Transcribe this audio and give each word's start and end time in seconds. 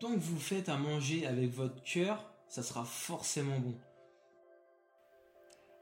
tant 0.00 0.14
que 0.14 0.20
vous 0.20 0.38
faites 0.38 0.70
à 0.70 0.78
manger 0.78 1.26
avec 1.26 1.50
votre 1.50 1.82
cœur, 1.82 2.32
ça 2.48 2.62
sera 2.62 2.84
forcément 2.84 3.58
bon. 3.58 3.74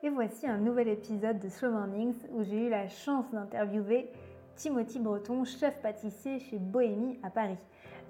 Et 0.03 0.11
voici 0.11 0.47
un 0.47 0.59
nouvel 0.59 0.89
épisode 0.89 1.39
de 1.39 1.49
Slow 1.49 1.71
Mornings 1.71 2.19
où 2.33 2.43
j'ai 2.43 2.67
eu 2.67 2.69
la 2.69 2.89
chance 2.89 3.31
d'interviewer 3.33 4.11
Timothy 4.57 4.99
Breton, 4.99 5.45
chef 5.45 5.81
pâtissier 5.81 6.41
chez 6.41 6.59
Bohémie 6.59 7.19
à 7.23 7.31
Paris. 7.31 7.59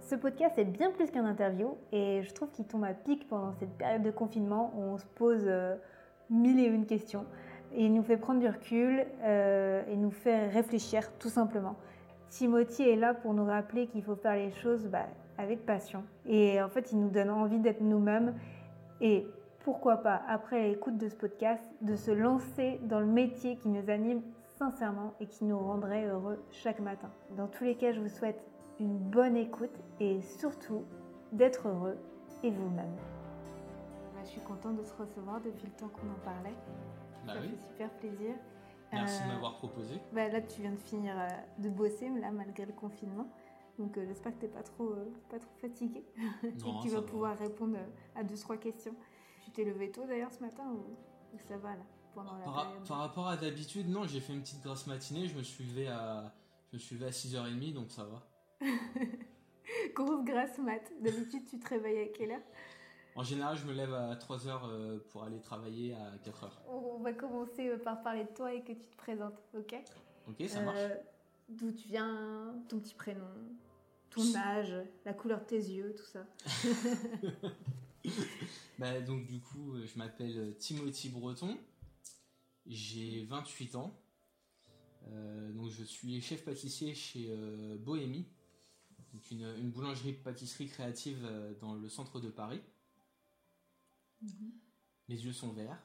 Ce 0.01 0.15
podcast 0.15 0.59
est 0.59 0.65
bien 0.65 0.91
plus 0.91 1.11
qu'un 1.11 1.27
interview 1.27 1.77
et 1.93 2.23
je 2.23 2.33
trouve 2.33 2.51
qu'il 2.53 2.67
tombe 2.67 2.85
à 2.85 2.95
pic 2.95 3.29
pendant 3.29 3.53
cette 3.53 3.77
période 3.77 4.03
de 4.03 4.11
confinement 4.11 4.73
où 4.77 4.81
on 4.81 4.97
se 4.97 5.07
pose 5.15 5.45
euh, 5.45 5.77
mille 6.31 6.59
et 6.59 6.69
une 6.69 6.87
questions. 6.87 7.27
Et 7.75 7.85
il 7.85 7.93
nous 7.93 8.03
fait 8.03 8.17
prendre 8.17 8.41
du 8.41 8.49
recul 8.49 9.05
euh, 9.23 9.83
et 9.87 9.97
nous 9.97 10.11
fait 10.11 10.49
réfléchir 10.49 11.13
tout 11.19 11.29
simplement. 11.29 11.77
Timothy 12.31 12.83
est 12.83 12.97
là 12.97 13.13
pour 13.13 13.35
nous 13.35 13.45
rappeler 13.45 13.89
qu'il 13.89 14.03
faut 14.03 14.17
faire 14.17 14.37
les 14.37 14.53
choses 14.53 14.87
bah, 14.87 15.07
avec 15.39 15.65
passion. 15.65 16.05
Et 16.27 16.61
en 16.61 16.69
fait, 16.69 16.93
il 16.93 16.99
nous 17.01 17.09
donne 17.11 17.31
envie 17.31 17.59
d'être 17.61 17.81
nous-mêmes 17.81 18.35
et 19.01 19.27
pourquoi 19.61 19.99
pas, 19.99 20.23
après 20.29 20.69
l'écoute 20.69 20.99
de 20.99 21.09
ce 21.09 21.15
podcast, 21.17 21.63
de 21.83 21.95
se 21.97 22.11
lancer 22.11 22.81
dans 22.85 23.01
le 23.01 23.07
métier 23.07 23.57
qui 23.57 23.69
nous 23.69 23.89
anime 23.91 24.23
sincèrement 24.59 25.15
et 25.21 25.27
qui 25.27 25.45
nous 25.45 25.59
rendrait 25.59 26.07
heureux 26.07 26.43
chaque 26.51 26.81
matin. 26.81 27.11
Dans 27.37 27.47
tous 27.47 27.65
les 27.65 27.77
cas, 27.77 27.93
je 27.93 28.01
vous 28.01 28.09
souhaite 28.09 28.41
une 28.81 28.97
bonne 28.99 29.37
écoute 29.37 29.77
et 30.01 30.21
surtout 30.23 30.85
d'être 31.33 31.69
heureux 31.69 31.97
et 32.43 32.51
vous-même. 32.51 32.97
Je 34.25 34.29
suis 34.31 34.41
contente 34.43 34.77
de 34.77 34.83
se 34.83 34.95
recevoir 34.95 35.41
depuis 35.41 35.67
le 35.67 35.73
temps 35.73 35.89
qu'on 35.89 36.09
en 36.11 36.25
parlait. 36.25 36.55
Bah 37.27 37.35
Ça 37.35 37.41
oui. 37.41 37.49
fait 37.49 37.69
super 37.69 37.91
plaisir. 37.93 38.35
Merci 38.93 39.23
de 39.23 39.29
Euh, 39.29 39.33
m'avoir 39.35 39.55
proposé. 39.59 39.95
bah 40.13 40.29
là, 40.29 40.41
tu 40.41 40.61
viens 40.63 40.73
de 40.73 40.77
finir 40.81 41.15
euh, 41.19 41.27
de 41.59 41.69
bosser, 41.69 42.09
là, 42.21 42.31
malgré 42.31 42.67
le 42.67 42.73
confinement. 42.73 43.27
Donc, 43.79 43.97
euh, 43.97 44.05
j'espère 44.07 44.35
que 44.35 44.41
tu 44.41 44.47
n'es 44.47 44.53
pas 44.53 44.63
trop, 44.63 44.91
euh, 44.91 45.05
pas 45.31 45.39
trop 45.39 45.55
fatigué 45.61 46.05
et 46.43 46.53
que 46.53 46.83
tu 46.83 46.89
vas 46.89 47.01
va. 47.01 47.07
pouvoir 47.07 47.39
répondre 47.39 47.77
euh, 47.77 47.87
à 48.21 48.25
deux, 48.25 48.37
trois 48.37 48.57
questions. 48.57 48.95
Tu 49.45 49.51
t'es 49.53 49.65
levé 49.65 49.91
tôt 49.91 50.05
d'ailleurs 50.07 50.33
ce 50.33 50.41
matin 50.41 50.65
ou, 50.71 50.97
ou 51.35 51.39
ça 51.47 51.57
va 51.59 51.71
là 51.77 51.83
pendant 52.15 52.37
la 52.37 52.45
Par, 52.45 52.67
période 52.69 52.89
par 52.89 52.99
rapport 52.99 53.29
à 53.29 53.37
d'habitude, 53.37 53.89
non, 53.89 54.05
j'ai 54.07 54.21
fait 54.21 54.33
une 54.33 54.41
petite 54.41 54.63
grasse 54.63 54.87
matinée, 54.87 55.29
je 55.29 55.37
me 55.37 55.43
suis 55.43 55.65
levé 55.65 55.87
à, 55.89 56.35
je 56.71 56.77
me 56.77 56.81
suis 56.81 56.97
levé 56.97 57.07
à 57.07 57.11
6h30, 57.11 57.73
donc 57.73 57.91
ça 57.93 58.05
va. 58.05 58.27
Grosse 59.95 60.25
grasse 60.25 60.59
mat. 60.59 60.81
D'habitude, 61.01 61.45
tu 61.47 61.59
te 61.59 61.69
réveilles 61.69 62.01
à 62.01 62.07
quelle 62.09 62.33
heure? 62.33 62.43
En 63.15 63.23
général, 63.23 63.57
je 63.57 63.67
me 63.67 63.73
lève 63.73 63.93
à 63.93 64.15
3h 64.17 65.01
pour 65.11 65.25
aller 65.25 65.41
travailler 65.41 65.95
à 65.95 66.17
4h. 66.25 66.51
On 66.69 66.97
on 66.99 66.99
va 67.01 67.13
commencer 67.13 67.77
par 67.79 68.03
parler 68.03 68.25
de 68.25 68.31
toi 68.31 68.53
et 68.53 68.63
que 68.63 68.73
tu 68.73 68.87
te 68.87 68.97
présentes, 68.97 69.39
ok? 69.57 69.75
Ok, 70.29 70.49
ça 70.49 70.63
marche 70.63 70.79
Euh, 70.79 70.95
D'où 71.49 71.73
tu 71.73 71.89
viens, 71.89 72.55
ton 72.69 72.79
petit 72.79 72.95
prénom, 72.95 73.25
ton 74.11 74.35
âge, 74.35 74.75
la 75.05 75.13
couleur 75.15 75.41
de 75.41 75.45
tes 75.47 75.57
yeux, 75.61 75.95
tout 75.97 76.07
ça. 76.07 76.27
Bah, 78.79 79.01
donc 79.01 79.27
du 79.27 79.41
coup, 79.41 79.75
je 79.85 79.99
m'appelle 79.99 80.55
Timothy 80.59 81.09
Breton, 81.09 81.59
j'ai 82.67 83.25
28 83.25 83.75
ans, 83.75 83.93
Euh, 85.11 85.53
donc 85.53 85.71
je 85.71 85.83
suis 85.85 86.21
chef 86.21 86.45
pâtissier 86.45 86.95
chez 86.95 87.29
euh, 87.31 87.77
Bohémie, 87.79 88.27
donc 89.13 89.31
une, 89.31 89.47
une 89.59 89.71
boulangerie-pâtisserie 89.71 90.69
créative 90.69 91.25
euh, 91.25 91.55
dans 91.61 91.75
le 91.75 91.89
centre 91.89 92.21
de 92.21 92.29
Paris. 92.29 92.61
Mes 95.09 95.15
yeux 95.17 95.33
sont 95.33 95.53
verts. 95.53 95.79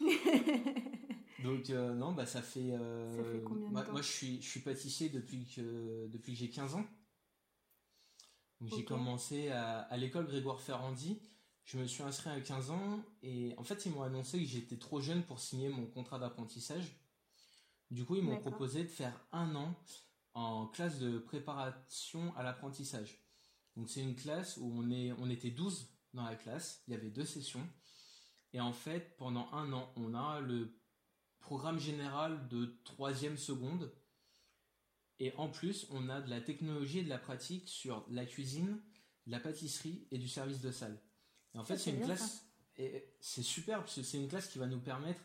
donc 1.42 1.68
non, 1.70 2.12
bah 2.12 2.26
ça 2.26 2.42
fait. 2.42 2.70
Ça 2.72 3.24
fait 3.24 3.42
combien 3.42 3.68
de 3.68 3.72
moi, 3.72 3.82
temps 3.82 3.92
moi, 3.92 4.02
je 4.02 4.08
suis, 4.08 4.42
je 4.42 4.48
suis 4.48 4.60
pâtissier 4.60 5.08
depuis 5.08 5.46
que 5.46 6.06
depuis 6.08 6.32
que 6.34 6.38
j'ai 6.38 6.50
15 6.50 6.74
ans. 6.74 6.84
J'ai 8.60 8.84
commencé 8.84 9.50
à, 9.50 9.80
à 9.82 9.96
l'école 9.96 10.26
Grégoire 10.26 10.60
Ferrandi. 10.60 11.20
Je 11.64 11.78
me 11.78 11.86
suis 11.86 12.02
inscrit 12.02 12.30
à 12.30 12.40
15 12.40 12.70
ans 12.70 13.04
et 13.22 13.54
en 13.58 13.62
fait 13.62 13.84
ils 13.84 13.92
m'ont 13.92 14.02
annoncé 14.02 14.38
que 14.38 14.46
j'étais 14.46 14.78
trop 14.78 15.00
jeune 15.00 15.22
pour 15.22 15.38
signer 15.38 15.68
mon 15.68 15.86
contrat 15.86 16.18
d'apprentissage. 16.18 16.96
Du 17.90 18.04
coup 18.04 18.16
ils 18.16 18.22
m'ont 18.22 18.38
proposé 18.38 18.82
de 18.82 18.88
faire 18.88 19.12
un 19.32 19.54
an 19.54 19.74
en 20.34 20.66
classe 20.66 20.98
de 20.98 21.18
préparation 21.18 22.34
à 22.36 22.42
l'apprentissage. 22.42 23.22
Donc 23.76 23.90
c'est 23.90 24.00
une 24.00 24.16
classe 24.16 24.56
où 24.56 24.72
on, 24.74 24.90
est, 24.90 25.12
on 25.18 25.28
était 25.28 25.50
12 25.50 25.88
dans 26.14 26.24
la 26.24 26.36
classe, 26.36 26.82
il 26.88 26.92
y 26.92 26.96
avait 26.96 27.10
deux 27.10 27.26
sessions. 27.26 27.68
Et 28.54 28.60
en 28.60 28.72
fait 28.72 29.16
pendant 29.18 29.52
un 29.52 29.72
an 29.72 29.92
on 29.96 30.14
a 30.14 30.40
le 30.40 30.74
programme 31.38 31.78
général 31.78 32.48
de 32.48 32.78
troisième 32.84 33.36
seconde. 33.36 33.92
Et 35.20 35.32
en 35.36 35.48
plus, 35.48 35.86
on 35.90 36.08
a 36.08 36.20
de 36.20 36.30
la 36.30 36.40
technologie 36.40 37.00
et 37.00 37.02
de 37.02 37.08
la 37.08 37.18
pratique 37.18 37.68
sur 37.68 38.06
la 38.10 38.24
cuisine, 38.24 38.80
la 39.26 39.40
pâtisserie 39.40 40.06
et 40.10 40.18
du 40.18 40.28
service 40.28 40.60
de 40.60 40.70
salle. 40.70 41.00
Et 41.54 41.58
en 41.58 41.64
fait, 41.64 41.76
Ça, 41.76 41.78
c'est 41.78 41.84
c'est 41.84 41.90
une 41.90 41.96
bien, 41.98 42.06
classe, 42.06 42.46
et 42.76 43.04
c'est 43.20 43.42
super 43.42 43.80
parce 43.80 43.96
que 43.96 44.02
c'est 44.02 44.18
une 44.18 44.28
classe 44.28 44.48
qui 44.48 44.58
va 44.58 44.66
nous 44.66 44.80
permettre 44.80 45.20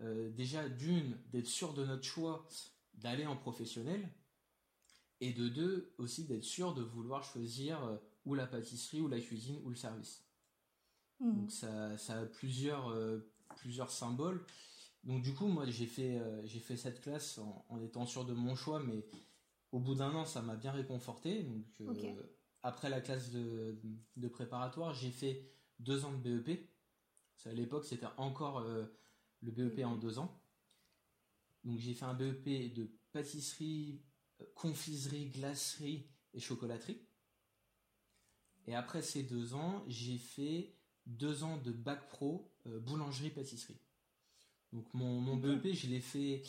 euh, 0.00 0.30
déjà 0.30 0.68
d'une 0.68 1.16
d'être 1.30 1.46
sûr 1.46 1.74
de 1.74 1.84
notre 1.84 2.04
choix 2.04 2.48
d'aller 2.94 3.26
en 3.26 3.36
professionnel 3.36 4.08
et 5.20 5.32
de 5.32 5.48
deux 5.48 5.94
aussi 5.98 6.24
d'être 6.24 6.44
sûr 6.44 6.74
de 6.74 6.82
vouloir 6.82 7.24
choisir 7.24 7.84
euh, 7.84 7.96
ou 8.24 8.34
la 8.34 8.46
pâtisserie 8.46 9.00
ou 9.00 9.08
la 9.08 9.20
cuisine 9.20 9.60
ou 9.64 9.70
le 9.70 9.76
service. 9.76 10.24
Mhm. 11.20 11.34
Donc 11.34 11.50
ça, 11.50 11.98
ça 11.98 12.20
a 12.20 12.26
plusieurs, 12.26 12.88
euh, 12.90 13.18
plusieurs 13.56 13.90
symboles. 13.90 14.44
Donc 15.04 15.22
du 15.22 15.34
coup, 15.34 15.46
moi 15.46 15.64
j'ai 15.66 15.86
fait, 15.86 16.18
euh, 16.18 16.44
j'ai 16.44 16.60
fait 16.60 16.76
cette 16.76 17.00
classe 17.00 17.38
en, 17.38 17.64
en 17.68 17.80
étant 17.80 18.04
sûr 18.06 18.24
de 18.24 18.34
mon 18.34 18.54
choix, 18.54 18.80
mais 18.80 19.06
au 19.72 19.80
bout 19.80 19.94
d'un 19.94 20.14
an, 20.14 20.24
ça 20.24 20.42
m'a 20.42 20.56
bien 20.56 20.72
réconforté. 20.72 21.42
Donc 21.44 21.66
euh, 21.80 22.22
après 22.62 22.90
la 22.90 23.00
classe 23.00 23.30
de, 23.30 23.80
de 24.16 24.28
préparatoire, 24.28 24.94
j'ai 24.94 25.10
fait 25.10 25.50
deux 25.78 26.04
ans 26.04 26.12
de 26.12 26.18
BEP. 26.18 26.68
Ça, 27.36 27.50
à 27.50 27.52
l'époque, 27.52 27.84
c'était 27.84 28.08
encore 28.16 28.58
euh, 28.58 28.86
le 29.40 29.52
BEP 29.52 29.84
en 29.84 29.96
deux 29.96 30.18
ans. 30.18 30.42
Donc 31.64 31.78
j'ai 31.78 31.94
fait 31.94 32.04
un 32.04 32.14
BEP 32.14 32.72
de 32.74 32.90
pâtisserie, 33.12 34.02
confiserie, 34.54 35.30
glacerie 35.30 36.08
et 36.34 36.40
chocolaterie. 36.40 37.00
Et 38.66 38.74
après 38.74 39.00
ces 39.02 39.22
deux 39.22 39.54
ans, 39.54 39.84
j'ai 39.86 40.18
fait 40.18 40.74
deux 41.06 41.42
ans 41.44 41.56
de 41.56 41.72
bac 41.72 42.08
pro 42.08 42.52
boulangerie-pâtisserie. 42.66 43.80
Donc 44.72 44.92
mon, 44.94 45.20
mon. 45.20 45.36
BEP, 45.36 45.72
je 45.74 45.86
l'ai 45.88 46.00
fait 46.00 46.42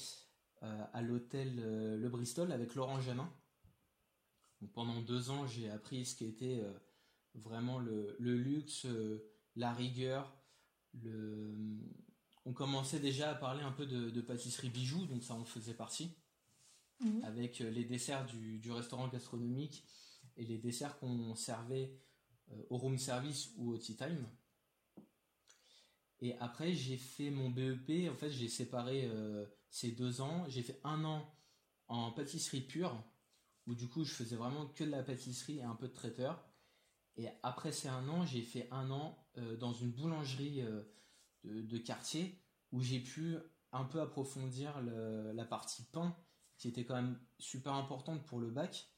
euh, 0.63 0.85
à 0.93 1.01
l'hôtel 1.01 1.59
euh, 1.59 1.97
Le 1.97 2.09
Bristol 2.09 2.51
avec 2.51 2.75
Laurent 2.75 2.99
Janin. 2.99 3.31
Donc 4.61 4.71
pendant 4.73 5.01
deux 5.01 5.29
ans, 5.29 5.47
j'ai 5.47 5.69
appris 5.69 6.05
ce 6.05 6.15
qui 6.15 6.25
était 6.25 6.59
euh, 6.59 6.73
vraiment 7.35 7.79
le, 7.79 8.15
le 8.19 8.35
luxe, 8.35 8.85
euh, 8.85 9.31
la 9.55 9.73
rigueur. 9.73 10.35
Le... 11.01 11.55
On 12.45 12.53
commençait 12.53 12.99
déjà 12.99 13.29
à 13.31 13.35
parler 13.35 13.61
un 13.63 13.71
peu 13.71 13.85
de, 13.85 14.09
de 14.09 14.21
pâtisserie 14.21 14.69
bijoux, 14.69 15.05
donc 15.05 15.23
ça 15.23 15.35
en 15.35 15.45
faisait 15.45 15.73
partie 15.75 16.15
Mhm. 17.01 17.23
avec 17.23 17.61
euh, 17.61 17.69
les 17.69 17.85
desserts 17.85 18.25
du, 18.25 18.59
du 18.59 18.71
restaurant 18.71 19.07
gastronomique 19.07 19.85
et 20.35 20.43
les 20.43 20.57
desserts 20.57 20.99
qu'on 20.99 21.33
servait 21.33 21.97
euh, 22.51 22.61
au 22.69 22.77
room 22.77 22.97
service 22.97 23.53
ou 23.55 23.71
au 23.71 23.77
tea 23.77 23.95
time. 23.95 24.27
Et 26.21 26.37
après, 26.39 26.73
j'ai 26.73 26.97
fait 26.97 27.29
mon 27.29 27.49
BEP. 27.49 28.09
En 28.09 28.15
fait, 28.15 28.29
j'ai 28.29 28.47
séparé 28.47 29.05
euh, 29.05 29.45
ces 29.69 29.91
deux 29.91 30.21
ans. 30.21 30.45
J'ai 30.47 30.63
fait 30.63 30.79
un 30.83 31.03
an 31.05 31.25
en 31.87 32.11
pâtisserie 32.11 32.61
pure, 32.61 33.01
où 33.65 33.73
du 33.73 33.87
coup, 33.87 34.03
je 34.03 34.13
faisais 34.13 34.35
vraiment 34.35 34.67
que 34.67 34.83
de 34.83 34.91
la 34.91 35.03
pâtisserie 35.03 35.59
et 35.59 35.63
un 35.63 35.75
peu 35.75 35.87
de 35.87 35.93
traiteur. 35.93 36.45
Et 37.15 37.27
après 37.43 37.71
ces 37.71 37.87
un 37.87 38.07
an, 38.09 38.25
j'ai 38.25 38.41
fait 38.41 38.67
un 38.71 38.91
an 38.91 39.17
euh, 39.37 39.57
dans 39.57 39.73
une 39.73 39.91
boulangerie 39.91 40.61
euh, 40.61 40.83
de, 41.43 41.77
quartier, 41.77 42.41
où 42.71 42.81
j'ai 42.81 42.99
pu 42.99 43.37
un 43.71 43.85
peu 43.85 44.01
approfondir 44.01 44.81
la 44.81 45.45
partie 45.45 45.83
pain, 45.83 46.15
qui 46.57 46.67
était 46.67 46.85
quand 46.85 46.95
même 46.95 47.19
super 47.37 47.73
importante 47.73 48.25
pour 48.25 48.39
le 48.39 48.49
bac, 48.49 48.89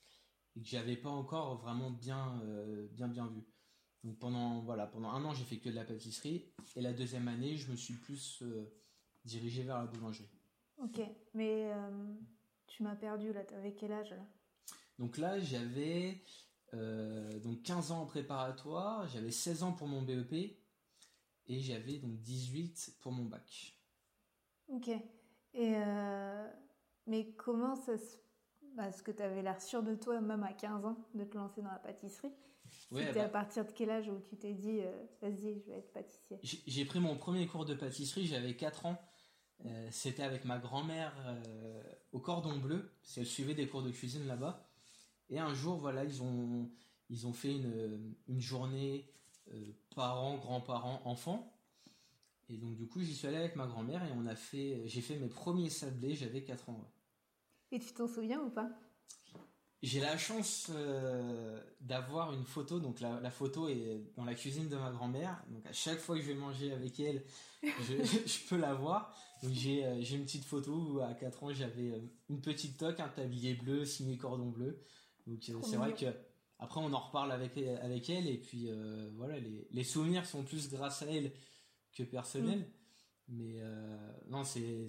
et 0.56 0.62
que 0.62 0.68
j'avais 0.68 0.98
pas 0.98 1.10
encore 1.10 1.58
vraiment 1.58 1.92
bien 1.92 2.42
vu. 3.32 3.51
Donc 4.04 4.18
pendant, 4.18 4.62
voilà, 4.62 4.88
pendant 4.88 5.10
un 5.10 5.24
an, 5.26 5.34
j'ai 5.34 5.44
fait 5.44 5.58
que 5.58 5.70
de 5.70 5.76
la 5.76 5.84
pâtisserie. 5.84 6.46
Et 6.76 6.82
la 6.82 6.94
deuxième 6.94 7.28
année, 7.28 7.56
je 7.58 7.70
me 7.70 7.76
suis 7.76 7.94
plus 7.94 8.42
euh, 8.42 8.66
dirigé 9.26 9.64
vers 9.64 9.78
la 9.78 9.86
boulangerie. 9.86 10.30
Ok, 10.78 11.00
mais 11.34 11.72
euh, 11.72 12.14
tu 12.68 12.84
m'as 12.84 12.96
perdu 12.96 13.32
là. 13.32 13.44
T'avais 13.44 13.74
quel 13.74 13.92
âge 13.92 14.10
là? 14.10 14.26
Donc 14.98 15.18
là, 15.18 15.40
j'avais 15.40 16.24
euh, 16.74 17.40
donc 17.40 17.62
15 17.64 17.92
ans 17.92 18.02
en 18.02 18.06
préparatoire, 18.06 19.08
j'avais 19.08 19.32
16 19.32 19.64
ans 19.64 19.74
pour 19.74 19.88
mon 19.88 20.02
BEP, 20.02 20.34
et 20.34 21.60
j'avais 21.60 21.98
donc 21.98 22.20
18 22.22 22.98
pour 23.02 23.12
mon 23.12 23.26
bac. 23.26 23.78
Ok. 24.70 24.88
Et 24.88 25.74
euh, 25.76 26.48
mais 27.08 27.34
comment 27.34 27.76
ça 27.76 27.98
se 27.98 28.18
parce 28.76 29.02
que 29.02 29.12
tu 29.12 29.22
avais 29.22 29.42
l'air 29.42 29.62
sûr 29.62 29.84
de 29.84 29.96
toi 29.96 30.22
même 30.22 30.44
à 30.44 30.54
15 30.54 30.86
ans 30.86 30.98
de 31.14 31.26
te 31.26 31.38
lancer 31.38 31.62
dans 31.62 31.72
la 31.72 31.80
pâtisserie. 31.80 32.32
Ouais, 32.92 33.06
C'était 33.06 33.20
bah, 33.20 33.26
à 33.26 33.30
partir 33.30 33.66
de 33.66 33.72
quel 33.72 33.90
âge 33.90 34.10
où 34.10 34.20
tu 34.20 34.36
t'es 34.38 34.54
dit 34.54 34.82
euh, 34.82 34.92
vas-y, 35.22 35.60
je 35.60 35.72
vais 35.72 35.78
être 35.78 35.92
pâtissier? 35.94 36.40
J'ai 36.44 36.86
pris 36.86 37.00
mon 37.00 37.16
premier 37.16 37.48
cours 37.48 37.66
de 37.66 37.74
pâtisserie, 37.74 38.26
j'avais 38.26 38.56
4 38.56 38.86
ans. 38.86 39.02
Euh, 39.66 39.88
C'était 39.92 40.24
avec 40.24 40.44
ma 40.46 40.58
grand-mère 40.58 41.14
euh, 41.26 41.84
au 42.12 42.20
Cordon 42.20 42.58
Bleu, 42.58 42.92
parce 43.02 43.16
qu'elle 43.16 43.26
suivait 43.26 43.54
des 43.54 43.68
cours 43.68 43.84
de 43.84 43.92
cuisine 43.92 44.26
là-bas. 44.28 44.68
Et 45.30 45.40
un 45.40 45.54
jour, 45.54 45.78
voilà, 45.78 46.04
ils 46.04 46.22
ont, 46.22 46.70
ils 47.10 47.28
ont 47.28 47.34
fait 47.34 47.54
une, 47.56 48.16
une 48.28 48.42
journée 48.42 49.08
parents, 49.96 50.38
grands-parents, 50.38 51.02
enfants. 51.06 51.54
Et 52.50 52.58
donc 52.58 52.76
du 52.76 52.88
coup, 52.88 53.02
j'y 53.02 53.16
suis 53.16 53.28
allé 53.28 53.38
avec 53.38 53.56
ma 53.56 53.68
grand-mère 53.68 54.04
et 54.04 54.12
on 54.14 54.26
a 54.26 54.36
fait, 54.36 54.82
j'ai 54.86 55.02
fait 55.02 55.16
mes 55.16 55.30
premiers 55.30 55.70
sablés, 55.70 56.16
j'avais 56.16 56.44
4 56.44 56.70
ans. 56.70 56.84
Et 57.72 57.80
tu 57.80 57.94
t'en 57.94 58.08
souviens 58.08 58.42
ou 58.42 58.50
pas? 58.50 58.70
J'ai 59.82 60.00
la 60.00 60.16
chance 60.16 60.68
euh, 60.70 61.60
d'avoir 61.80 62.34
une 62.34 62.46
photo, 62.46 62.80
donc 62.80 63.00
la, 63.00 63.32
photo 63.32 63.68
est 63.68 64.04
dans 64.16 64.26
la 64.26 64.36
cuisine 64.36 64.70
de 64.70 64.76
ma 64.76 64.92
grand-mère. 64.92 65.44
Donc 65.50 65.66
à 65.66 65.74
chaque 65.74 65.98
fois 65.98 66.16
que 66.16 66.22
je 66.22 66.28
vais 66.28 66.36
manger 66.36 66.72
avec 66.72 67.00
elle, 67.00 67.24
je, 67.64 68.48
peux 68.50 68.58
la 68.58 68.76
voir. 68.76 69.16
Donc 69.42 69.54
j'ai 69.54 69.84
euh, 69.84 70.04
une 70.04 70.24
petite 70.24 70.46
photo 70.46 70.72
où 70.72 71.00
à 71.00 71.16
4 71.16 71.44
ans 71.44 71.52
j'avais 71.52 71.94
euh, 71.94 72.00
une 72.30 72.42
petite 72.42 72.78
toque, 72.78 73.00
un 73.00 73.08
tablier 73.08 73.56
bleu, 73.56 73.84
signé 73.86 74.18
cordon 74.18 74.50
bleu. 74.50 74.84
Donc 75.26 75.40
c'est 75.64 75.78
vrai 75.78 75.96
que 75.96 76.06
après 76.60 76.80
on 76.80 76.94
en 76.94 77.00
reparle 77.00 77.32
avec 77.32 77.58
avec 77.58 78.10
elle 78.10 78.28
et 78.28 78.38
puis 78.38 78.70
voilà 79.16 79.40
les, 79.40 79.68
les, 79.72 79.84
souvenirs 79.84 80.26
sont 80.26 80.44
plus 80.44 80.70
grâce 80.70 81.04
à 81.04 81.06
elle 81.08 81.32
que 81.96 82.04
personnels. 82.04 82.60
Mm. 83.28 83.36
Mais 83.36 83.62
non 84.28 84.44
c'est 84.44 84.88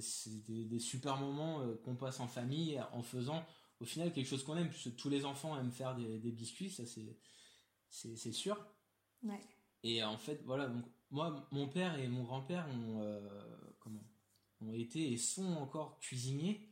des, 0.49 0.65
des, 0.65 0.79
super 0.79 1.19
moments 1.19 1.63
qu'on 1.85 1.97
passe 1.97 2.19
en 2.21 2.29
famille 2.29 2.83
en 2.93 3.03
faisant 3.03 3.45
au 3.83 3.85
final 3.85 4.13
quelque 4.13 4.27
chose 4.29 4.45
qu'on 4.45 4.57
aime, 4.57 4.69
puisque 4.71 4.95
tous 4.97 5.09
les 5.09 5.25
enfants 5.25 5.59
aiment 5.59 5.73
faire 5.73 5.97
des, 5.97 6.31
biscuits, 6.31 6.71
ça 6.71 6.85
c'est, 6.87 7.19
c'est, 7.89 8.33
sûr. 8.33 8.57
Et 9.83 10.03
en 10.05 10.17
fait, 10.17 10.41
voilà, 10.45 10.69
donc 10.69 10.85
moi, 11.11 11.47
mon 11.51 11.69
père 11.69 11.99
et 11.99 12.07
mon 12.07 12.23
grand-père 12.23 12.67
ont, 12.69 13.03
euh, 13.03 13.21
comment, 13.81 14.05
ont 14.61 14.73
été 14.73 15.13
et 15.13 15.17
sont 15.17 15.55
encore 15.55 15.99
cuisiniers. 15.99 16.71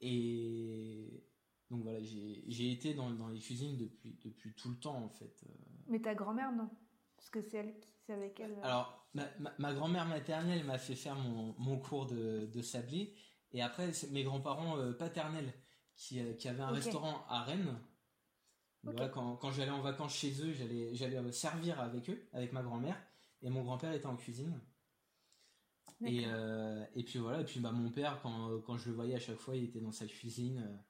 Et 0.00 1.24
donc 1.70 1.84
voilà, 1.84 2.02
j'ai, 2.02 2.70
été 2.70 2.92
dans, 2.92 3.28
les 3.28 3.40
cuisines 3.40 3.78
depuis, 3.78 4.18
depuis 4.22 4.52
tout 4.54 4.68
le 4.68 4.76
temps 4.76 5.02
en 5.02 5.08
fait. 5.08 5.42
Euh. 5.46 5.54
Mais 5.86 6.00
ta 6.00 6.14
grand-mère, 6.14 6.52
non? 6.52 6.68
Parce 7.16 7.30
que 7.30 7.40
c'est 7.40 7.58
elle 7.58 7.80
qui, 7.80 7.88
c'est 8.06 8.12
avec 8.12 8.38
elle. 8.40 8.52
Euh. 8.52 8.62
Alors, 8.62 9.08
ma, 9.14 9.72
grand-mère 9.72 10.06
maternelle 10.06 10.64
m'a 10.64 10.78
fait 10.78 10.96
faire 10.96 11.16
mon, 11.16 11.54
mon 11.58 11.78
cours 11.78 12.06
de, 12.06 12.46
de 12.52 12.62
sablé. 12.62 13.14
Et 13.54 13.62
après, 13.62 13.90
mes 14.10 14.24
grands-parents 14.24 14.92
paternels 14.94 15.52
qui, 15.96 16.20
euh, 16.20 16.34
qui, 16.34 16.48
avaient 16.48 16.62
un 16.62 16.70
restaurant 16.70 17.24
à 17.28 17.42
Rennes. 17.42 17.78
quand, 19.12 19.36
quand 19.36 19.50
j'allais 19.50 19.70
en 19.70 19.80
vacances 19.80 20.14
chez 20.14 20.32
eux, 20.42 20.52
j'allais, 20.52 20.94
j'allais 20.94 21.16
euh, 21.16 21.32
servir 21.32 21.80
avec 21.80 22.08
eux, 22.10 22.28
avec 22.32 22.52
ma 22.52 22.62
grand-mère. 22.62 22.96
Et 23.42 23.50
mon 23.50 23.62
grand-père 23.62 23.92
était 23.92 24.06
en 24.06 24.16
cuisine. 24.16 24.60
Et, 26.04 26.24
et 26.96 27.04
puis 27.04 27.20
voilà, 27.20 27.42
et 27.42 27.44
puis 27.44 27.60
bah, 27.60 27.70
mon 27.70 27.90
père, 27.90 28.20
quand, 28.22 28.58
quand, 28.62 28.76
je 28.76 28.88
le 28.88 28.94
voyais 28.94 29.14
à 29.14 29.20
chaque 29.20 29.36
fois, 29.36 29.54
il 29.54 29.64
était 29.64 29.80
dans 29.80 29.92
sa 29.92 30.06
cuisine. 30.06 30.80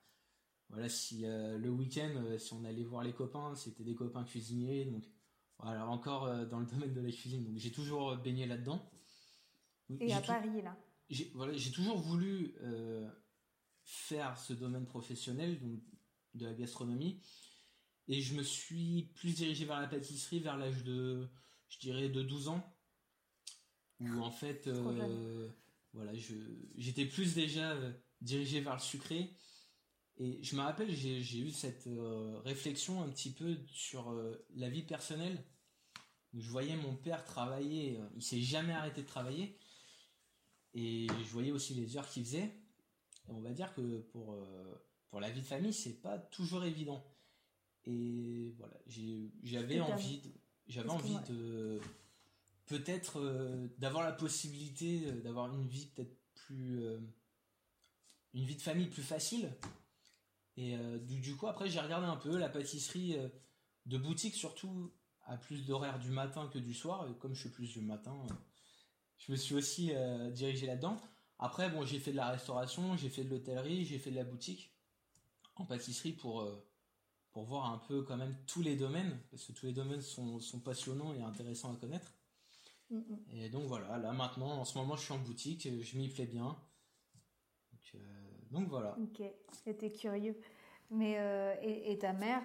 voilà, 0.71 0.89
si 0.89 1.23
le 1.23 1.69
week-end, 1.69 2.39
si 2.39 2.55
on 2.55 2.65
allait 2.65 2.85
voir 2.85 3.05
les 3.05 3.13
copains, 3.13 3.55
c'était 3.55 3.85
des 3.85 3.95
copains 3.95 4.25
cuisiniers. 4.25 4.87
Donc 4.87 5.05
voilà, 5.59 5.87
encore 5.87 6.47
dans 6.47 6.61
le 6.61 6.67
domaine 6.73 6.95
de 6.95 7.01
la 7.03 7.11
cuisine. 7.11 7.45
Donc 7.45 7.59
j'ai 7.59 7.73
toujours 7.73 8.17
baigné 8.17 8.47
là-dedans. 8.47 8.91
Et 10.01 10.15
à 10.15 10.23
Paris, 10.23 10.63
là 10.63 10.75
j'ai 11.13 11.31
voilà, 11.35 11.53
toujours 11.73 11.99
voulu 11.99 12.55
euh, 12.63 13.09
faire 13.85 14.39
ce 14.39 14.53
domaine 14.53 14.87
professionnel 14.87 15.61
donc 15.61 15.81
de 16.35 16.47
la 16.47 16.55
gastronomie. 16.55 17.21
Et 18.09 18.21
je 18.21 18.35
me 18.35 18.43
suis 18.43 19.11
plus 19.15 19.35
dirigé 19.35 19.65
vers 19.65 19.81
la 19.81 19.87
pâtisserie 19.87 20.41
vers 20.41 20.57
l'âge 20.57 20.83
de 20.85 21.29
je 21.69 21.79
dirais 21.79 22.09
de 22.09 22.23
12 22.23 22.49
ans. 22.49 22.77
Où 24.01 24.21
en 24.21 24.33
fait 24.33 24.67
euh, 24.67 25.49
voilà 25.93 26.13
je 26.15 26.35
j'étais 26.77 27.07
plus 27.07 27.35
déjà 27.35 27.73
euh, 27.73 27.93
dirigé 28.21 28.61
vers 28.61 28.75
le 28.75 28.81
sucré. 28.81 29.37
Et 30.19 30.43
je 30.43 30.57
me 30.57 30.61
rappelle 30.61 30.95
j'ai 30.95 31.39
eu 31.39 31.51
cette 31.51 31.89
réflexion 32.45 33.03
un 33.03 33.09
petit 33.09 33.33
peu 33.33 33.57
sur 33.67 34.15
la 34.55 34.69
vie 34.69 34.83
personnelle. 34.83 35.43
Je 36.35 36.49
voyais 36.51 36.77
mon 36.77 36.95
père 36.97 37.25
travailler 37.25 37.99
il 38.15 38.23
s'est 38.23 38.43
jamais 38.43 38.73
arrêté 38.73 39.03
de 39.03 39.07
travailler. 39.07 39.59
Et 40.75 41.07
je 41.09 41.29
voyais 41.31 41.51
aussi 41.51 41.75
les 41.75 41.97
heures 41.97 42.09
qu'il 42.09 42.25
faisait. 42.25 42.62
On 43.37 43.41
va 43.41 43.53
dire 43.53 43.75
que 43.75 43.99
pour, 44.13 44.35
euh, 44.35 44.85
pour 45.09 45.21
la 45.21 45.31
vie 45.31 45.41
de 45.41 45.47
famille, 45.47 45.73
c'est 45.73 46.01
pas 46.01 46.19
toujours 46.19 46.65
évident. 46.65 47.05
Et 47.85 48.55
voilà, 48.59 48.75
j'avais 49.43 49.81
envie, 49.81 50.23
j'avais 50.69 50.89
envie 50.89 51.19
de 51.29 51.81
peut-être 52.67 53.19
euh, 53.19 53.69
d'avoir 53.79 54.05
la 54.05 54.13
possibilité 54.13 55.03
euh, 55.07 55.21
d'avoir 55.21 55.53
une 55.53 55.67
vie 55.67 55.87
peut-être 55.87 56.17
plus 56.35 56.83
une 58.35 58.45
vie 58.45 58.57
de 58.57 58.63
famille 58.63 58.89
plus 58.89 59.03
facile. 59.03 59.53
Et 60.57 60.77
du, 60.99 61.21
du, 61.21 61.37
coup, 61.37 61.47
après, 61.47 61.69
j'ai 61.69 61.81
regardé 61.81 62.07
un 62.07 62.17
peu 62.17 62.37
la 62.37 62.49
pâtisserie 62.49 63.17
de 63.87 63.97
boutique, 63.97 64.35
surtout 64.35 64.93
à 65.25 65.37
plus 65.37 65.65
d'horaires 65.65 65.99
du 65.99 66.11
matin 66.11 66.49
que 66.53 66.59
du 66.59 66.75
soir. 66.75 67.09
Et 67.09 67.15
comme 67.19 67.35
je 67.35 67.41
suis 67.41 67.51
plus 67.51 67.73
du 67.73 67.81
matin, 67.81 68.27
je 69.19 69.31
me 69.31 69.37
suis 69.37 69.55
aussi 69.55 69.93
dirigé 70.33 70.67
là-dedans. 70.67 71.01
Après, 71.45 71.69
bon, 71.69 71.85
j'ai 71.85 71.99
fait 71.99 72.13
de 72.13 72.17
la 72.17 72.29
restauration, 72.29 72.97
j'ai 72.97 73.09
fait 73.09 73.25
de 73.25 73.31
l'hôtellerie, 73.31 73.85
j'ai 73.85 73.99
fait 73.99 74.13
de 74.13 74.17
la 74.17 74.23
boutique 74.23 74.73
en 75.57 75.65
pâtisserie 75.65 76.13
pour, 76.13 76.43
euh, 76.43 76.65
pour 77.33 77.43
voir 77.43 77.73
un 77.73 77.79
peu 77.79 78.05
quand 78.05 78.17
même 78.17 78.37
tous 78.47 78.63
les 78.63 78.77
domaines, 78.77 79.19
parce 79.29 79.45
que 79.45 79.53
tous 79.53 79.67
les 79.67 79.73
domaines 79.73 80.03
sont, 80.03 80.39
sont 80.39 80.61
passionnants 80.61 81.13
et 81.15 81.21
intéressants 81.21 81.75
à 81.75 81.77
connaître. 81.77 82.15
Et 83.31 83.49
donc 83.49 83.65
voilà, 83.67 83.99
là 83.99 84.13
maintenant, 84.13 84.53
en 84.53 84.65
ce 84.65 84.79
moment, 84.79 84.95
je 84.95 85.03
suis 85.03 85.15
en 85.15 85.19
boutique, 85.19 85.67
je 85.83 85.99
m'y 85.99 86.09
plais 86.09 86.27
bien. 86.27 86.57
Donc, 87.73 87.91
euh, 87.97 87.99
donc 88.53 88.69
voilà. 88.69 88.97
Ok, 89.01 89.23
c'était 89.65 89.91
curieux. 89.91 90.39
Mais 90.95 91.15
euh, 91.17 91.55
et, 91.63 91.99
ta 91.99 92.13
mère, 92.13 92.43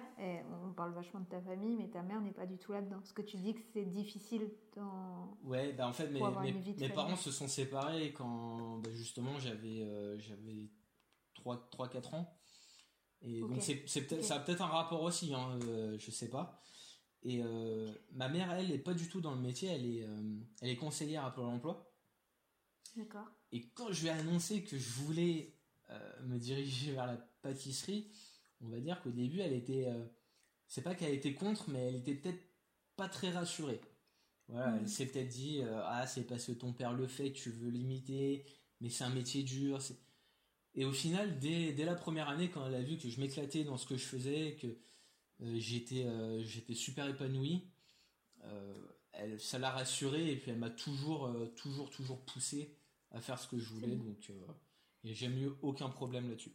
on 0.64 0.72
parle 0.72 0.94
vachement 0.94 1.20
de 1.20 1.28
ta 1.28 1.38
famille, 1.38 1.76
mais 1.76 1.88
ta 1.88 2.02
mère 2.02 2.22
n'est 2.22 2.32
pas 2.32 2.46
du 2.46 2.56
tout 2.56 2.72
là-dedans. 2.72 2.96
Parce 2.96 3.12
que 3.12 3.20
tu 3.20 3.36
dis 3.36 3.52
que 3.52 3.60
c'est 3.74 3.84
difficile 3.84 4.50
dans. 4.74 5.36
Ouais, 5.44 5.74
bah 5.74 5.86
en 5.86 5.92
fait, 5.92 6.08
mes, 6.08 6.20
mes, 6.78 6.88
parents 6.88 7.16
se 7.16 7.30
sont 7.30 7.46
séparés 7.46 8.14
quand 8.14 8.78
bah, 8.78 8.90
justement 8.90 9.38
j'avais 9.38 9.82
euh, 9.82 10.18
j'avais 10.18 10.70
3-4 11.44 12.14
ans. 12.14 12.34
Et 13.20 13.40
donc 13.40 13.60
c'est, 13.60 13.74
peut-être, 13.74 14.24
ça 14.24 14.36
a 14.36 14.40
peut-être 14.40 14.62
un 14.62 14.68
rapport 14.68 15.02
aussi, 15.02 15.34
hein, 15.34 15.58
euh, 15.64 15.98
je 15.98 16.10
sais 16.10 16.30
pas. 16.30 16.58
Et 17.24 17.42
ma 18.12 18.30
mère, 18.30 18.50
elle, 18.52 18.70
est 18.70 18.78
pas 18.78 18.94
du 18.94 19.10
tout 19.10 19.20
dans 19.20 19.34
le 19.34 19.40
métier, 19.42 19.68
elle 19.68 19.84
est, 19.84 20.06
elle 20.62 20.70
est 20.70 20.76
conseillère 20.76 21.26
à 21.26 21.34
Pôle 21.34 21.46
emploi. 21.46 21.92
D'accord. 22.96 23.26
Et 23.52 23.68
quand 23.74 23.92
je 23.92 24.02
lui 24.02 24.08
ai 24.08 24.12
annoncé 24.12 24.64
que 24.64 24.78
je 24.78 24.90
voulais 24.92 25.54
me 26.22 26.38
diriger 26.38 26.92
vers 26.92 27.06
la 27.06 27.16
pâtisserie, 27.42 28.10
on 28.60 28.68
va 28.68 28.80
dire 28.80 29.00
qu'au 29.02 29.10
début, 29.10 29.40
elle 29.40 29.52
était, 29.52 29.86
euh, 29.86 30.04
c'est 30.66 30.82
pas 30.82 30.94
qu'elle 30.94 31.14
était 31.14 31.34
contre, 31.34 31.70
mais 31.70 31.88
elle 31.88 31.96
était 31.96 32.14
peut-être 32.14 32.42
pas 32.96 33.08
très 33.08 33.30
rassurée. 33.30 33.80
Voilà, 34.48 34.76
elle 34.76 34.84
mm. 34.84 34.88
s'est 34.88 35.06
peut-être 35.06 35.28
dit, 35.28 35.60
euh, 35.62 35.80
ah, 35.84 36.06
c'est 36.06 36.24
parce 36.24 36.46
que 36.46 36.52
ton 36.52 36.72
père 36.72 36.92
le 36.92 37.06
fait, 37.06 37.32
tu 37.32 37.50
veux 37.50 37.70
l'imiter, 37.70 38.44
mais 38.80 38.90
c'est 38.90 39.04
un 39.04 39.14
métier 39.14 39.42
dur. 39.42 39.78
Et 40.74 40.84
au 40.84 40.92
final, 40.92 41.38
dès, 41.38 41.72
la 41.72 41.94
première 41.94 42.28
année, 42.28 42.50
quand 42.50 42.66
elle 42.66 42.74
a 42.74 42.82
vu 42.82 42.98
que 42.98 43.08
je 43.08 43.20
m'éclatais 43.20 43.64
dans 43.64 43.76
ce 43.76 43.86
que 43.86 43.96
je 43.96 44.04
faisais, 44.04 44.56
que 44.60 44.66
euh, 45.42 45.58
j'étais, 45.58 46.06
j'étais 46.44 46.74
super 46.74 47.08
épanoui, 47.08 47.64
elle, 49.12 49.40
ça 49.40 49.58
l'a 49.58 49.70
rassurée 49.70 50.30
et 50.30 50.36
puis 50.36 50.52
elle 50.52 50.58
m'a 50.58 50.70
toujours, 50.70 51.30
toujours, 51.56 51.90
toujours 51.90 52.20
poussé 52.24 52.76
à 53.10 53.20
faire 53.20 53.38
ce 53.38 53.48
que 53.48 53.58
je 53.58 53.68
voulais. 53.68 53.96
Donc, 53.96 54.30
et 55.04 55.14
j'ai 55.14 55.26
eu 55.26 55.50
aucun 55.62 55.88
problème 55.88 56.28
là-dessus. 56.28 56.52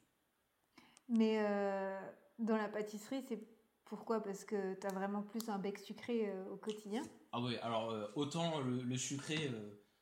Mais 1.10 1.38
euh, 1.39 2.00
dans 2.39 2.57
la 2.57 2.67
pâtisserie, 2.67 3.24
c'est 3.27 3.39
pourquoi? 3.86 4.22
Parce 4.24 4.43
que 4.43 4.75
tu 4.75 4.88
as 4.88 4.93
vraiment 4.93 5.22
plus 5.22 5.50
un 5.50 5.60
bec 5.60 5.77
sucré 5.77 6.29
euh, 6.29 6.51
au 6.51 6.57
quotidien? 6.57 7.03
Ah 7.31 7.41
oui, 7.41 7.57
alors 7.57 7.91
euh, 7.91 8.07
autant 8.15 8.62
le, 8.62 8.98
sucré, 8.98 9.51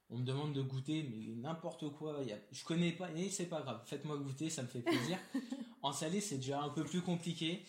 on 0.09 0.17
me 0.17 0.25
demande 0.25 0.53
de 0.53 0.61
goûter, 0.61 1.03
mais 1.03 1.35
n'importe 1.35 1.89
quoi, 1.93 2.21
y 2.23 2.31
a, 2.31 2.37
je 2.51 2.63
connais 2.63 2.91
pas, 2.91 3.11
et 3.11 3.29
c'est 3.29 3.47
pas 3.47 3.61
grave, 3.61 3.81
faites-moi 3.85 4.17
goûter, 4.17 4.49
ça 4.49 4.61
me 4.63 4.67
fait 4.67 4.81
plaisir. 4.81 5.17
en 5.81 5.91
salé, 5.91 6.21
c'est 6.21 6.37
déjà 6.37 6.61
un 6.61 6.69
peu 6.69 6.83
plus 6.83 7.01
compliqué. 7.01 7.65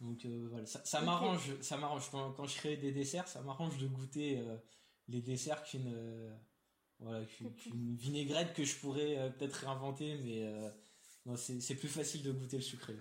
Donc 0.00 0.26
voilà, 0.26 0.66
ça, 0.66 1.00
m'arrange, 1.00 1.60
ça 1.60 1.76
m'arrange 1.76 2.10
quand, 2.10 2.32
quand, 2.32 2.46
je 2.46 2.56
crée 2.56 2.76
des 2.76 2.90
desserts, 2.90 3.28
ça 3.28 3.40
m'arrange 3.40 3.78
de 3.78 3.86
goûter 3.86 4.44
les 5.06 5.20
desserts 5.20 5.62
qu'une 5.62 5.94
voilà, 6.98 7.24
qu'une 7.24 7.94
vinaigrette 7.94 8.52
que 8.52 8.64
je 8.64 8.76
pourrais 8.78 9.32
peut-être 9.38 9.54
réinventer, 9.54 10.18
mais 10.24 10.44
c'est 11.36 11.74
plus 11.76 11.88
facile 11.88 12.22
de 12.22 12.32
goûter 12.32 12.56
le 12.56 12.62
sucré. 12.62 12.94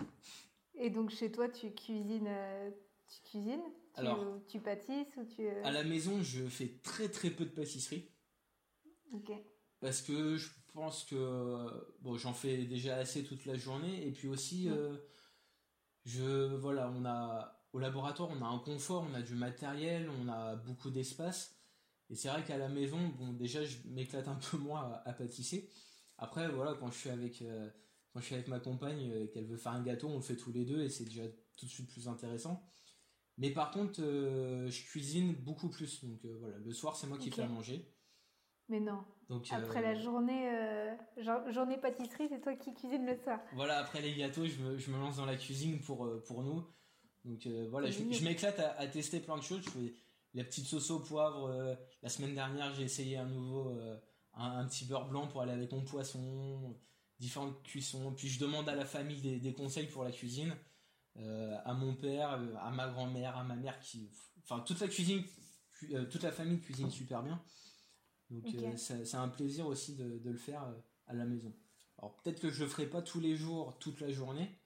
Et 0.76 0.90
donc 0.90 1.10
chez 1.10 1.32
toi, 1.32 1.50
tu 1.50 1.72
cuisines, 1.72 2.28
euh, 2.28 2.72
tu 3.08 3.22
cuisines? 3.30 3.64
Alors, 3.96 4.26
tu, 4.48 4.60
pâtisses 4.60 5.18
ou 5.18 5.26
tu... 5.26 5.46
Euh? 5.46 5.64
à 5.66 5.72
la 5.72 5.84
maison, 5.84 6.22
je 6.24 6.46
fais 6.46 6.80
très 6.82 7.10
très 7.10 7.30
peu 7.30 7.44
de 7.44 7.50
pâtisserie. 7.50 8.10
Ok. 9.12 9.32
Parce 9.82 10.02
que 10.02 10.38
je 10.38 10.50
pense 10.74 11.04
que 11.04 11.68
bon, 12.02 12.18
j'en 12.18 12.34
fais 12.34 12.66
déjà 12.66 12.96
assez 12.96 13.24
toute 13.24 13.46
la 13.46 13.58
journée 13.58 14.08
et 14.08 14.12
puis 14.12 14.28
aussi, 14.28 14.70
euh, 14.70 14.96
je 16.06 16.56
voilà, 16.56 16.92
on 16.96 17.04
a 17.06 17.62
au 17.74 17.80
laboratoire, 17.80 18.30
on 18.30 18.44
a 18.44 18.48
un 18.48 18.60
confort, 18.60 19.06
on 19.10 19.14
a 19.14 19.22
du 19.22 19.36
matériel, 19.36 20.10
on 20.22 20.30
a 20.30 20.56
beaucoup 20.56 20.90
d'espace. 20.90 21.56
Et 22.10 22.16
c'est 22.16 22.28
vrai 22.28 22.44
qu'à 22.44 22.58
la 22.58 22.68
maison, 22.68 22.98
bon, 23.18 23.32
déjà, 23.34 23.64
je 23.64 23.78
m'éclate 23.86 24.28
un 24.28 24.36
peu 24.36 24.58
moins 24.58 25.02
à, 25.06 25.14
pâtisser. 25.14 25.70
Après, 26.18 26.50
voilà, 26.50 26.76
quand 26.80 26.92
je 26.92 26.98
suis 26.98 27.10
avec 27.10 27.42
quand 28.14 28.20
je 28.20 28.26
suis 28.26 28.36
avec 28.36 28.48
ma 28.48 28.60
compagne 28.60 29.02
et 29.02 29.30
qu'elle 29.30 29.46
veut 29.46 29.58
faire 29.58 29.72
un 29.74 29.82
gâteau, 29.82 30.08
on 30.08 30.16
le 30.16 30.22
fait 30.22 30.36
tous 30.36 30.52
les 30.52 30.66
deux 30.66 30.82
et 30.82 30.90
c'est 30.90 31.06
déjà 31.06 31.24
tout 31.58 31.66
de 31.66 31.72
suite 31.72 31.90
plus 31.90 32.08
intéressant. 32.08 32.64
Mais 33.38 33.52
par 33.52 33.72
contre, 33.72 34.02
je 34.02 34.86
cuisine 34.86 35.34
beaucoup 35.34 35.70
plus. 35.70 36.04
Donc 36.04 36.20
voilà, 36.26 36.58
le 36.58 36.72
soir, 36.74 36.96
c'est 36.96 37.08
moi 37.08 37.18
qui 37.18 37.32
fais 37.32 37.42
à 37.42 37.48
manger. 37.48 37.90
Mais 38.68 38.80
non. 38.80 39.04
Donc, 39.30 39.48
après 39.52 39.82
la 39.82 39.96
journée, 39.96 40.52
journée 41.50 41.78
pâtisserie, 41.78 42.28
c'est 42.30 42.42
toi 42.42 42.54
qui 42.56 42.74
cuisines 42.74 43.06
le 43.06 43.16
soir. 43.16 43.40
Voilà, 43.54 43.80
après 43.80 44.02
les 44.02 44.14
gâteaux, 44.14 44.46
je 44.46 44.60
me, 44.62 44.78
je 44.78 44.92
me 44.92 44.98
lance 44.98 45.18
dans 45.18 45.26
la 45.26 45.38
cuisine 45.38 45.80
pour, 45.80 46.08
pour 46.26 46.44
nous. 46.44 46.64
Donc 47.24 47.48
voilà, 47.70 47.90
je, 47.90 48.04
je 48.12 48.24
m'éclate 48.24 48.60
à, 48.60 48.72
à, 48.74 48.88
tester 48.88 49.22
plein 49.22 49.38
de 49.38 49.44
choses. 49.44 49.62
Je 49.64 49.70
fais 49.70 49.94
la 50.34 50.44
petite 50.44 50.66
sauce 50.66 50.90
au 50.92 51.00
poivre. 51.00 51.50
Euh, 51.50 51.76
la 52.02 52.10
semaine 52.10 52.34
dernière, 52.34 52.74
j'ai 52.74 52.84
essayé 52.84 53.18
un 53.18 53.26
nouveau, 53.26 53.70
euh, 53.70 53.98
un, 54.34 54.66
petit 54.66 54.86
beurre 54.86 55.08
blanc 55.08 55.28
pour 55.28 55.42
aller 55.42 55.52
avec 55.52 55.72
mon 55.72 55.84
poisson, 55.84 56.78
différentes 57.22 57.62
cuissons. 57.64 58.14
Puis 58.14 58.28
je 58.28 58.40
demande 58.40 58.68
à 58.68 58.76
la 58.76 58.86
famille 58.86 59.40
des, 59.40 59.54
conseils 59.54 59.88
pour 59.88 60.04
la 60.04 60.12
cuisine, 60.12 60.54
euh, 61.18 61.56
à 61.64 61.74
mon 61.74 61.96
père, 61.96 62.32
à 62.32 62.72
ma 62.72 62.90
grand-mère, 62.90 63.38
à 63.38 63.44
ma 63.44 63.56
mère 63.56 63.80
qui, 63.80 64.10
enfin 64.44 64.60
toute 64.62 64.82
la 64.82 64.88
cuisine, 64.88 65.24
toute 66.10 66.24
la 66.24 66.32
famille 66.32 66.60
cuisine 66.60 66.90
super 66.90 67.24
bien. 67.24 67.42
Donc 68.30 68.46
c'est 68.78 69.16
un 69.16 69.30
plaisir 69.30 69.68
aussi 69.68 69.96
de, 69.96 70.30
le 70.30 70.38
faire 70.38 70.74
à 71.08 71.14
la 71.14 71.26
maison. 71.26 71.54
Alors 72.00 72.18
peut-être 72.18 72.42
que 72.42 72.50
je 72.50 72.64
le 72.64 72.70
ferai 72.70 72.88
pas 72.88 73.02
tous 73.02 73.20
les 73.20 73.36
jours, 73.36 73.78
toute 73.78 74.02
la 74.02 74.10
journée, 74.10 74.60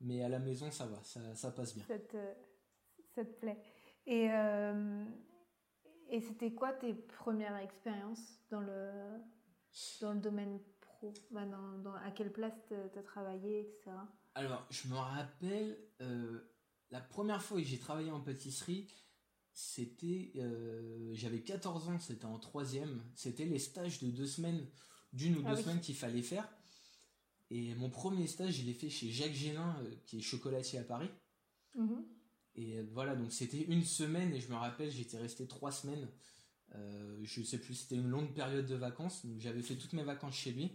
mais 0.00 0.22
à 0.22 0.28
la 0.28 0.38
maison 0.38 0.70
ça 0.70 0.86
va, 0.86 1.02
ça, 1.02 1.50
passe 1.50 1.74
bien. 1.74 1.84
ça 3.14 3.24
te 3.24 3.32
plaît. 3.40 3.58
Et, 4.06 4.30
euh, 4.30 5.04
et 6.10 6.20
c'était 6.20 6.52
quoi 6.52 6.72
tes 6.72 6.94
premières 6.94 7.56
expériences 7.56 8.40
dans 8.50 8.60
le, 8.60 9.18
dans 10.00 10.12
le 10.12 10.20
domaine 10.20 10.60
pro 10.96 11.12
bah, 11.30 11.44
dans, 11.46 11.94
À 11.94 12.10
quelle 12.10 12.32
place 12.32 12.54
tu 12.68 12.74
as 12.74 13.02
travaillé, 13.02 13.60
etc. 13.60 13.96
Alors, 14.34 14.66
je 14.70 14.88
me 14.88 14.96
rappelle, 14.96 15.78
euh, 16.02 16.40
la 16.90 17.00
première 17.00 17.42
fois 17.42 17.58
que 17.58 17.66
j'ai 17.66 17.78
travaillé 17.78 18.10
en 18.10 18.20
pâtisserie, 18.20 18.86
c'était. 19.52 20.32
Euh, 20.36 21.10
j'avais 21.14 21.40
14 21.40 21.88
ans, 21.88 21.98
c'était 21.98 22.26
en 22.26 22.38
troisième. 22.38 23.02
C'était 23.14 23.46
les 23.46 23.58
stages 23.58 24.00
de 24.00 24.10
deux 24.10 24.26
semaines, 24.26 24.66
d'une 25.12 25.38
ou 25.38 25.42
ah 25.46 25.54
deux 25.54 25.62
semaines 25.62 25.80
qu'il 25.80 25.96
fallait 25.96 26.22
faire. 26.22 26.48
Et 27.50 27.74
mon 27.76 27.90
premier 27.90 28.26
stage, 28.26 28.54
je 28.54 28.64
l'ai 28.64 28.74
fait 28.74 28.90
chez 28.90 29.10
Jacques 29.10 29.32
Génin, 29.32 29.76
qui 30.06 30.18
est 30.18 30.22
chocolatier 30.22 30.78
à 30.80 30.84
Paris. 30.84 31.10
Mmh. 31.74 31.94
Et 32.56 32.82
voilà, 32.82 33.14
donc 33.14 33.32
c'était 33.32 33.62
une 33.62 33.84
semaine 33.84 34.34
et 34.34 34.40
je 34.40 34.48
me 34.50 34.56
rappelle, 34.56 34.90
j'étais 34.90 35.18
resté 35.18 35.46
trois 35.46 35.70
semaines. 35.70 36.08
Euh, 36.74 37.20
je 37.22 37.42
sais 37.42 37.58
plus, 37.58 37.74
c'était 37.74 37.96
une 37.96 38.08
longue 38.08 38.32
période 38.32 38.66
de 38.66 38.74
vacances. 38.74 39.24
Donc 39.24 39.40
j'avais 39.40 39.62
fait 39.62 39.76
toutes 39.76 39.92
mes 39.92 40.02
vacances 40.02 40.34
chez 40.34 40.52
lui 40.52 40.72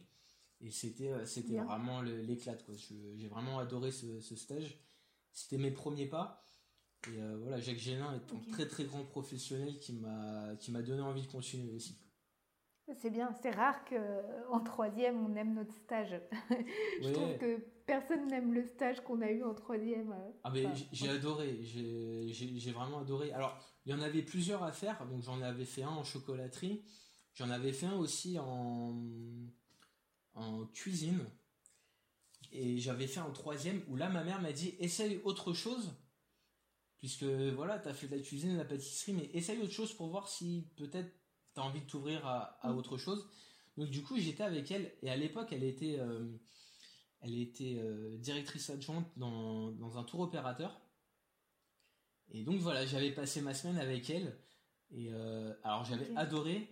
et 0.62 0.72
c'était 0.72 1.12
euh, 1.12 1.25
c'était 1.25 1.58
vraiment 1.58 2.01
l'éclat 2.01 2.56
quoi. 2.56 2.75
J'ai 2.75 3.27
vraiment 3.27 3.60
adoré 3.60 3.91
ce, 3.91 4.36
stage. 4.36 4.77
C'était 5.32 5.58
mes 5.58 5.72
premiers 5.72 6.08
pas. 6.08 6.44
Et 7.08 7.20
euh, 7.20 7.38
voilà, 7.41 7.60
Jacques 7.60 7.80
Génin 7.80 8.13
est 8.13 8.34
un 8.34 8.51
très 8.51 8.68
très 8.68 8.84
grand 8.84 9.03
professionnel 9.03 9.80
qui 9.80 9.94
m'a 9.94 10.56
qui 10.60 10.72
m'a 10.72 10.82
donné 10.82 11.01
envie 11.01 11.24
de 11.24 11.32
continuer 11.32 11.74
aussi. 11.74 11.98
C'est 13.00 13.10
bien, 13.10 13.34
c'est 13.41 13.51
rare 13.51 13.86
qu'en 13.86 14.60
troisième 14.60 15.25
on 15.25 15.36
aime 15.36 15.53
notre 15.53 15.74
stage. 15.74 16.20
je 17.01 17.10
trouve 17.10 17.38
que 17.38 17.58
personne 17.86 18.27
n'aime 18.27 18.53
le 18.53 18.65
stage 18.65 19.01
qu'on 19.01 19.22
a 19.22 19.32
eu 19.32 19.44
en 19.44 19.53
troisième. 19.53 20.12
Euh, 20.12 20.32
ah 20.44 20.51
mais 20.53 20.65
j'ai 20.91 21.10
adoré, 21.10 21.60
j'ai 21.63 22.72
vraiment 22.72 23.00
adoré. 23.00 23.32
Alors 23.32 23.58
il 23.86 23.91
y 23.91 23.96
en 23.96 24.01
avait 24.01 24.22
plusieurs 24.22 24.63
à 24.63 24.72
faire, 24.72 25.06
donc 25.08 25.24
j'en 25.24 25.41
avais 25.41 25.65
fait 25.65 25.84
un 25.84 25.89
en 25.89 26.03
chocolaterie, 26.03 26.84
j'en 27.34 27.50
avais 27.50 27.74
fait 27.74 27.88
un 27.88 27.96
aussi 27.96 28.38
en, 28.39 28.96
en 30.34 30.66
cuisine, 30.68 31.26
et 32.52 32.80
j'avais 32.80 33.08
fait 33.08 33.20
un 33.20 33.30
troisième 33.32 33.82
où 33.88 33.96
là 33.96 34.10
ma 34.10 34.24
mère 34.24 34.42
m'a 34.42 34.52
dit 34.52 34.76
essaye 34.80 35.22
autre 35.24 35.54
chose, 35.54 35.94
puisque 37.00 37.24
voilà, 37.24 37.80
tu 37.80 37.88
as 37.88 37.94
fait 37.94 38.08
de 38.08 38.16
la 38.16 38.22
cuisine, 38.22 38.54
de 38.54 38.58
la 38.58 38.66
pâtisserie, 38.66 39.14
mais 39.14 39.30
essaye 39.34 39.60
autre 39.60 39.74
chose 39.74 39.94
pour 39.94 40.10
voir 40.10 40.28
si 40.28 40.68
peut-être 40.76 41.12
tu 41.54 41.60
as 41.62 41.64
envie 41.64 41.82
de 41.82 41.86
t'ouvrir 41.86 42.26
à, 42.26 42.60
mm. 42.64 42.78
autre 42.78 42.98
chose. 42.98 43.28
Donc 43.78 43.90
du 43.90 44.04
coup 44.04 44.18
j'étais 44.18 44.44
avec 44.44 44.70
elle, 44.72 44.94
et 45.02 45.10
à 45.10 45.16
l'époque 45.16 45.52
elle 45.52 45.64
était... 45.64 45.98
Euh, 46.00 46.38
elle 47.22 47.40
était 47.40 47.78
euh, 47.78 48.18
directrice 48.18 48.70
adjointe 48.70 49.08
dans, 49.16 49.98
un 49.98 50.04
tour 50.04 50.22
opérateur. 50.22 50.82
Et 52.32 52.44
donc 52.44 52.60
voilà, 52.60 52.86
j'avais 52.86 53.12
passé 53.12 53.42
ma 53.42 53.54
semaine 53.54 53.78
avec 53.78 54.10
elle. 54.10 54.38
Et 54.92 55.10
euh, 55.12 55.54
alors 55.64 55.86
j'avais 55.86 56.10
adoré. 56.16 56.68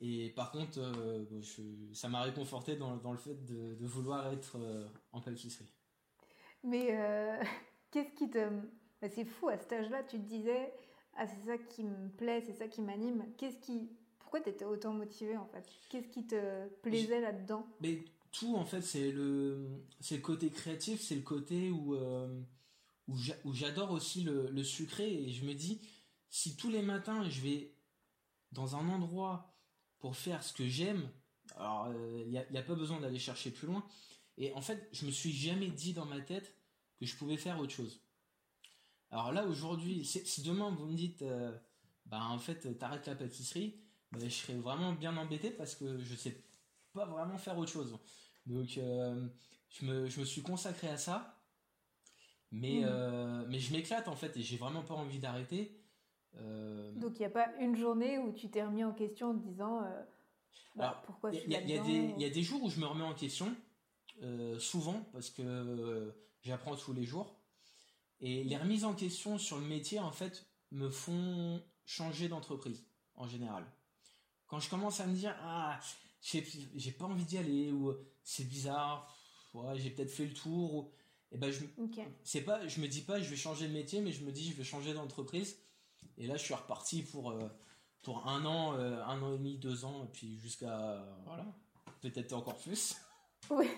Et 0.00 0.30
par 0.30 0.52
contre, 0.52 0.78
euh, 0.78 1.24
ça 1.92 2.08
m'a 2.08 2.22
réconforté 2.22 2.76
dans, 2.76 2.94
le 2.94 3.18
fait 3.18 3.44
de, 3.44 3.86
vouloir 3.86 4.32
être 4.32 4.56
en 5.12 5.20
pâtisserie. 5.20 5.72
Mais 6.62 6.96
qu'est-ce 7.90 8.14
qui 8.14 8.30
te... 8.30 8.48
Bah, 9.00 9.08
c'est 9.08 9.24
fou, 9.24 9.48
à 9.48 9.56
cet 9.56 9.72
âge-là, 9.72 10.02
tu 10.02 10.18
te 10.18 10.26
disais, 10.26 10.72
ah 11.16 11.26
c'est 11.26 11.46
ça 11.46 11.58
qui 11.58 11.84
me 11.84 12.08
plaît, 12.10 12.42
c'est 12.44 12.52
ça 12.52 12.68
qui 12.68 12.82
m'anime. 12.82 13.24
Qu'est-ce 13.36 13.58
qui... 13.58 13.90
Pourquoi 14.18 14.40
tu 14.40 14.50
étais 14.50 14.64
autant 14.64 14.92
motivé 14.92 15.36
en 15.36 15.46
fait? 15.46 15.64
Qu'est-ce 15.88 16.08
qui 16.08 16.26
te 16.26 16.68
plaisait 16.82 17.20
là-dedans? 17.20 17.66
Mais 17.80 18.04
tout 18.32 18.56
en 18.56 18.64
fait 18.64 18.82
c'est 18.82 19.10
le 19.10 19.66
c'est 20.00 20.16
le 20.16 20.22
côté 20.22 20.50
créatif 20.50 21.00
c'est 21.00 21.14
le 21.14 21.22
côté 21.22 21.70
où 21.70 21.94
euh, 21.94 22.40
où 23.08 23.54
j'adore 23.54 23.90
aussi 23.90 24.22
le, 24.22 24.62
sucré 24.62 25.10
et 25.10 25.30
je 25.30 25.46
me 25.46 25.54
dis 25.54 25.80
si 26.28 26.56
tous 26.56 26.68
les 26.68 26.82
matins 26.82 27.26
je 27.28 27.40
vais 27.40 27.74
dans 28.52 28.76
un 28.76 28.86
endroit 28.90 29.57
pour 29.98 30.16
faire 30.16 30.42
ce 30.42 30.52
que 30.52 30.66
j'aime 30.66 31.08
alors 31.56 31.88
il 31.90 32.36
euh, 32.36 32.44
n'y 32.50 32.58
a, 32.58 32.62
pas 32.62 32.74
besoin 32.74 33.00
d'aller 33.00 33.18
chercher 33.18 33.50
plus 33.50 33.66
loin 33.66 33.84
et 34.36 34.52
en 34.54 34.60
fait 34.60 34.88
je 34.92 35.06
me 35.06 35.10
suis 35.10 35.32
jamais 35.32 35.68
dit 35.68 35.92
dans 35.92 36.04
ma 36.04 36.20
tête 36.20 36.54
que 36.98 37.06
je 37.06 37.16
pouvais 37.16 37.36
faire 37.36 37.58
autre 37.58 37.72
chose 37.72 38.02
alors 39.10 39.32
là 39.32 39.46
aujourd'hui 39.46 40.04
si 40.04 40.42
demain 40.42 40.70
vous 40.70 40.86
me 40.86 40.94
dites 40.94 41.22
euh, 41.22 41.56
bah 42.06 42.22
en 42.22 42.38
fait 42.38 42.78
t'arrêtes 42.78 43.06
la 43.06 43.14
pâtisserie 43.14 43.80
bah, 44.12 44.18
je 44.22 44.28
serais 44.28 44.54
vraiment 44.54 44.92
bien 44.92 45.16
embêté 45.16 45.50
parce 45.50 45.74
que 45.74 45.98
je 45.98 46.14
sais 46.14 46.42
pas 46.92 47.04
vraiment 47.04 47.38
faire 47.38 47.56
autre 47.58 47.70
chose. 47.70 47.98
Donc 48.46 48.78
euh, 48.78 49.28
je, 49.70 49.84
me, 49.84 50.08
je, 50.08 50.20
me, 50.20 50.24
suis 50.24 50.42
consacré 50.42 50.88
à 50.88 50.96
ça. 50.96 51.34
Mais, 52.50 52.80
euh, 52.84 53.44
mais 53.48 53.60
je 53.60 53.72
m'éclate 53.72 54.08
en 54.08 54.16
fait 54.16 54.34
et 54.38 54.42
j'ai 54.42 54.56
vraiment 54.56 54.82
pas 54.82 54.94
envie 54.94 55.18
d'arrêter. 55.18 55.77
Euh, 56.40 56.92
Donc 56.96 57.12
il 57.16 57.20
n'y 57.20 57.26
a 57.26 57.30
pas 57.30 57.48
une 57.60 57.76
journée 57.76 58.18
où 58.18 58.32
tu 58.32 58.48
t'es 58.48 58.62
remis 58.62 58.84
en 58.84 58.92
question 58.92 59.30
en 59.30 59.34
te 59.34 59.44
disant 59.44 59.82
bah, 60.76 61.02
pourquoi 61.06 61.30
je 61.32 61.38
suis 61.38 61.46
Il 61.50 61.52
y, 61.52 62.22
y, 62.22 62.24
a 62.24 62.30
des 62.30 62.42
jours 62.42 62.62
où 62.62 62.70
je 62.70 62.80
me 62.80 62.86
remets 62.86 63.04
en 63.04 63.14
question, 63.14 63.54
souvent 64.58 65.04
parce 65.12 65.30
que 65.30 66.14
j'apprends 66.42 66.76
tous 66.76 66.92
les 66.92 67.04
jours. 67.04 67.34
Et 68.20 68.42
les 68.44 68.56
remises 68.56 68.84
en 68.84 68.94
question 68.94 69.38
sur 69.38 69.58
le 69.58 69.66
métier 69.66 69.98
en 69.98 70.10
fait 70.10 70.46
me 70.70 70.90
font 70.90 71.62
changer 71.86 72.28
d'entreprise 72.28 72.84
en 73.14 73.26
général. 73.26 73.64
Quand 74.46 74.60
je 74.60 74.68
commence 74.68 75.00
à 75.00 75.06
me 75.06 75.14
dire 75.14 75.36
ah 75.42 75.78
j'ai 76.20 76.92
pas 76.92 77.04
envie 77.04 77.24
d'y 77.24 77.38
aller 77.38 77.72
ou 77.72 77.94
c'est 78.22 78.48
bizarre, 78.48 79.16
ouais, 79.54 79.78
j'ai 79.78 79.90
peut-être 79.90 80.10
fait 80.10 80.26
le 80.26 80.34
tour. 80.34 80.74
Ou, 80.74 80.90
et 81.30 81.34
eh 81.34 81.38
ben 81.38 81.50
je, 81.50 81.60
c'est 82.24 82.40
pas, 82.40 82.66
je 82.66 82.80
me 82.80 82.88
dis 82.88 83.02
pas 83.02 83.20
je 83.20 83.28
vais 83.28 83.36
changer 83.36 83.68
de 83.68 83.72
métier, 83.72 84.00
mais 84.00 84.12
je 84.12 84.24
me 84.24 84.32
dis 84.32 84.50
je 84.50 84.56
vais 84.56 84.64
changer 84.64 84.94
d'entreprise. 84.94 85.58
Et 86.16 86.26
là 86.26 86.36
je 86.36 86.42
suis 86.42 86.54
reparti 86.54 87.02
pour 87.02 87.30
euh, 87.30 87.48
pour 88.02 88.26
un 88.26 88.44
an, 88.44 88.74
euh, 88.74 89.02
un 89.04 89.20
an 89.22 89.34
et 89.34 89.38
demi, 89.38 89.58
deux 89.58 89.84
ans, 89.84 90.04
et 90.04 90.08
puis 90.08 90.38
jusqu'à 90.38 91.04
voilà, 91.26 91.46
peut-être 92.00 92.32
encore 92.32 92.56
plus. 92.56 92.96
Oui, 93.50 93.68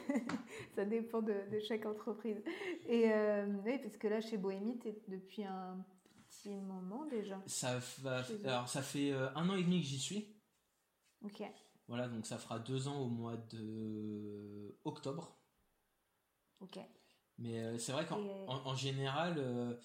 ça 0.75 0.87
dépend 0.87 1.20
de, 1.20 1.34
de, 1.52 1.60
chaque 1.60 1.84
entreprise. 1.84 2.42
Et 2.88 3.12
euh, 3.12 3.46
oui, 3.62 3.78
parce 3.78 3.99
que 3.99 4.08
là 4.08 4.22
chez 4.22 4.38
Bohémie, 4.38 4.78
tu 4.78 4.88
es 4.88 5.02
depuis 5.06 5.44
un 5.44 5.84
petit 6.30 6.56
moment 6.56 7.04
déjà. 7.04 7.40
Ça 7.44 7.78
va, 7.99 8.22
alors 8.44 8.68
ça 8.68 8.80
fait 8.80 9.12
un 9.12 9.50
an 9.50 9.54
et 9.54 9.62
demi 9.62 9.82
que 9.82 9.87
j'y 9.87 9.99
suis. 9.99 10.34
Ok. 11.22 11.42
Voilà, 11.88 12.08
donc 12.08 12.25
ça 12.25 12.38
fera 12.38 12.58
deux 12.58 12.88
ans 12.88 13.02
au 13.02 13.08
mois 13.08 13.37
de 13.37 14.78
octobre. 14.84 15.37
Ok. 16.60 16.78
Mais 17.40 17.78
c'est 17.78 17.92
vrai 17.92 18.06
qu'en 18.06 18.75
général, 18.75 19.38
euh, 19.38 19.42
euh, 19.42 19.76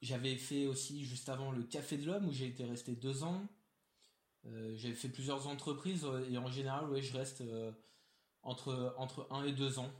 j'avais 0.00 0.36
fait 0.36 0.66
aussi 0.66 1.04
juste 1.04 1.28
avant 1.28 1.52
le 1.52 1.62
Café 1.62 1.96
de 1.96 2.06
l'Homme 2.06 2.28
où 2.28 2.32
j'ai 2.32 2.46
été 2.46 2.64
resté 2.64 2.92
deux 2.92 3.22
ans. 3.24 3.42
j'avais 4.44 4.94
fait 4.94 5.08
plusieurs 5.08 5.46
entreprises 5.46 6.06
et 6.30 6.38
en 6.38 6.50
général, 6.50 6.88
ouais, 6.90 7.02
je 7.02 7.16
reste 7.16 7.42
entre, 8.42 8.94
entre 8.98 9.26
un 9.30 9.44
et 9.44 9.52
deux 9.52 9.78
ans. 9.78 9.90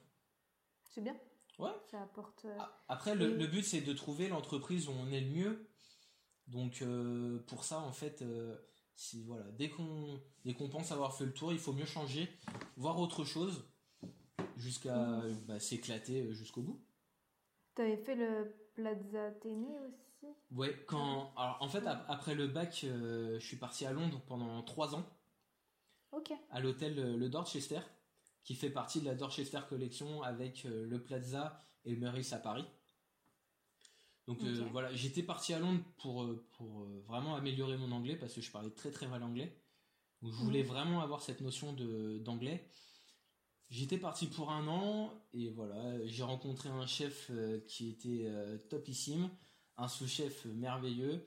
C'est 0.85 1.03
bien. 1.03 1.17
Ouais. 1.59 1.71
Ça 1.91 2.03
apporte. 2.03 2.47
Après, 2.89 3.15
le, 3.15 3.37
le 3.37 3.47
but 3.47 3.63
c'est 3.63 3.83
de 3.83 3.93
trouver 3.93 4.29
l'entreprise 4.29 4.89
où 4.89 4.93
on 4.93 5.11
est 5.11 5.21
le 5.21 5.31
mieux. 5.31 5.69
Donc 6.49 6.83
pour 7.47 7.65
ça, 7.65 7.81
en 7.81 7.93
fait 7.93 8.25
si 8.95 9.23
voilà, 9.23 9.45
dès 9.53 9.69
qu'on 9.69 10.21
dès 10.45 10.55
qu'on 10.55 10.69
pense 10.69 10.93
avoir 10.93 11.17
fait 11.17 11.25
le 11.25 11.33
tour, 11.33 11.53
il 11.53 11.59
faut 11.59 11.73
mieux 11.73 11.87
changer, 11.87 12.29
voir 12.77 12.99
autre 12.99 13.25
chose, 13.25 13.65
jusqu'à 14.57 14.97
mmh. 14.97 15.45
bah, 15.47 15.61
s'éclater 15.61 16.23
euh, 16.23 16.33
jusqu'au 16.33 16.63
bout. 16.63 16.81
T'avais 17.75 17.97
fait 17.97 18.15
le 18.15 18.55
Plaza 18.75 19.27
Athénée 19.27 19.79
aussi 19.81 20.27
Ouais, 20.51 20.85
quand 20.87 21.33
alors 21.37 21.59
en 21.61 21.69
fait 21.69 21.85
après 21.87 22.35
le 22.35 22.47
bac, 22.47 22.83
euh, 22.85 23.39
je 23.39 23.47
suis 23.47 23.57
parti 23.57 23.85
à 23.87 23.93
Londres 23.93 24.23
pendant 24.27 24.63
trois 24.63 24.95
ans. 24.95 25.05
Ok. 26.13 26.33
À 26.51 26.61
l'hôtel 26.61 26.99
euh, 26.99 27.17
le 27.17 27.29
Dorchester, 27.29 27.81
qui 28.45 28.55
fait 28.55 28.71
partie 28.71 29.01
de 29.01 29.07
la 29.07 29.15
Dorchester 29.15 29.61
Collection 29.69 30.23
avec 30.23 30.65
le 30.65 31.03
Plaza 31.03 31.65
et 31.85 31.91
le 31.91 32.01
Meurice 32.01 32.33
à 32.33 32.39
Paris. 32.39 32.67
Donc 34.27 34.43
euh, 34.43 34.65
voilà, 34.71 34.95
j'étais 34.95 35.23
parti 35.23 35.53
à 35.53 35.59
Londres 35.59 35.83
pour, 35.99 36.23
euh, 36.23 36.47
pour 36.53 36.83
euh, 36.83 37.03
vraiment 37.07 37.35
améliorer 37.35 37.77
mon 37.77 37.91
anglais 37.91 38.17
parce 38.17 38.33
que 38.35 38.41
je 38.41 38.51
parlais 38.51 38.71
très 38.71 38.91
très 38.91 39.09
mal 39.09 39.23
anglais. 39.23 39.59
Donc 40.23 40.33
je 40.33 40.39
voulais 40.39 40.63
mhm. 40.63 40.69
vraiment 40.69 41.01
avoir 41.01 41.21
cette 41.21 41.41
notion 41.41 41.73
de 41.73 42.19
d'anglais. 42.19 42.69
J'étais 43.73 43.97
parti 43.97 44.27
pour 44.27 44.51
un 44.51 44.69
an 44.69 45.11
et 45.33 45.49
voilà, 45.49 46.07
j'ai 46.07 46.23
rencontré 46.23 46.69
un 46.69 46.87
chef 46.87 47.31
qui 47.67 47.89
était 47.89 48.31
topissime, 48.69 49.31
un 49.79 49.89
sous-chef 49.89 50.45
merveilleux. 50.45 51.25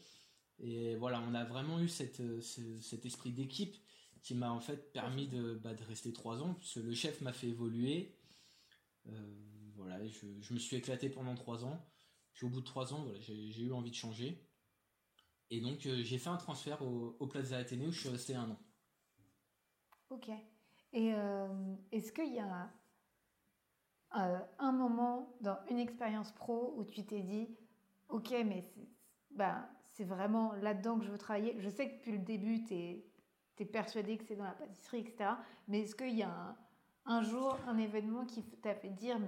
Et 0.59 0.95
voilà, 0.95 1.23
on 1.27 1.33
a 1.33 1.43
vraiment 1.43 1.79
eu 1.79 1.89
cette, 1.89 2.21
cet 2.41 3.03
esprit 3.03 3.31
d'équipe 3.31 3.75
qui 4.21 4.35
m'a 4.35 4.51
en 4.51 4.59
fait 4.59 4.93
permis 4.93 5.27
de, 5.27 5.55
bah, 5.55 5.73
de 5.73 5.83
rester 5.85 6.13
trois 6.13 6.43
ans, 6.43 6.55
le 6.75 6.93
chef 6.93 7.19
m'a 7.21 7.33
fait 7.33 7.47
évoluer. 7.47 8.15
voilà, 9.73 10.05
je, 10.05 10.27
je, 10.39 10.53
me 10.53 10.59
suis 10.59 10.75
éclaté 10.75 11.09
pendant 11.09 11.33
trois 11.33 11.65
ans. 11.65 11.83
Puis 12.35 12.45
au 12.45 12.49
bout 12.49 12.61
de 12.61 12.65
trois 12.65 12.93
ans, 12.93 13.01
voilà, 13.01 13.19
j'ai 13.21 13.61
eu 13.61 13.71
envie 13.71 13.89
de 13.89 13.95
changer. 13.95 14.45
Et 15.49 15.61
donc 15.61 15.85
euh, 15.85 16.03
j'ai 16.03 16.17
fait 16.17 16.29
un 16.29 16.37
transfert 16.37 16.81
au, 16.81 17.15
au 17.19 17.27
Plaza 17.27 17.57
Athénée 17.57 17.87
où 17.87 17.91
je 17.91 17.99
suis 17.99 18.09
resté 18.09 18.35
un 18.35 18.49
an. 18.49 18.59
Ok. 20.09 20.29
Et 20.95 21.13
euh, 21.13 21.47
est-ce 21.91 22.13
qu'il 22.13 22.33
y 22.33 22.39
a 22.39 22.71
euh, 24.15 24.39
un 24.59 24.71
moment 24.71 25.35
dans 25.41 25.57
une 25.69 25.77
expérience 25.77 26.31
pro 26.31 26.73
où 26.77 26.85
tu 26.85 27.05
t'es 27.05 27.19
dit, 27.19 27.49
ok, 28.07 28.31
mais 28.45 28.61
c'est 28.61 28.87
bah, 29.31 29.69
vraiment 29.99 30.53
là-dedans 30.53 30.97
que 30.97 31.03
je 31.03 31.11
veux 31.11 31.17
travailler? 31.17 31.57
Je 31.59 31.69
sais 31.69 31.89
que 31.89 31.95
depuis 31.97 32.13
le 32.13 32.19
début, 32.19 32.63
tu 32.63 32.73
es, 32.73 33.65
persuadé 33.65 34.17
que 34.17 34.23
c'est 34.23 34.37
dans 34.37 34.45
la 34.45 34.51
pâtisserie, 34.51 34.99
etc. 34.99 35.31
Mais 35.67 35.81
est-ce 35.81 35.95
qu'il 35.95 36.15
y 36.15 36.23
a 36.23 36.55
un, 37.05 37.21
jour, 37.23 37.57
un 37.67 37.77
événement 37.77 38.25
qui 38.25 38.41
t'a 38.43 38.73
fait 38.73 38.89
dire, 38.89 39.19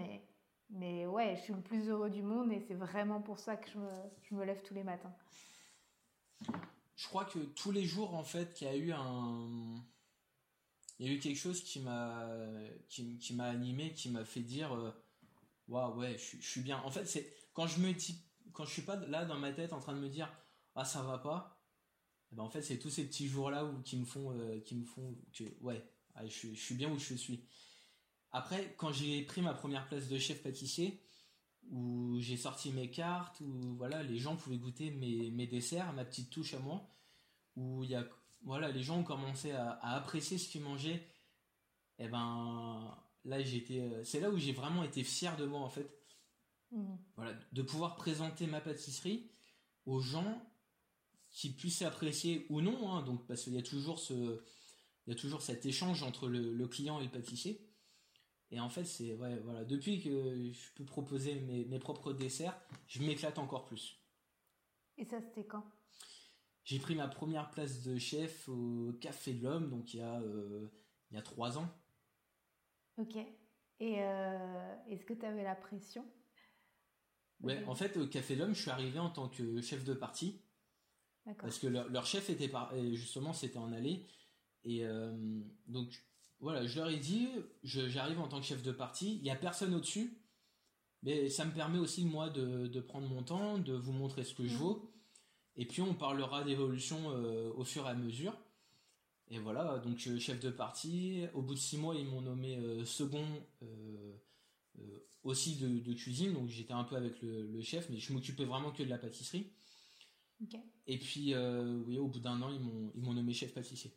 mais 0.69 1.05
ouais, 1.05 1.35
je 1.35 1.41
suis 1.41 1.53
le 1.53 1.59
plus 1.59 1.89
heureux 1.89 2.09
du 2.09 2.23
monde 2.23 2.53
et 2.53 2.61
c'est 2.61 2.75
vraiment 2.75 3.19
pour 3.19 3.39
ça 3.39 3.57
que 3.57 3.69
je 3.69 3.77
me, 3.77 3.91
je 4.21 4.35
me, 4.35 4.45
lève 4.45 4.61
tous 4.61 4.73
les 4.73 4.85
matins? 4.85 5.13
Je 6.95 7.07
crois 7.09 7.25
que 7.25 7.39
tous 7.39 7.73
les 7.73 7.83
jours, 7.83 8.15
en 8.15 8.23
fait, 8.23 8.61
il 8.61 8.67
y 8.67 8.69
a 8.69 8.75
eu 8.77 8.93
un. 8.93 9.83
Il 10.99 11.07
y 11.07 11.09
a 11.09 11.13
eu 11.13 11.19
quelque 11.19 11.37
chose 11.37 11.63
qui 11.63 11.79
m'a 11.79 12.27
qui, 12.89 13.33
m'a 13.33 13.45
animé, 13.45 13.93
qui 13.93 14.09
m'a 14.09 14.25
fait 14.25 14.41
dire 14.41 14.73
euh, 14.73 14.91
waouh 15.67 15.99
ouais, 15.99 16.17
je, 16.17 16.37
je, 16.41 16.47
suis 16.47 16.61
bien. 16.61 16.79
En 16.79 16.91
fait, 16.91 17.05
c'est 17.05 17.31
quand 17.53 17.67
je 17.67 17.79
me 17.79 17.93
dis 17.93 18.23
quand 18.53 18.65
je 18.65 18.71
suis 18.71 18.81
pas 18.81 18.95
là 18.95 19.25
dans 19.25 19.37
ma 19.37 19.51
tête 19.51 19.73
en 19.73 19.79
train 19.79 19.93
de 19.93 19.99
me 19.99 20.09
dire 20.09 20.31
ah 20.75 20.85
ça 20.85 21.03
va 21.03 21.17
pas. 21.19 21.61
Eh 22.31 22.35
ben 22.35 22.43
en 22.43 22.49
fait, 22.49 22.61
c'est 22.61 22.79
tous 22.79 22.89
ces 22.89 23.05
petits 23.07 23.27
jours 23.27 23.51
là 23.51 23.65
où 23.65 23.81
qui 23.81 23.97
me 23.97 24.05
font 24.05 24.31
euh, 24.33 24.59
qui 24.61 24.75
me 24.75 24.85
font 24.85 25.15
que 25.33 25.43
ouais, 25.61 25.83
ah, 26.15 26.25
je, 26.27 26.47
je 26.53 26.59
suis 26.59 26.75
bien 26.75 26.91
où 26.91 26.97
je 26.97 27.13
suis. 27.13 27.45
Après, 28.31 28.75
quand 28.77 28.91
j'ai 28.91 29.21
pris 29.23 29.41
ma 29.41 29.53
première 29.53 29.87
place 29.87 30.07
de 30.09 30.17
chef 30.17 30.43
pâtissier, 30.43 31.01
où 31.69 32.17
j'ai 32.19 32.37
sorti 32.37 32.71
mes 32.71 32.89
cartes, 32.89 33.39
où 33.41 33.75
voilà, 33.75 34.03
les 34.03 34.17
gens 34.17 34.35
pouvaient 34.35 34.57
goûter 34.57 34.91
mes, 34.91 35.31
mes 35.31 35.47
desserts, 35.47 35.93
ma 35.93 36.05
petite 36.05 36.29
touche 36.29 36.53
à 36.53 36.59
moi, 36.59 36.89
où 37.55 37.83
il 37.83 37.91
y 37.91 37.95
a, 37.95 38.07
voilà, 38.43 38.71
les 38.71 38.83
gens 38.83 38.99
ont 38.99 39.03
commencé 39.03 39.51
à, 39.51 39.79
apprécier 39.95 40.37
ce 40.37 40.49
qu'ils 40.49 40.61
mangeaient, 40.61 41.05
et 41.99 42.05
eh 42.05 42.07
ben 42.07 42.95
là 43.25 43.41
j'étais, 43.41 43.81
euh, 43.81 44.03
c'est 44.03 44.19
là 44.19 44.29
où 44.29 44.37
j'ai 44.37 44.53
vraiment 44.53 44.83
été 44.83 45.03
fier 45.03 45.35
de 45.35 45.45
moi 45.45 45.61
en 45.61 45.69
fait, 45.69 45.89
mmh. 46.71 46.95
voilà, 47.15 47.33
de 47.51 47.61
pouvoir 47.61 47.95
présenter 47.95 48.45
ma 48.47 48.61
pâtisserie 48.61 49.31
aux 49.85 49.99
gens 49.99 50.41
qui 51.31 51.51
puissent 51.51 51.81
apprécier 51.81 52.45
ou 52.49 52.61
non, 52.61 52.91
hein, 52.91 53.01
donc 53.03 53.25
parce 53.27 53.43
qu'il 53.43 53.53
y 53.53 53.57
a 53.57 53.63
toujours 53.63 53.99
ce, 53.99 54.13
il 55.05 55.09
y 55.09 55.13
a 55.13 55.15
toujours 55.15 55.41
cet 55.41 55.65
échange 55.65 56.03
entre 56.03 56.27
le 56.27 56.67
client 56.67 56.99
et 56.99 57.03
le 57.03 57.09
pâtissier. 57.09 57.67
Et 58.51 58.59
en 58.59 58.69
fait, 58.69 58.85
c'est 58.85 59.13
ouais, 59.13 59.39
voilà, 59.39 59.65
depuis 59.65 60.01
que 60.01 60.51
je 60.51 60.73
peux 60.75 60.85
proposer 60.85 61.35
mes, 61.35 61.65
mes 61.65 61.79
propres 61.79 62.13
desserts, 62.13 62.57
je 62.87 63.01
m'éclate 63.01 63.39
encore 63.39 63.65
plus. 63.65 64.01
Et 64.97 65.05
ça, 65.05 65.19
c'était 65.21 65.45
quand? 65.45 65.65
J'ai 66.67 66.79
pris 66.79 66.95
ma 66.95 67.07
première 67.07 67.49
place 67.49 67.81
de 67.83 67.97
chef 67.97 68.49
au 68.49 68.91
Café 68.99 69.33
de 69.33 69.41
l'Homme, 69.41 69.69
donc 69.69 69.93
il 69.93 70.01
y 70.01 70.03
a 70.03 70.19
euh, 70.19 70.67
il 71.09 71.15
y 71.15 71.17
a 71.17 71.21
trois 71.21 71.57
ans. 71.57 71.69
Ok. 72.97 73.15
Et 73.79 73.95
euh, 73.99 74.75
est-ce 74.89 75.05
que 75.05 75.13
tu 75.13 75.25
avais 75.25 75.43
la 75.43 75.55
pression? 75.55 76.05
Ouais, 77.39 77.63
en 77.67 77.75
fait, 77.75 77.95
au 77.95 78.05
Café 78.05 78.35
de 78.35 78.41
l'Homme, 78.41 78.53
je 78.53 78.63
suis 78.63 78.69
arrivé 78.69 78.99
en 78.99 79.09
tant 79.09 79.29
que 79.29 79.61
chef 79.61 79.85
de 79.85 79.93
partie. 79.93 80.41
Parce 81.39 81.57
que 81.57 81.67
leur, 81.67 81.87
leur 81.87 82.05
chef 82.05 82.29
était 82.29 82.49
par, 82.49 82.75
justement, 82.91 83.31
c'était 83.31 83.59
en 83.59 83.71
allée. 83.71 84.05
Et 84.65 84.83
euh, 84.83 85.15
donc, 85.67 86.03
voilà, 86.41 86.65
je 86.65 86.79
leur 86.79 86.89
ai 86.89 86.97
dit, 86.97 87.29
j'arrive 87.63 88.19
en 88.19 88.27
tant 88.27 88.41
que 88.41 88.45
chef 88.45 88.61
de 88.61 88.73
parti, 88.73 89.15
il 89.15 89.23
n'y 89.23 89.31
a 89.31 89.37
personne 89.37 89.73
au-dessus, 89.73 90.21
mais 91.01 91.29
ça 91.29 91.45
me 91.45 91.53
permet 91.53 91.79
aussi, 91.79 92.03
moi, 92.03 92.29
de, 92.29 92.79
prendre 92.81 93.07
mon 93.07 93.23
temps, 93.23 93.57
de 93.57 93.73
vous 93.73 93.93
montrer 93.93 94.25
ce 94.25 94.33
que 94.33 94.45
je 94.45 94.53
mm. 94.53 94.57
vaux, 94.57 94.96
et 95.57 95.65
puis 95.65 95.81
on 95.81 95.93
parlera 95.93 96.43
d'évolution 96.43 96.97
euh, 97.09 97.51
au 97.55 97.63
fur 97.63 97.85
et 97.87 97.89
à 97.89 97.95
mesure. 97.95 98.37
Et 99.29 99.39
voilà, 99.39 99.79
donc 99.79 100.07
euh, 100.07 100.19
chef 100.19 100.39
de 100.39 100.51
parti, 100.51 101.25
au 101.33 101.41
bout 101.41 101.55
de 101.55 101.59
six 101.59 101.77
mois, 101.77 101.95
ils 101.95 102.05
m'ont 102.05 102.21
nommé 102.21 102.55
euh, 102.57 102.85
second 102.85 103.25
aussi 105.23 105.57
de, 105.57 105.93
cuisine, 105.93 106.33
donc 106.33 106.47
j'étais 106.47 106.71
un 106.71 106.85
peu 106.85 106.95
avec 106.95 107.21
le, 107.21 107.61
chef, 107.61 107.89
mais 107.89 107.97
je 107.97 108.13
m'occupais 108.13 108.45
vraiment 108.45 108.71
que 108.71 108.83
de 108.83 108.87
la 108.87 108.97
pâtisserie. 108.97 109.51
Et 110.85 110.99
puis, 110.99 111.33
oui, 111.35 111.97
au 111.97 112.07
bout 112.07 112.19
d'un 112.19 112.41
an, 112.41 112.49
ils 112.49 113.01
m'ont 113.01 113.13
nommé 113.13 113.33
chef 113.33 113.53
pâtissier 113.53 113.91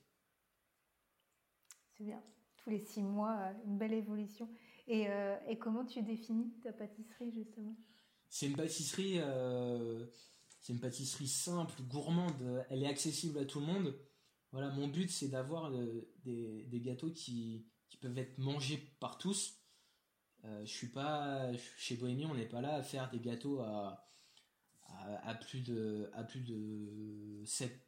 bien. 2.01 2.21
Tous 2.57 2.71
les 2.71 2.81
six 2.81 3.03
mois, 3.03 3.53
une 3.67 3.77
belle 3.79 3.93
évolution. 3.93 4.49
Et, 4.89 5.07
et 5.47 5.59
comment 5.59 5.85
tu 5.85 6.03
définis 6.03 6.51
ta 6.63 6.73
pâtisserie 6.73 7.31
justement? 7.31 7.77
C'est 8.29 8.47
une 8.47 8.57
pâtisserie, 8.57 9.21
c'est 10.61 10.73
une 10.73 10.81
pâtisserie 10.81 11.29
simple, 11.29 11.83
gourmande. 11.83 12.65
Elle 12.71 12.83
est 12.83 12.89
accessible 12.89 13.39
à 13.39 13.45
tout 13.45 13.61
le 13.61 13.67
monde. 13.67 13.99
Voilà, 14.53 14.71
mon 14.71 14.89
but 14.89 15.11
c'est 15.11 15.29
d'avoir 15.29 15.71
des, 16.25 16.65
des, 16.65 16.81
gâteaux 16.81 17.11
qui, 17.11 17.67
peuvent 18.01 18.19
être 18.19 18.39
mangés 18.39 18.79
par 18.99 19.19
tous. 19.19 19.59
je 20.43 20.65
suis 20.65 20.89
pas 20.89 21.51
chez 21.77 21.97
Bohémie, 21.97 22.25
on 22.27 22.35
n'est 22.35 22.49
pas 22.49 22.61
là 22.61 22.75
à 22.75 22.83
faire 22.83 23.11
des 23.11 23.21
gâteaux 23.21 23.61
à, 23.61 24.07
plus 25.41 25.61
de 25.61 26.11
à 26.15 26.25
plus 26.25 26.41
de 26.41 27.43
7 27.45 27.79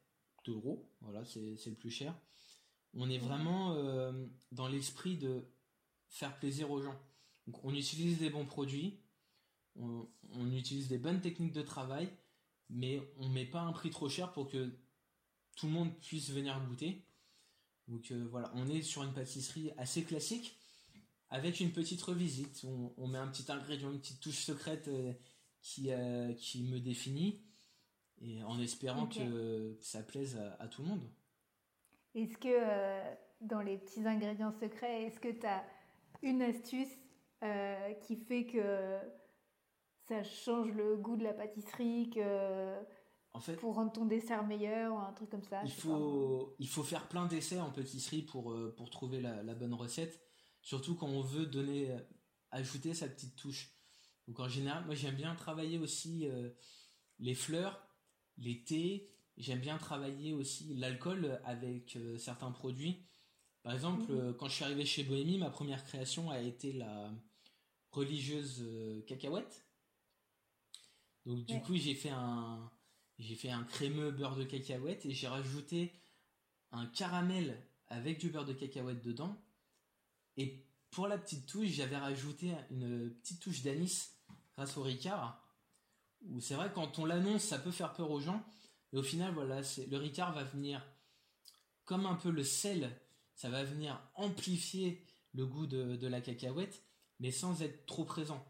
euros. 0.48 0.88
Voilà, 1.00 1.24
c'est 1.24 1.66
le 1.66 1.76
plus 1.76 1.90
cher. 1.90 2.14
On 2.94 3.08
est 3.08 3.18
vraiment 3.18 3.74
euh, 3.74 4.12
dans 4.50 4.68
l'esprit 4.68 5.16
de 5.16 5.44
faire 6.08 6.36
plaisir 6.36 6.70
aux 6.70 6.82
gens. 6.82 6.98
On 7.62 7.74
utilise 7.74 8.18
des 8.18 8.30
bons 8.30 8.44
produits, 8.44 9.00
on, 9.76 10.06
utilise 10.52 10.88
des 10.88 10.98
bonnes 10.98 11.20
techniques 11.20 11.52
de 11.52 11.62
travail, 11.62 12.08
mais 12.72 13.00
on 13.18 13.28
met 13.28 13.46
pas 13.46 13.60
un 13.60 13.72
prix 13.72 13.90
trop 13.90 14.08
cher 14.08 14.32
pour 14.32 14.48
que 14.48 14.70
tout 15.56 15.66
le 15.66 15.72
monde 15.72 15.94
puisse 16.00 16.30
venir 16.30 16.60
goûter. 16.66 17.04
Donc 17.88 18.10
euh, 18.10 18.26
voilà, 18.30 18.50
on 18.54 18.68
est 18.68 18.82
sur 18.82 19.02
une 19.02 19.12
pâtisserie 19.12 19.70
assez 19.76 20.02
classique, 20.02 20.58
avec 21.30 21.60
une 21.60 21.72
petite 21.72 22.02
revisite. 22.02 22.64
On, 22.96 23.06
met 23.06 23.18
un 23.18 23.28
petit 23.28 23.50
ingrédient, 23.50 23.90
une 23.90 24.00
petite 24.00 24.20
touche 24.20 24.44
secrète 24.44 24.88
euh, 24.88 25.12
qui, 25.60 25.90
qui 26.38 26.62
me 26.64 26.80
définit, 26.80 27.40
et 28.20 28.42
en 28.42 28.60
espérant 28.60 29.06
que 29.06 29.76
ça 29.80 30.02
plaise 30.02 30.38
à 30.58 30.66
tout 30.68 30.82
le 30.82 30.88
monde. 30.88 31.08
Est-ce 32.14 32.36
que 32.36 32.48
euh, 32.48 33.14
dans 33.40 33.62
les 33.62 33.78
petits 33.78 34.06
ingrédients 34.06 34.52
secrets, 34.52 35.04
est-ce 35.04 35.18
que 35.18 35.28
tu 35.28 35.46
as 35.46 35.64
une 36.22 36.42
astuce 36.42 36.94
euh, 37.42 37.94
qui 38.02 38.16
fait 38.16 38.44
que 38.44 38.98
ça 40.14 40.24
change 40.24 40.70
le 40.72 40.96
goût 40.96 41.16
de 41.16 41.24
la 41.24 41.32
pâtisserie, 41.32 42.10
que 42.10 42.74
en 43.34 43.40
fait, 43.40 43.56
pour 43.56 43.74
rendre 43.74 43.92
ton 43.92 44.04
dessert 44.04 44.46
meilleur 44.46 44.94
ou 44.94 44.98
un 44.98 45.12
truc 45.12 45.30
comme 45.30 45.42
ça 45.42 45.62
Il 45.64 45.72
faut, 45.72 46.54
il 46.58 46.68
faut 46.68 46.82
faire 46.82 47.08
plein 47.08 47.26
d'essais 47.26 47.60
en 47.60 47.70
pâtisserie 47.70 48.22
pour, 48.22 48.52
euh, 48.52 48.74
pour 48.76 48.90
trouver 48.90 49.20
la, 49.20 49.42
la, 49.42 49.54
bonne 49.54 49.72
recette, 49.72 50.20
surtout 50.60 50.94
quand 50.94 51.08
on 51.08 51.22
veut 51.22 51.46
donner, 51.46 51.96
ajouter 52.50 52.92
sa 52.92 53.08
petite 53.08 53.36
touche. 53.36 53.72
Donc 54.28 54.38
en 54.40 54.48
général, 54.48 54.84
moi 54.84 54.94
j'aime 54.94 55.16
bien 55.16 55.34
travailler 55.34 55.78
aussi 55.78 56.28
les 57.18 57.34
fleurs, 57.34 57.86
les 58.36 58.62
thés, 58.62 59.12
J'aime 59.36 59.60
bien 59.60 59.78
travailler 59.78 60.32
aussi 60.34 60.74
l'alcool 60.74 61.40
avec 61.44 61.96
euh, 61.96 62.18
certains 62.18 62.50
produits. 62.50 63.06
Par 63.62 63.72
exemple, 63.72 64.12
mhm. 64.12 64.18
euh, 64.18 64.32
quand 64.34 64.48
je 64.48 64.54
suis 64.54 64.64
arrivé 64.64 64.84
chez 64.84 65.04
Bohémie, 65.04 65.38
ma 65.38 65.50
première 65.50 65.84
création 65.84 66.30
a 66.30 66.40
été 66.40 66.72
la 66.72 67.10
religieuse 67.90 68.60
euh, 68.62 69.00
cacahuète. 69.02 69.66
Donc 71.26 71.44
du 71.46 71.60
coup, 71.60 71.76
j'ai 71.76 71.94
fait 71.94 72.10
un 72.10 72.70
j'ai 73.18 73.36
fait 73.36 73.50
un 73.50 73.62
crémeux 73.64 74.10
beurre 74.10 74.36
de 74.36 74.44
cacahuète 74.44 75.06
et 75.06 75.12
j'ai 75.12 75.28
rajouté 75.28 75.92
un 76.72 76.86
caramel 76.86 77.56
avec 77.88 78.18
du 78.18 78.30
beurre 78.30 78.46
de 78.46 78.52
cacahuète 78.52 79.02
dedans. 79.02 79.40
Et 80.36 80.66
pour 80.90 81.06
la 81.06 81.18
petite 81.18 81.46
touche, 81.46 81.68
j'avais 81.68 81.96
rajouté 81.96 82.52
une 82.70 83.10
petite 83.10 83.40
touche 83.40 83.62
d'anis 83.62 84.10
grâce 84.54 84.76
au 84.76 84.82
Ricard. 84.82 85.40
Où 86.28 86.40
c'est 86.40 86.54
vrai 86.54 86.72
quand 86.74 86.98
on 86.98 87.04
l'annonce, 87.04 87.42
ça 87.42 87.58
peut 87.58 87.70
faire 87.70 87.92
peur 87.92 88.10
aux 88.10 88.20
gens, 88.20 88.44
et 88.92 88.96
au 88.96 89.02
final, 89.02 89.32
voilà, 89.34 89.62
c'est 89.62 89.86
le 89.86 89.96
Ricard 89.96 90.32
va 90.34 90.44
venir 90.44 90.84
comme 91.84 92.06
un 92.06 92.14
peu 92.14 92.30
le 92.30 92.44
sel, 92.44 92.96
ça 93.34 93.48
va 93.48 93.64
venir 93.64 94.00
amplifier 94.14 95.04
le 95.34 95.46
goût 95.46 95.66
de, 95.66 96.06
la 96.06 96.20
cacahuète, 96.20 96.82
mais 97.18 97.30
sans 97.30 97.62
être 97.62 97.86
trop 97.86 98.04
présent. 98.04 98.44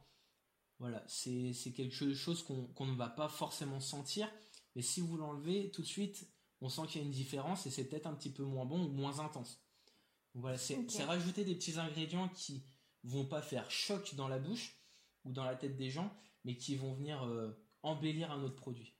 Voilà, 0.83 1.05
c'est 1.07 1.73
quelque 1.77 1.95
chose 1.95 2.43
qu'on 2.43 2.87
ne 2.87 2.97
va 2.97 3.09
pas 3.09 3.29
forcément 3.29 3.79
sentir, 3.79 4.29
mais 4.75 4.83
si 4.83 5.01
vous 5.01 5.17
l'enlevez, 5.17 5.71
tout 5.71 5.83
de 5.83 5.87
suite, 5.87 6.29
on 6.61 6.69
sent 6.69 6.83
qu'il 6.89 7.01
y 7.01 7.05
a 7.05 7.07
une 7.07 7.13
différence 7.13 7.67
et 7.67 7.71
c'est 7.71 7.85
peut-être 7.85 8.09
un 8.09 8.15
petit 8.15 8.33
peu 8.33 8.43
moins 8.43 8.65
bon 8.65 8.87
ou 8.87 8.89
moins 8.89 9.21
intense. 9.21 9.65
voilà, 10.35 10.59
c'est 10.59 11.05
rajouter 11.05 11.45
des 11.45 11.55
petits 11.55 11.79
ingrédients 11.79 12.29
qui 12.31 12.65
vont 13.05 13.25
pas 13.25 13.43
faire 13.43 13.71
choc 13.71 14.17
dans 14.17 14.27
la 14.27 14.41
bouche 14.41 14.77
ou 15.25 15.31
dans 15.31 15.45
la 15.45 15.55
tête 15.55 15.77
des 15.77 15.89
gens, 15.89 16.13
mais 16.45 16.57
qui 16.57 16.75
vont 16.75 16.95
venir 16.95 17.23
euh, 17.29 17.57
embellir 17.85 18.33
un 18.33 18.43
autre 18.43 18.57
produit. 18.57 18.93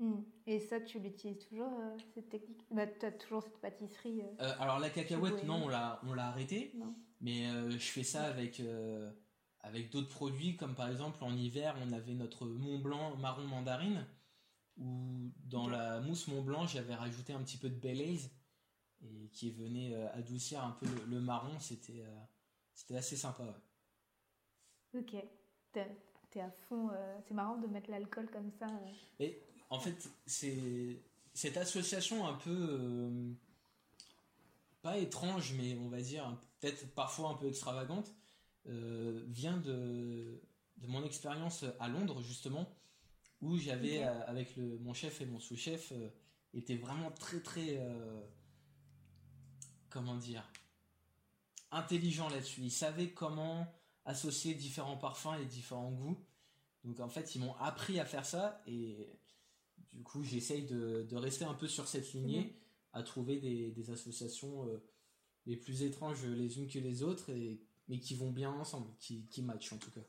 Hmm. 0.00 0.22
Et 0.48 0.58
ça, 0.58 0.80
tu 0.80 0.98
l'utilises 0.98 1.46
toujours, 1.48 1.72
euh, 1.78 1.96
cette 2.16 2.30
technique? 2.30 2.66
Bah, 2.72 2.88
Tu 2.88 3.06
as 3.06 3.12
toujours 3.12 3.44
cette 3.44 3.60
pâtisserie 3.60 4.22
euh, 4.40 4.54
Alors, 4.58 4.80
la 4.80 4.90
cacahuète, 4.90 5.44
non, 5.44 5.66
on 5.66 5.68
l'a, 5.68 6.00
on 6.04 6.14
l'a 6.14 6.26
arrêté. 6.26 6.74
Mais 7.20 7.46
je 7.70 7.78
fais 7.78 8.02
ça 8.02 8.24
avec, 8.24 8.60
avec 9.60 9.90
d'autres 9.90 10.08
produits, 10.08 10.56
comme 10.56 10.74
par 10.74 10.88
exemple, 10.88 11.22
en 11.22 11.34
hiver, 11.36 11.76
on 11.86 11.92
avait 11.92 12.14
notre 12.14 12.46
Mont 12.46 12.78
Blanc 12.78 13.16
marron 13.16 13.46
mandarine, 13.46 14.06
où 14.78 15.32
dans 15.44 15.68
la 15.68 16.00
mousse 16.00 16.28
Mont 16.28 16.42
Blanc, 16.42 16.66
j'avais 16.66 16.94
rajouté 16.94 17.32
un 17.32 17.42
petit 17.42 17.58
peu 17.58 17.68
de 17.68 17.74
Baileys, 17.74 18.30
et 19.02 19.28
qui 19.32 19.50
venait 19.50 19.94
adoucir 20.14 20.62
un 20.62 20.72
peu 20.72 20.86
le, 21.06 21.20
marron. 21.20 21.58
C'était, 21.60 22.04
c'était 22.74 22.96
assez 22.96 23.16
sympa. 23.16 23.44
Ok. 24.94 25.14
T'es 25.72 26.40
à 26.40 26.50
fond. 26.68 26.90
c'est 27.26 27.34
marrant 27.34 27.56
de 27.58 27.66
mettre 27.68 27.90
l'alcool 27.90 28.28
comme 28.30 28.50
ça. 28.58 28.66
Et 29.20 29.40
en 29.70 29.78
fait, 29.78 30.08
c'est 30.26 31.00
cette 31.38 31.56
association 31.56 32.26
un 32.26 32.34
peu 32.34 32.50
euh, 32.50 33.32
pas 34.82 34.98
étrange, 34.98 35.54
mais 35.56 35.76
on 35.78 35.88
va 35.88 36.00
dire 36.00 36.36
peut-être 36.58 36.92
parfois 36.94 37.30
un 37.30 37.34
peu 37.34 37.46
extravagante, 37.46 38.12
euh, 38.66 39.24
vient 39.28 39.58
de, 39.58 40.42
de 40.78 40.86
mon 40.86 41.04
expérience 41.04 41.64
à 41.80 41.88
Londres 41.88 42.20
justement, 42.22 42.68
où 43.40 43.56
j'avais 43.56 44.02
euh, 44.02 44.26
avec 44.26 44.56
le, 44.56 44.78
mon 44.78 44.94
chef 44.94 45.20
et 45.20 45.26
mon 45.26 45.38
sous-chef 45.38 45.92
était 46.54 46.76
vraiment 46.76 47.10
très 47.10 47.40
très 47.40 47.80
comment 49.90 50.16
dire 50.16 50.50
intelligent 51.70 52.28
là-dessus. 52.28 52.62
Ils 52.62 52.70
savaient 52.70 53.10
comment 53.10 53.66
associer 54.04 54.54
différents 54.54 54.96
parfums 54.96 55.38
et 55.40 55.44
différents 55.44 55.92
goûts. 55.92 56.18
Donc 56.84 57.00
en 57.00 57.08
fait, 57.08 57.34
ils 57.34 57.40
m'ont 57.40 57.54
appris 57.56 58.00
à 58.00 58.06
faire 58.06 58.24
ça 58.24 58.62
et 58.66 59.18
du 59.92 60.02
coup, 60.02 60.22
j'essaye 60.22 60.62
de, 60.66 61.06
rester 61.16 61.44
un 61.44 61.54
peu 61.54 61.66
sur 61.66 61.88
cette 61.88 62.12
lignée, 62.12 62.56
à 62.92 63.02
trouver 63.02 63.38
des, 63.38 63.90
associations 63.90 64.66
euh, 64.68 64.82
les 65.46 65.56
plus 65.56 65.82
étranges 65.82 66.24
les 66.24 66.58
unes 66.58 66.68
que 66.68 66.78
les 66.78 67.02
autres, 67.02 67.30
et, 67.30 67.60
mais 67.88 67.98
qui 67.98 68.14
vont 68.14 68.30
bien 68.30 68.52
ensemble, 68.52 68.90
qui, 68.98 69.26
qui 69.26 69.42
matchent 69.42 69.72
en 69.72 69.78
tout 69.78 69.90
cas. 69.90 70.00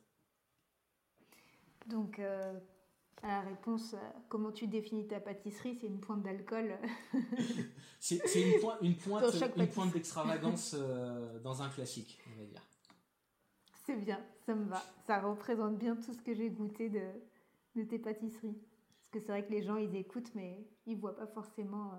Donc, 1.87 2.19
euh, 2.19 2.59
à 3.23 3.27
la 3.27 3.41
réponse, 3.41 3.95
comment 4.27 4.51
tu 4.51 4.67
définis 4.67 5.07
ta 5.07 5.19
pâtisserie 5.19 5.77
C'est 5.79 5.87
une 5.87 5.99
pointe 5.99 6.23
d'alcool 6.23 6.77
C'est 7.99 8.17
une, 8.35 8.59
pointe, 8.61 8.77
une 8.81 8.95
pointe, 8.95 9.23
une 9.57 9.67
pointe 9.67 9.93
d'extravagance 9.93 10.75
euh, 10.77 11.39
dans 11.39 11.61
un 11.61 11.69
classique, 11.69 12.19
on 12.31 12.39
va 12.39 12.45
dire. 12.45 12.61
C'est 13.85 13.97
bien, 13.97 14.19
ça 14.45 14.55
me 14.55 14.69
va. 14.69 14.83
Ça 15.07 15.19
représente 15.19 15.77
bien 15.77 15.95
tout 15.95 16.13
ce 16.13 16.21
que 16.21 16.33
j'ai 16.33 16.49
goûté 16.49 16.89
de, 16.89 17.01
de 17.75 17.83
tes 17.83 17.99
pâtisseries. 17.99 18.55
Parce 19.11 19.11
que 19.11 19.19
c'est 19.19 19.31
vrai 19.31 19.45
que 19.45 19.51
les 19.51 19.63
gens, 19.63 19.77
ils 19.77 19.95
écoutent, 19.95 20.33
mais 20.35 20.67
ils 20.85 20.97
voient 20.97 21.15
pas 21.15 21.27
forcément 21.27 21.93
euh, 21.93 21.97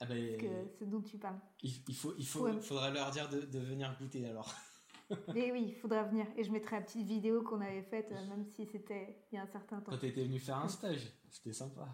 ah 0.00 0.06
ben, 0.06 0.38
ce, 0.78 0.84
dont 0.84 1.02
tu 1.02 1.18
parles. 1.18 1.40
Il, 1.62 1.94
faut, 1.94 2.14
il 2.16 2.26
faut, 2.26 2.48
faudra 2.60 2.90
leur 2.90 3.10
dire 3.10 3.28
de, 3.28 3.58
venir 3.58 3.94
goûter 4.00 4.26
alors. 4.26 4.54
Mais 5.34 5.52
oui, 5.52 5.66
il 5.68 5.74
faudra 5.74 6.04
venir. 6.04 6.26
Et 6.36 6.44
je 6.44 6.52
mettrai 6.52 6.76
la 6.76 6.82
petite 6.82 7.06
vidéo 7.06 7.42
qu'on 7.42 7.60
avait 7.60 7.82
faite, 7.82 8.12
euh, 8.12 8.28
même 8.28 8.44
si 8.44 8.66
c'était 8.66 9.16
il 9.30 9.36
y 9.36 9.38
a 9.38 9.42
un 9.42 9.46
certain 9.46 9.80
temps. 9.80 9.92
Quand 9.92 9.98
tu 9.98 10.06
étais 10.06 10.24
venu 10.24 10.38
faire 10.38 10.58
un 10.58 10.68
stage, 10.68 11.12
c'était 11.30 11.52
sympa. 11.52 11.88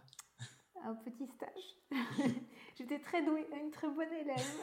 Un 0.83 0.95
petit 0.95 1.27
stage. 1.27 1.77
J'étais 2.77 2.99
très 3.01 3.25
douée, 3.25 3.47
une 3.61 3.71
très 3.71 3.89
bonne 3.89 4.13
élève. 4.13 4.55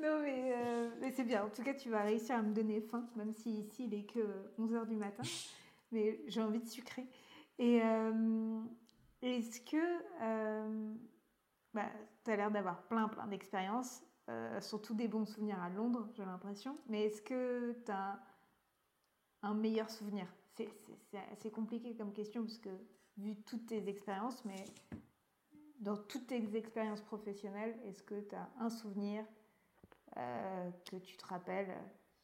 non, 0.00 0.20
mais, 0.22 0.52
euh, 0.54 0.90
mais 1.00 1.12
c'est 1.12 1.24
bien. 1.24 1.44
En 1.44 1.50
tout 1.50 1.62
cas, 1.62 1.74
tu 1.74 1.90
vas 1.90 2.02
réussir 2.02 2.36
à 2.36 2.42
me 2.42 2.54
donner 2.54 2.80
faim, 2.80 3.08
même 3.16 3.34
si 3.34 3.60
ici 3.60 3.86
il 3.86 3.94
est 3.94 4.06
que 4.06 4.52
11h 4.58 4.86
du 4.86 4.96
matin 4.96 5.24
mais 5.92 6.20
j'ai 6.26 6.42
envie 6.42 6.60
de 6.60 6.68
sucrer. 6.68 7.06
Et 7.58 7.80
euh, 7.82 8.60
est-ce 9.22 9.60
que 9.60 9.76
euh, 10.22 10.94
bah, 11.72 11.90
tu 12.24 12.30
as 12.30 12.36
l'air 12.36 12.50
d'avoir 12.50 12.86
plein, 12.88 13.08
plein 13.08 13.26
d'expériences, 13.26 14.02
euh, 14.28 14.60
surtout 14.60 14.94
des 14.94 15.08
bons 15.08 15.24
souvenirs 15.24 15.60
à 15.60 15.68
Londres, 15.68 16.08
j'ai 16.16 16.24
l'impression, 16.24 16.76
mais 16.88 17.04
est-ce 17.04 17.22
que 17.22 17.76
tu 17.84 17.90
as 17.92 18.18
un 19.42 19.54
meilleur 19.54 19.90
souvenir? 19.90 20.26
C'est 20.54 20.68
assez 21.32 21.50
compliqué 21.50 21.94
comme 21.94 22.12
question 22.12 22.42
parce 22.42 22.58
que 22.58 22.70
vu 23.18 23.36
toutes 23.42 23.66
tes 23.66 23.88
expériences, 23.88 24.44
mais 24.44 24.64
dans 25.80 25.96
toutes 25.96 26.26
tes 26.26 26.56
expériences 26.56 27.02
professionnelles, 27.02 27.78
est-ce 27.84 28.02
que 28.02 28.20
tu 28.20 28.34
as 28.34 28.48
un 28.58 28.70
souvenir 28.70 29.24
que 30.14 30.96
tu 30.96 31.18
te 31.18 31.26
rappelles 31.26 31.76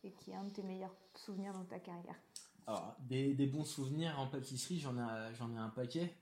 et 0.02 0.12
qui 0.12 0.30
est 0.30 0.34
un 0.34 0.44
de 0.44 0.50
tes 0.50 0.62
meilleurs 0.62 0.96
souvenirs 1.14 1.52
dans 1.52 1.64
ta 1.64 1.78
carrière? 1.78 2.16
Alors, 2.66 2.96
des, 3.00 3.46
bons 3.46 3.64
souvenirs 3.64 4.18
en 4.18 4.26
pâtisserie, 4.28 4.80
j'en 4.80 4.96
ai, 4.96 5.34
j'en 5.34 5.52
ai 5.52 5.58
un 5.58 5.68
paquet. 5.68 6.14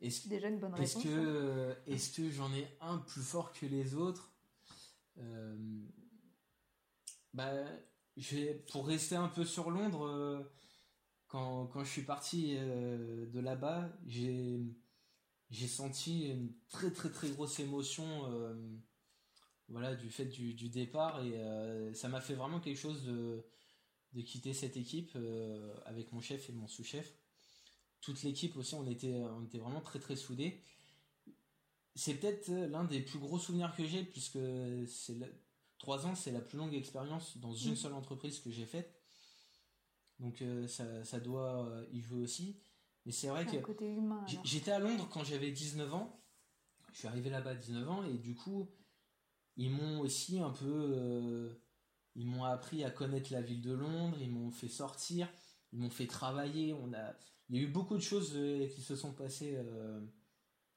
Est-ce, 0.00 0.28
Déjà 0.28 0.48
une 0.48 0.58
bonne 0.58 0.74
réponse. 0.74 0.96
Est-ce 0.96 1.04
que, 1.04 1.70
hein. 1.70 1.76
est-ce 1.86 2.16
que 2.16 2.30
j'en 2.30 2.52
ai 2.52 2.68
un 2.80 2.98
plus 2.98 3.22
fort 3.22 3.52
que 3.52 3.66
les 3.66 3.94
autres? 3.94 4.27
euh, 4.27 4.27
bah, 7.34 7.52
Pour 8.70 8.86
rester 8.86 9.16
un 9.16 9.28
peu 9.28 9.44
sur 9.44 9.70
Londres, 9.70 10.06
euh, 10.06 10.42
quand, 11.26 11.66
quand, 11.66 11.84
je 11.84 11.90
suis 11.90 12.02
parti 12.02 12.54
euh, 12.56 13.26
de 13.26 13.40
là-bas, 13.40 13.92
j'ai, 14.06 14.60
j'ai 15.50 15.68
senti 15.68 16.28
une 16.30 16.52
très 16.68 16.90
très 16.90 17.10
très 17.10 17.30
grosse 17.30 17.60
émotion 17.60 18.06
voilà, 19.68 19.94
du 19.94 20.10
fait 20.10 20.24
du, 20.24 20.54
du 20.54 20.70
départ 20.70 21.22
et 21.22 21.94
ça 21.94 22.08
m'a 22.08 22.22
fait 22.22 22.34
vraiment 22.34 22.58
quelque 22.58 22.78
chose 22.78 23.04
de 23.04 23.44
de 24.12 24.22
quitter 24.22 24.54
cette 24.54 24.76
équipe 24.76 25.12
euh, 25.16 25.74
avec 25.84 26.12
mon 26.12 26.20
chef 26.20 26.48
et 26.48 26.52
mon 26.52 26.66
sous-chef. 26.66 27.14
Toute 28.00 28.22
l'équipe 28.22 28.56
aussi, 28.56 28.74
on 28.74 28.86
était, 28.86 29.14
on 29.14 29.44
était 29.44 29.58
vraiment 29.58 29.80
très 29.80 29.98
très 29.98 30.16
soudés. 30.16 30.62
C'est 31.98 32.14
peut-être 32.14 32.48
l'un 32.48 32.84
des 32.84 33.00
plus 33.00 33.18
gros 33.18 33.38
souvenirs 33.38 33.74
que 33.76 33.84
j'ai, 33.84 34.04
puisque 34.04 34.38
c'est 34.86 35.16
trois 35.78 36.06
ans, 36.06 36.14
c'est 36.14 36.30
la 36.30 36.40
plus 36.40 36.58
longue 36.58 36.74
expérience 36.74 37.38
dans 37.38 37.52
une 37.52 37.72
mm. 37.72 37.76
seule 37.76 37.94
entreprise 37.94 38.38
que 38.38 38.50
j'ai 38.50 38.66
faite. 38.66 38.94
Donc 40.18 40.42
euh, 40.42 40.66
ça, 40.66 41.04
ça, 41.04 41.20
doit 41.20 41.66
euh, 41.66 41.86
y 41.92 42.00
jouer 42.00 42.22
aussi. 42.22 42.60
Mais 43.04 43.12
c'est 43.12 43.28
vrai 43.28 43.46
que 43.46 43.56
j'étais 44.44 44.70
à 44.70 44.78
Londres 44.78 45.08
quand 45.10 45.24
j'avais 45.24 45.50
19 45.50 45.94
ans. 45.94 46.24
Je 46.92 46.98
suis 46.98 47.08
arrivé 47.08 47.30
là-bas 47.30 47.50
à 47.50 47.54
19 47.54 47.88
ans 47.88 48.04
et 48.04 48.18
du 48.18 48.34
coup, 48.34 48.68
ils 49.56 49.70
m'ont 49.70 50.00
aussi 50.00 50.40
un 50.40 50.50
peu 50.50 51.58
ils 52.18 52.26
m'ont 52.26 52.44
appris 52.44 52.84
à 52.84 52.90
connaître 52.90 53.32
la 53.32 53.40
ville 53.40 53.62
de 53.62 53.72
Londres, 53.72 54.18
ils 54.20 54.30
m'ont 54.30 54.50
fait 54.50 54.68
sortir, 54.68 55.28
ils 55.72 55.78
m'ont 55.78 55.88
fait 55.88 56.08
travailler. 56.08 56.72
On 56.72 56.92
a, 56.92 57.14
il 57.48 57.56
y 57.56 57.58
a 57.60 57.62
eu 57.62 57.68
beaucoup 57.68 57.96
de 57.96 58.02
choses 58.02 58.32
euh, 58.34 58.66
qui 58.66 58.82
se 58.82 58.96
sont 58.96 59.12
passées, 59.12 59.54
euh, 59.56 60.00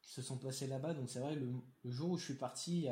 qui 0.01 0.11
se 0.11 0.21
sont 0.21 0.37
passées 0.37 0.67
là-bas. 0.67 0.93
Donc 0.93 1.09
c'est 1.09 1.19
vrai, 1.19 1.35
le, 1.35 1.53
jour 1.85 2.11
où 2.11 2.17
je 2.17 2.25
suis 2.25 2.37
parti, 2.37 2.87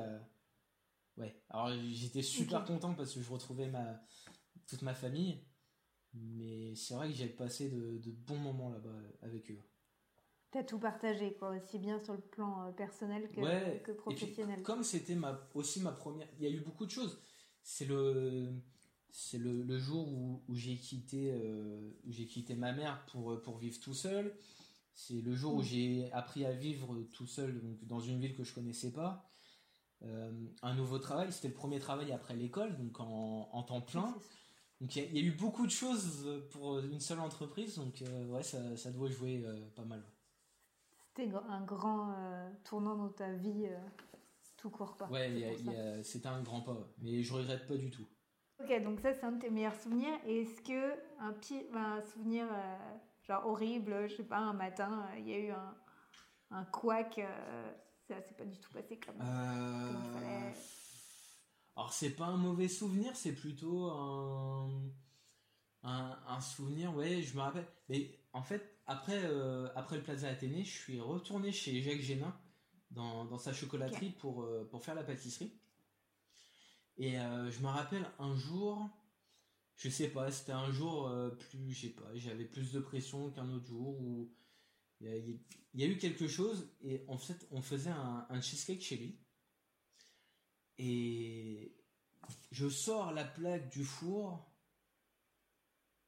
ouais. 1.17 1.41
Alors 1.49 1.71
j'étais 1.91 2.21
super 2.21 2.65
content 2.65 2.93
parce 2.93 3.13
que 3.13 3.21
je 3.21 3.31
retrouvais 3.31 3.67
ma 3.67 4.01
toute 4.67 4.81
ma 4.83 4.93
famille, 4.93 5.43
mais 6.13 6.75
c'est 6.75 6.93
vrai 6.93 7.09
que 7.09 7.15
j'ai 7.15 7.27
passé 7.27 7.69
de, 7.69 8.11
bons 8.11 8.37
moments 8.37 8.69
là-bas 8.69 8.95
avec 9.21 9.51
eux. 9.51 9.61
T'as 10.51 10.63
tout 10.63 10.79
partagé, 10.79 11.35
quoi, 11.35 11.49
aussi 11.49 11.77
bien 11.77 11.99
sur 12.03 12.13
le 12.13 12.21
plan 12.21 12.67
euh, 12.67 12.71
personnel 12.71 13.29
que, 13.29 13.77
que 13.83 13.91
professionnel. 13.91 14.63
comme 14.63 14.83
c'était 14.83 15.13
ma, 15.13 15.47
aussi 15.53 15.79
ma 15.79 15.91
première, 15.91 16.27
il 16.39 16.43
y 16.43 16.47
a 16.47 16.49
eu 16.49 16.61
beaucoup 16.61 16.87
de 16.87 16.91
choses 16.91 17.21
c'est 17.63 17.85
le 17.85 18.51
c'est 19.11 19.39
le, 19.39 19.77
jour 19.77 20.07
où, 20.07 20.43
j'ai 20.49 20.75
quitté 20.75 21.31
euh, 21.31 21.91
j'ai 22.07 22.25
quitté 22.25 22.55
ma 22.55 22.71
mère 22.71 23.05
pour 23.07 23.41
pour 23.41 23.57
vivre 23.57 23.79
tout 23.79 23.93
seul 23.93 24.35
c'est 24.99 25.21
le 25.21 25.33
jour 25.33 25.55
où 25.55 25.59
mm. 25.59 25.63
j'ai 25.63 26.11
appris 26.11 26.45
à 26.45 26.51
vivre 26.51 26.95
tout 27.13 27.27
seul 27.27 27.61
donc 27.61 27.83
dans 27.85 27.99
une 27.99 28.19
ville 28.19 28.35
que 28.35 28.43
je 28.43 28.53
connaissais 28.53 28.91
pas 28.91 29.25
euh, 30.03 30.31
un 30.61 30.75
nouveau 30.75 30.99
travail 30.99 31.31
c'était 31.31 31.47
le 31.47 31.53
premier 31.53 31.79
travail 31.79 32.11
après 32.11 32.35
l'école 32.35 32.77
donc 32.77 32.99
en, 32.99 33.63
temps 33.63 33.81
plein 33.81 34.15
donc 34.81 34.95
il 34.95 35.15
y, 35.15 35.19
a 35.19 35.21
eu 35.21 35.31
beaucoup 35.31 35.65
de 35.65 35.71
choses 35.71 36.27
pour 36.51 36.79
une 36.79 36.99
seule 36.99 37.19
entreprise 37.19 37.75
donc 37.75 38.01
euh, 38.01 38.25
ouais 38.27 38.43
ça, 38.43 38.77
ça, 38.77 38.91
doit 38.91 39.09
jouer 39.09 39.45
pas 39.75 39.85
mal 39.85 40.03
c'était 41.15 41.29
un 41.49 41.61
grand 41.61 42.15
tournant 42.63 42.95
dans 42.95 43.09
ta 43.09 43.33
vie 43.33 43.67
tout 44.57 44.69
court 44.69 44.97
quoi. 44.97 45.09
Ouais, 45.09 45.55
c'était 46.03 46.27
un 46.27 46.41
grand 46.41 46.61
pas, 46.61 46.77
mais 47.01 47.23
je 47.23 47.33
regrette 47.33 47.67
pas 47.67 47.77
du 47.77 47.89
tout. 47.89 48.07
Ok, 48.61 48.83
donc 48.83 48.99
ça 48.99 49.13
c'est 49.13 49.23
un 49.23 49.31
de 49.31 49.39
tes 49.39 49.49
meilleurs 49.49 49.75
souvenirs. 49.75 50.19
Est-ce 50.27 50.61
que 50.61 50.93
un, 51.19 51.31
petit, 51.33 51.61
un 51.73 52.01
souvenir 52.01 52.45
euh, 52.51 52.77
genre 53.29 53.45
horrible, 53.45 54.09
je 54.09 54.15
sais 54.15 54.23
pas, 54.23 54.39
un 54.39 54.53
matin, 54.53 55.07
euh, 55.13 55.19
il 55.19 55.27
y 55.29 55.33
a 55.33 55.37
eu 55.37 55.51
un, 55.51 55.75
un 56.51 56.65
couac, 56.65 57.19
euh, 57.19 57.71
ça 58.07 58.21
s'est 58.21 58.33
pas 58.33 58.45
du 58.45 58.59
tout 58.59 58.71
passé 58.73 58.99
comme, 58.99 59.17
comme 59.17 60.03
il 60.03 60.13
fallait 60.13 60.53
Alors 61.75 61.93
c'est 61.93 62.09
pas 62.11 62.25
un 62.25 62.37
mauvais 62.37 62.67
souvenir, 62.67 63.15
c'est 63.15 63.33
plutôt 63.33 63.89
un... 63.91 64.69
Un, 65.81 66.41
souvenir, 66.41 66.93
ouais, 66.93 67.21
je 67.21 67.33
me 67.37 67.41
rappelle. 67.41 67.65
Mais 67.87 68.19
en 68.33 68.43
fait, 68.43 68.77
après, 68.85 69.23
euh, 69.23 69.69
après 69.77 69.95
le 69.95 70.03
Plaza 70.03 70.27
Athénée, 70.27 70.65
je 70.65 70.77
suis 70.77 70.99
retourné 70.99 71.53
chez 71.53 71.81
Jacques 71.81 72.01
Génin 72.01 72.37
dans, 72.91 73.37
sa 73.37 73.53
chocolaterie 73.53 74.09
pour, 74.09 74.43
euh, 74.43 74.67
pour 74.69 74.83
faire 74.83 74.93
la 74.93 75.03
pâtisserie. 75.03 75.57
Et 76.97 77.13
je 77.13 77.61
me 77.61 77.67
rappelle 77.67 78.05
un 78.19 78.35
jour, 78.35 78.89
je 79.79 79.89
sais 79.89 80.09
pas, 80.09 80.29
c'était 80.29 80.51
un 80.51 80.71
jour 80.71 81.11
plus, 81.39 81.71
je 81.71 81.87
sais 81.87 81.93
pas, 81.93 82.13
j'avais 82.15 82.45
plus 82.45 82.71
de 82.71 82.79
pression 82.79 83.31
qu'un 83.31 83.49
autre 83.49 83.65
jour 83.65 83.99
où 83.99 84.29
il 84.99 85.39
y, 85.73 85.83
a, 85.83 85.87
eu 85.87 85.97
quelque 85.97 86.27
chose 86.27 86.69
et 86.81 87.05
en 87.07 87.17
fait, 87.17 87.47
on 87.51 87.61
faisait 87.61 87.89
un, 87.89 88.27
un 88.29 88.41
cheesecake 88.41 88.81
chez 88.81 88.97
lui. 88.97 89.17
Et 90.77 91.77
je 92.51 92.67
sors 92.67 93.13
la 93.13 93.23
plaque 93.23 93.69
du 93.69 93.85
four, 93.85 94.45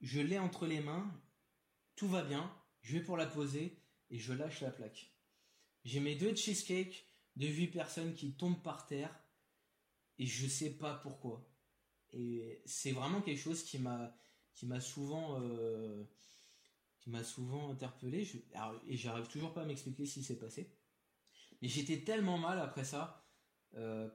je 0.01 0.19
l'ai 0.19 0.37
entre 0.37 0.67
les 0.67 0.81
mains, 0.81 1.09
tout 1.95 2.09
va 2.09 2.23
bien, 2.23 2.53
je 2.81 2.97
vais 2.97 3.03
pour 3.03 3.15
la 3.15 3.27
poser 3.27 3.81
et 4.09 4.19
je 4.19 4.33
lâche 4.33 4.61
la 4.61 4.71
plaque. 4.71 5.13
J'ai 5.85 6.01
mes 6.01 6.15
deux 6.15 6.35
cheesecakes 6.35 7.05
de 7.37 7.47
8 7.47 7.67
personnes 7.67 8.13
qui 8.13 8.33
tombent 8.33 8.61
par 8.61 8.85
terre 8.85 9.17
et 10.19 10.25
je 10.25 10.47
sais 10.47 10.71
pas 10.71 10.95
pourquoi. 10.95 11.47
Et 12.13 12.61
c'est 12.65 12.91
vraiment 12.91 13.21
quelque 13.21 13.39
chose 13.39 13.63
qui 13.63 13.79
m'a 13.79 14.13
qui 14.53 14.65
m'a 14.65 14.81
souvent 14.81 15.39
euh, 15.41 16.03
qui 16.99 17.09
m'a 17.09 17.23
souvent 17.23 17.71
interpellé. 17.71 18.23
Je, 18.23 18.37
et 18.87 18.97
j'arrive 18.97 19.27
toujours 19.27 19.53
pas 19.53 19.61
à 19.61 19.65
m'expliquer 19.65 20.05
ce 20.05 20.15
qui 20.15 20.23
s'est 20.23 20.39
passé. 20.39 20.71
Mais 21.61 21.67
j'étais 21.67 22.03
tellement 22.03 22.37
mal 22.37 22.59
après 22.59 22.83
ça. 22.83 23.25
Euh, 23.75 24.09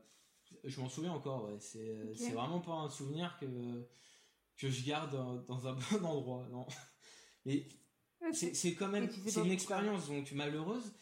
je 0.65 0.81
m'en 0.81 0.89
souviens 0.89 1.13
encore. 1.13 1.51
C'est 1.61 2.33
vraiment 2.33 2.61
pas 2.61 2.73
un 2.73 2.91
souvenir 2.91 3.37
que 3.41 3.87
que 4.57 4.71
je 4.71 4.87
garde 4.87 5.13
dans, 5.47 5.67
un 5.67 5.73
bon 6.01 6.07
endroit. 6.07 6.49
Non. 6.51 6.67
Et 7.45 7.69
c'est 8.33 8.75
quand 8.75 8.89
même 8.89 9.09
c'est 9.27 9.45
une 9.45 9.51
expérience 9.51 10.09
donc 10.09 10.31
malheureuse. 10.33 10.93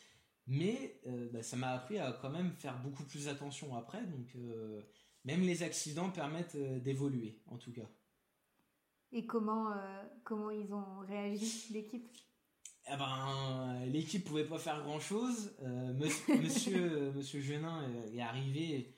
Mais 0.47 1.01
euh, 1.07 1.31
bah, 1.33 1.43
ça 1.43 1.57
m'a 1.57 1.71
appris 1.71 1.99
à 1.99 2.13
quand 2.21 2.31
même 2.31 2.53
faire 2.53 2.79
beaucoup 2.83 3.05
plus 3.05 3.29
attention 3.29 3.75
après. 3.77 4.05
Donc 4.05 4.35
euh, 4.37 4.83
même 5.25 5.43
les 5.43 5.63
accidents 5.63 6.11
permettent 6.11 6.57
d'évoluer, 6.83 7.41
en 7.47 7.57
tout 7.57 7.73
cas. 7.73 7.89
Et 9.15 9.27
comment, 9.27 9.71
euh, 9.71 10.03
comment 10.25 10.51
ils 10.51 10.75
ont 10.75 10.99
réagi, 11.07 11.73
l'équipe? 11.73 12.09
Eh 12.93 12.97
ben, 12.97 13.85
l'équipe 13.87 14.25
pouvait 14.25 14.45
pas 14.45 14.59
faire 14.59 14.83
grand 14.83 15.01
chose. 15.01 15.53
Euh, 15.63 15.93
monsieur, 16.43 17.13
monsieur 17.13 17.41
Genin 17.41 17.89
est 18.13 18.21
arrivé 18.21 18.93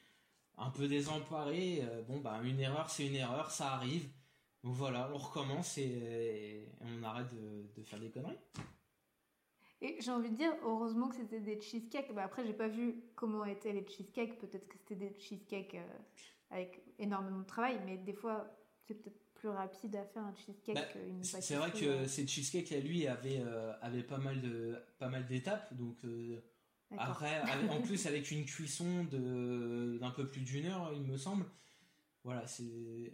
un 0.56 0.70
peu 0.70 0.88
désemparé. 0.88 1.80
Euh, 1.82 2.02
bon, 2.02 2.20
bah, 2.20 2.40
une 2.42 2.58
erreur, 2.60 2.88
c'est 2.88 3.06
une 3.06 3.14
erreur, 3.14 3.50
ça 3.50 3.72
arrive. 3.72 4.08
Donc 4.64 4.74
voilà, 4.74 5.10
on 5.12 5.18
recommence 5.18 5.78
et, 5.78 6.66
on 6.80 7.02
arrête 7.02 7.28
de, 7.76 7.82
faire 7.82 8.00
des 8.00 8.10
conneries. 8.10 8.38
Et 9.82 9.96
j'ai 10.00 10.10
envie 10.10 10.30
de 10.30 10.36
dire, 10.36 10.52
heureusement 10.64 11.08
que 11.08 11.16
c'était 11.16 11.40
des 11.40 11.60
cheesecakes. 11.60 12.14
Bah, 12.14 12.24
après, 12.24 12.46
j'ai 12.46 12.54
pas 12.54 12.68
vu 12.68 13.02
comment 13.14 13.44
étaient 13.44 13.72
les 13.72 13.86
cheesecakes. 13.86 14.38
Peut-être 14.38 14.66
que 14.68 14.76
c'était 14.78 14.94
des 14.94 15.14
cheesecakes 15.18 15.76
avec 16.50 16.82
énormément 16.98 17.40
de 17.40 17.46
travail, 17.46 17.78
mais 17.84 17.96
des 17.98 18.14
fois, 18.14 18.46
c'est 18.86 18.94
peut-être 18.94 19.20
plus 19.36 19.48
rapide 19.48 19.96
à 19.96 20.04
faire 20.04 20.24
un 20.24 20.34
cheesecake 20.34 20.74
bah, 20.74 20.82
qu'une. 20.82 21.22
C'est 21.22 21.54
vrai 21.54 21.70
que 21.70 21.84
euh. 21.84 22.08
ces 22.08 22.26
cheesecakes 22.26 22.72
à 22.72 22.80
lui 22.80 23.06
avaient, 23.06 23.40
euh, 23.40 23.72
avait 23.82 24.02
pas 24.02 24.18
mal 24.18 24.40
de 24.40 24.76
pas 24.98 25.08
mal 25.08 25.26
d'étapes 25.26 25.74
donc 25.74 25.96
euh, 26.04 26.42
après 26.96 27.42
en 27.70 27.82
plus 27.82 28.06
avec 28.06 28.30
une 28.30 28.44
cuisson 28.44 29.04
de 29.04 29.98
d'un 30.00 30.10
peu 30.10 30.28
plus 30.28 30.40
d'une 30.40 30.66
heure 30.66 30.92
il 30.94 31.02
me 31.02 31.16
semble. 31.16 31.44
Voilà, 32.24 32.46
c'est 32.46 32.64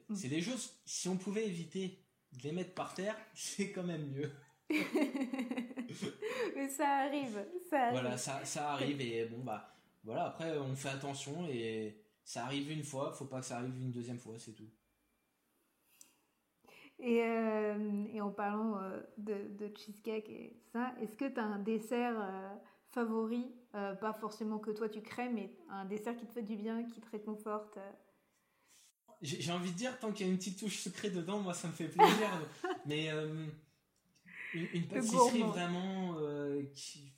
mm. 0.09 0.15
c'est 0.15 0.29
des 0.29 0.41
choses 0.41 0.73
si 0.85 1.09
on 1.09 1.17
pouvait 1.17 1.47
éviter 1.47 1.99
de 2.33 2.43
les 2.45 2.53
mettre 2.53 2.73
par 2.73 2.95
terre, 2.95 3.17
c'est 3.35 3.73
quand 3.73 3.85
même 3.85 4.09
mieux. 4.11 4.31
Mais 6.57 6.69
ça 6.69 6.89
arrive, 6.89 7.45
ça 7.69 7.85
arrive. 7.85 8.01
Voilà, 8.01 8.17
ça, 8.17 8.45
ça 8.45 8.73
arrive 8.73 9.01
et 9.01 9.25
bon 9.27 9.43
bah 9.45 9.75
voilà, 10.05 10.27
après 10.27 10.59
on 10.59 10.75
fait 10.75 10.89
attention 10.89 11.47
et 11.49 11.97
ça 12.25 12.45
arrive 12.45 12.71
une 12.71 12.85
fois, 12.85 13.13
faut 13.13 13.27
pas 13.27 13.41
que 13.41 13.47
ça 13.47 13.59
arrive 13.59 13.77
une 13.81 13.93
deuxième 13.93 14.19
fois, 14.19 14.35
c'est 14.39 14.53
tout. 14.53 14.69
Et, 16.99 17.21
euh, 17.23 18.05
et 18.13 18.21
en 18.21 18.31
parlant 18.31 18.81
euh, 18.81 19.01
de, 19.19 19.35
de, 19.59 19.73
cheesecake 19.77 20.29
et 20.29 20.57
ça, 20.73 20.95
est-ce 21.01 21.17
que 21.17 21.25
tu 21.25 21.41
as 21.41 21.45
un 21.45 21.59
dessert 21.59 22.15
euh, 22.17 22.55
favori 22.93 23.53
Pas 23.73 24.13
forcément 24.21 24.59
que 24.59 24.71
toi 24.71 24.89
tu 24.89 25.03
crées, 25.03 25.29
mais 25.29 25.53
un 25.69 25.85
dessert 25.85 26.17
qui 26.17 26.27
te 26.27 26.33
fait 26.33 26.43
du 26.43 26.57
bien, 26.57 26.85
qui 26.85 27.01
te 27.01 27.11
réconforte 27.11 27.79
J'ai 29.21 29.51
envie 29.51 29.73
de 29.73 29.77
dire, 29.77 29.99
tant 29.99 30.13
qu'il 30.13 30.27
y 30.27 30.29
a 30.29 30.33
une 30.33 30.39
petite 30.39 30.61
touche 30.61 30.79
sucrée 30.79 31.11
dedans, 31.11 31.41
moi 31.41 31.55
ça 31.55 31.67
me 31.67 31.73
fait 31.73 31.89
plaisir. 31.89 32.29
mais 32.87 33.09
une, 34.55 34.69
une, 34.73 34.89
pâtisserie 34.89 35.43
vraiment 35.43 36.17
qui. 36.75 37.13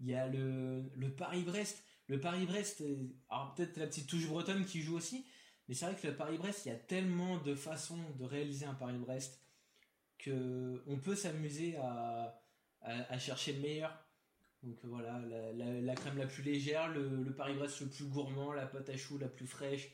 Il 0.00 0.08
y 0.08 0.14
a 0.14 0.26
le, 0.26 0.90
le 0.94 1.10
Paris-Brest. 1.14 1.82
Le 2.08 2.20
Paris-Brest, 2.20 2.84
alors 3.30 3.54
peut-être 3.54 3.78
la 3.78 3.86
petite 3.86 4.08
touche 4.08 4.28
bretonne 4.28 4.64
qui 4.64 4.80
joue 4.80 4.96
aussi, 4.96 5.26
mais 5.68 5.74
c'est 5.74 5.86
vrai 5.86 5.96
que 5.96 6.06
le 6.06 6.16
Paris-Brest, 6.16 6.66
il 6.66 6.68
y 6.68 6.72
a 6.72 6.78
tellement 6.78 7.38
de 7.38 7.54
façons 7.54 7.98
de 8.18 8.24
réaliser 8.24 8.66
un 8.66 8.74
Paris-Brest 8.74 9.42
que 10.18 10.82
on 10.86 10.98
peut 10.98 11.16
s'amuser 11.16 11.76
à, 11.76 12.40
à, 12.82 13.18
chercher 13.18 13.54
le 13.54 13.60
meilleur. 13.60 14.06
Donc 14.62 14.78
voilà, 14.84 15.20
la, 15.20 15.94
crème 15.94 16.18
la 16.18 16.26
plus 16.26 16.42
légère, 16.42 16.88
le, 16.88 17.34
Paris-Brest 17.36 17.80
le 17.80 17.88
plus 17.88 18.06
gourmand, 18.06 18.52
la 18.52 18.66
pâte 18.66 18.88
à 18.88 18.96
choux 18.96 19.18
la 19.18 19.28
plus 19.28 19.46
fraîche. 19.46 19.90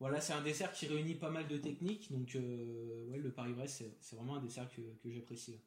Voilà, 0.00 0.20
c'est 0.20 0.32
un 0.32 0.40
dessert 0.42 0.72
qui 0.72 0.86
réunit 0.86 1.14
pas 1.14 1.30
mal 1.30 1.46
de 1.46 1.58
techniques. 1.58 2.10
Donc 2.10 2.34
euh, 2.34 3.06
ouais, 3.08 3.18
le 3.18 3.30
Paris-Brest, 3.30 3.84
c'est 4.00 4.16
vraiment 4.16 4.36
un 4.36 4.42
dessert 4.42 4.68
que, 4.74 4.80
que 5.02 5.10
j'apprécie. 5.10 5.60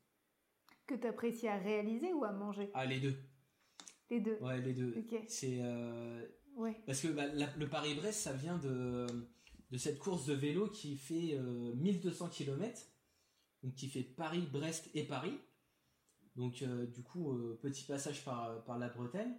Que 0.88 0.96
tu 0.96 1.08
apprécies 1.08 1.48
à 1.48 1.58
réaliser 1.58 2.12
ou 2.13 2.26
à 2.26 2.32
manger? 2.32 2.69
Ah, 2.74 2.86
les 2.86 3.00
deux. 3.00 3.15
Les 4.10 4.19
deux. 4.19 4.38
Ouais, 4.41 4.60
les 4.60 4.74
deux. 4.74 4.93
C'est 5.28 5.60
euh, 5.62 6.26
parce 6.86 7.02
que 7.02 7.08
bah, 7.10 7.28
le 7.28 7.69
Paris-Brest, 7.69 8.19
ça 8.19 8.34
vient 8.34 8.58
de, 8.58 9.06
de 9.72 9.78
cette 9.78 10.00
course 10.00 10.26
de 10.26 10.34
vélo 10.34 10.67
qui 10.69 10.98
fait 10.98 11.39
1200 11.76 12.26
euh, 12.26 12.30
km, 12.30 12.82
donc 13.62 13.76
qui 13.76 13.88
fait 13.88 14.04
Paris, 14.04 14.48
Brest 14.52 14.89
et 14.93 15.04
Paris. 15.04 15.38
Donc 16.36 16.63
euh, 16.63 16.88
du 16.88 17.04
coup, 17.04 17.38
petit 17.62 17.84
passage 17.84 18.26
par, 18.26 18.63
par 18.65 18.80
la 18.80 18.89
Bretagne. 18.89 19.34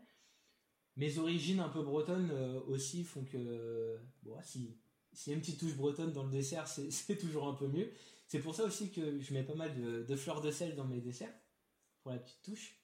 Mes 0.97 1.19
origines 1.19 1.59
un 1.59 1.69
peu 1.69 1.83
bretonnes 1.83 2.31
aussi 2.69 3.03
font 3.03 3.25
que 3.25 3.99
bon, 4.23 4.41
si 4.43 4.79
s'il 5.15 5.31
y 5.31 5.35
a 5.35 5.37
une 5.37 5.41
petite 5.41 5.61
touche 5.61 5.77
bretonne 5.77 6.13
dans 6.13 6.25
le 6.25 6.31
dessert, 6.31 6.67
c'est 6.91 7.17
toujours 7.17 7.49
un 7.49 7.55
peu 7.55 7.69
mieux. 7.69 7.91
C'est 8.27 8.41
pour 8.41 8.55
ça 8.55 8.65
aussi 8.65 8.91
que 8.91 9.21
je 9.21 9.35
mets 9.35 9.43
pas 9.43 9.55
mal 9.55 9.75
de, 9.75 10.03
de 10.03 10.17
fleurs 10.17 10.41
de 10.41 10.51
sel 10.51 10.75
dans 10.75 10.85
mes 10.85 11.01
desserts 11.01 11.35
pour 12.03 12.13
la 12.13 12.19
petite 12.19 12.43
touche. 12.43 12.81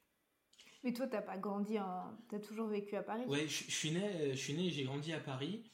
Mais 0.83 0.93
toi, 0.93 1.07
t'as 1.07 1.23
pas 1.23 1.37
grandi, 1.37 1.79
en... 1.79 2.17
t'as 2.29 2.39
toujours 2.39 2.69
vécu 2.69 2.97
à 2.97 3.03
Paris? 3.03 3.25
Ouais, 3.27 3.47
je, 3.47 3.71
suis 3.71 3.91
né, 3.91 4.31
je 4.31 4.39
suis 4.39 4.55
né, 4.55 4.71
j'ai 4.71 4.85
grandi 4.85 5.13
à 5.13 5.21
Paris, 5.21 5.71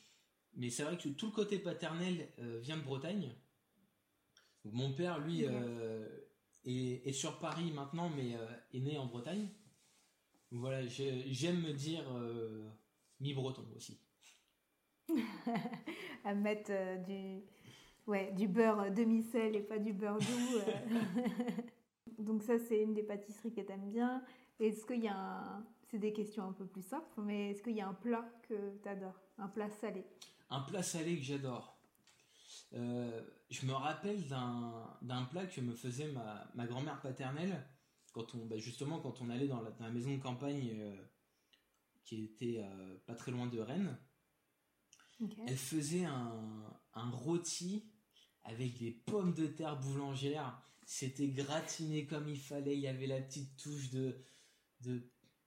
mais 0.54 0.70
c'est 0.70 0.82
vrai 0.82 0.98
que 0.98 1.08
tout 1.08 1.26
le 1.26 1.32
côté 1.32 1.58
paternel 1.58 2.28
euh, 2.40 2.58
vient 2.60 2.76
de 2.76 2.82
Bretagne. 2.82 3.32
mon 4.64 4.92
père, 4.92 5.20
lui, 5.20 5.44
euh, 5.44 6.08
est, 6.64 7.12
sur 7.12 7.38
Paris 7.38 7.70
maintenant, 7.70 8.08
mais 8.10 8.34
euh, 8.34 8.46
est 8.72 8.80
né 8.80 8.98
en 8.98 9.06
Bretagne. 9.06 9.48
Donc 10.50 10.60
voilà, 10.60 10.86
j'aime 10.86 11.60
me 11.60 11.72
dire 11.72 12.04
mi-breton 13.20 13.66
aussi. 13.74 13.98
à 16.24 16.34
mettre 16.34 16.72
du, 17.04 17.40
ouais, 18.06 18.32
du 18.32 18.48
beurre 18.48 18.90
demi-sel 18.90 19.56
et 19.56 19.62
pas 19.62 19.78
du 19.78 19.92
beurre 19.92 20.18
doux. 20.18 20.60
Donc 22.18 22.42
ça, 22.42 22.58
c'est 22.58 22.82
une 22.82 22.94
des 22.94 23.02
pâtisseries 23.02 23.52
que 23.52 23.60
t'aimes 23.60 23.90
bien. 23.90 24.22
Est-ce 24.58 24.86
qu'il 24.86 25.02
y 25.02 25.08
a 25.08 25.16
un... 25.16 25.64
C'est 25.88 25.98
des 25.98 26.12
questions 26.12 26.44
un 26.44 26.52
peu 26.52 26.66
plus 26.66 26.82
simples, 26.82 27.08
mais 27.18 27.50
est-ce 27.50 27.62
qu'il 27.62 27.76
y 27.76 27.80
a 27.80 27.88
un 27.88 27.94
plat 27.94 28.28
que 28.48 28.76
tu 28.82 28.88
adores 28.88 29.20
Un 29.38 29.46
plat 29.46 29.70
salé? 29.70 30.04
Un 30.50 30.60
plat 30.60 30.82
salé 30.82 31.16
que 31.16 31.22
j'adore. 31.22 31.78
Euh, 32.74 33.22
je 33.50 33.64
me 33.66 33.72
rappelle 33.72 34.26
d'un 34.26 35.24
plat 35.30 35.46
que 35.46 35.60
me 35.60 35.74
faisait 35.74 36.10
ma, 36.10 36.50
ma 36.54 36.66
grand-mère 36.66 37.00
paternelle 37.00 37.64
quand 38.16 38.34
on, 38.34 38.46
bah, 38.46 38.56
justement 38.56 38.98
quand 38.98 39.20
on 39.20 39.28
allait 39.28 39.46
dans 39.46 39.60
la, 39.60 39.90
maison 39.90 40.16
de 40.16 40.22
campagne 40.22 40.70
euh, 40.74 40.96
qui 42.02 42.24
était 42.24 42.64
euh, 42.64 42.96
pas 43.06 43.14
très 43.14 43.30
loin 43.30 43.46
de 43.46 43.60
Rennes. 43.60 43.96
Elle 45.46 45.56
faisait 45.56 46.04
un, 46.04 46.78
un 46.94 47.10
rôti 47.10 47.84
avec 48.44 48.78
des 48.78 48.90
pommes 48.90 49.34
de 49.34 49.46
terre 49.46 49.78
boulangères. 49.78 50.60
C'était 50.84 51.28
gratiné 51.28 52.06
comme 52.06 52.28
il 52.28 52.38
fallait. 52.38 52.74
Il 52.74 52.80
y 52.80 52.88
avait 52.88 53.06
la 53.06 53.20
petite 53.20 53.56
touche 53.56 53.90
de, 53.90 54.16
de, 54.82 55.02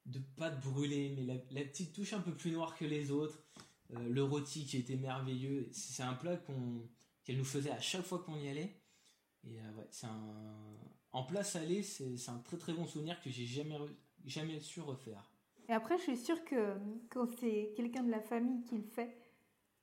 de 0.06 0.20
pâte 0.38 0.60
brûlée, 0.62 1.16
mais 1.16 1.24
la, 1.52 1.64
petite 1.64 1.94
touche 1.94 2.14
un 2.14 2.20
peu 2.20 2.36
plus 2.36 2.52
noire 2.52 2.76
que 2.76 2.86
les 2.86 3.12
autres. 3.12 3.42
Euh, 3.94 4.10
le 4.10 4.24
rôti 4.24 4.66
qui 4.66 4.78
était 4.78 4.98
merveilleux. 4.98 5.70
C'est 5.72 6.04
un 6.04 6.14
plat 6.14 6.38
qu'on 6.38 6.88
qu'elle 7.24 7.38
nous 7.38 7.46
faisait 7.46 7.72
à 7.72 7.80
chaque 7.80 8.06
fois 8.06 8.20
qu'on 8.20 8.38
y 8.38 8.48
allait. 8.48 8.82
Et 9.44 9.60
euh, 9.60 9.72
ouais, 9.78 9.88
c'est 9.92 10.08
un 10.08 10.36
en 11.12 11.24
plat 11.24 11.44
salé, 11.44 11.82
c'est 11.82 12.30
un 12.30 12.38
très 12.40 12.58
très 12.58 12.74
bon 12.74 12.86
souvenir 12.86 13.20
que 13.22 13.30
j'ai 13.30 13.46
jamais 13.46 13.78
jamais 14.26 14.60
su 14.60 14.82
refaire. 14.82 15.32
Et 15.68 15.74
après, 15.74 15.98
je 15.98 16.04
suis 16.04 16.18
sûre 16.18 16.44
que 16.46 16.76
quand 17.10 17.28
c'est 17.40 17.74
quelqu'un 17.76 18.04
de 18.04 18.12
la 18.12 18.22
famille 18.22 18.64
qui 18.66 18.78
le 18.78 18.84
fait, 18.84 19.16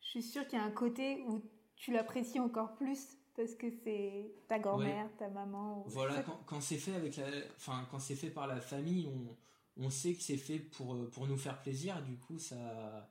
je 0.01 0.09
suis 0.09 0.23
sûre 0.23 0.47
qu'il 0.47 0.59
y 0.59 0.63
a 0.63 0.65
un 0.65 0.71
côté 0.71 1.23
où 1.27 1.43
tu 1.77 1.93
l'apprécies 1.93 2.41
encore 2.41 2.75
plus 2.77 3.19
parce 3.37 3.55
que 3.55 3.67
c'est 3.85 4.33
ta 4.49 4.59
grand-mère, 4.59 5.09
ta 5.19 5.29
maman. 5.29 5.85
Voilà, 5.89 6.25
quand, 6.47 6.61
c'est 6.61 6.79
fait 6.79 6.95
avec 6.95 7.17
la, 7.17 7.27
enfin 7.57 7.87
quand 7.91 7.99
c'est 7.99 8.15
fait 8.15 8.31
par 8.31 8.47
la 8.47 8.61
famille, 8.61 9.07
on, 9.07 9.85
on 9.85 9.91
sait 9.91 10.15
que 10.15 10.23
c'est 10.23 10.39
fait 10.39 10.59
pour 10.59 11.11
pour 11.11 11.27
nous 11.27 11.37
faire 11.37 11.61
plaisir. 11.61 12.03
Du 12.03 12.17
coup, 12.17 12.39
ça 12.39 13.09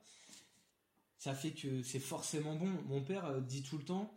ça 1.18 1.34
fait 1.34 1.52
que 1.52 1.82
c'est 1.82 2.00
forcément 2.00 2.56
bon. 2.56 2.70
Mon 2.86 3.02
père 3.02 3.24
euh, 3.26 3.40
dit 3.40 3.62
tout 3.62 3.78
le 3.78 3.84
temps, 3.84 4.12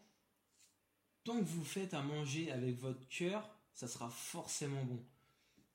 tant 1.23 1.39
que 1.39 1.45
vous 1.45 1.63
faites 1.63 1.93
à 1.93 2.01
manger 2.01 2.51
avec 2.51 2.77
votre 2.79 3.07
cœur, 3.07 3.49
ça 3.73 3.87
sera 3.87 4.09
forcément 4.09 4.83
bon. 4.83 5.03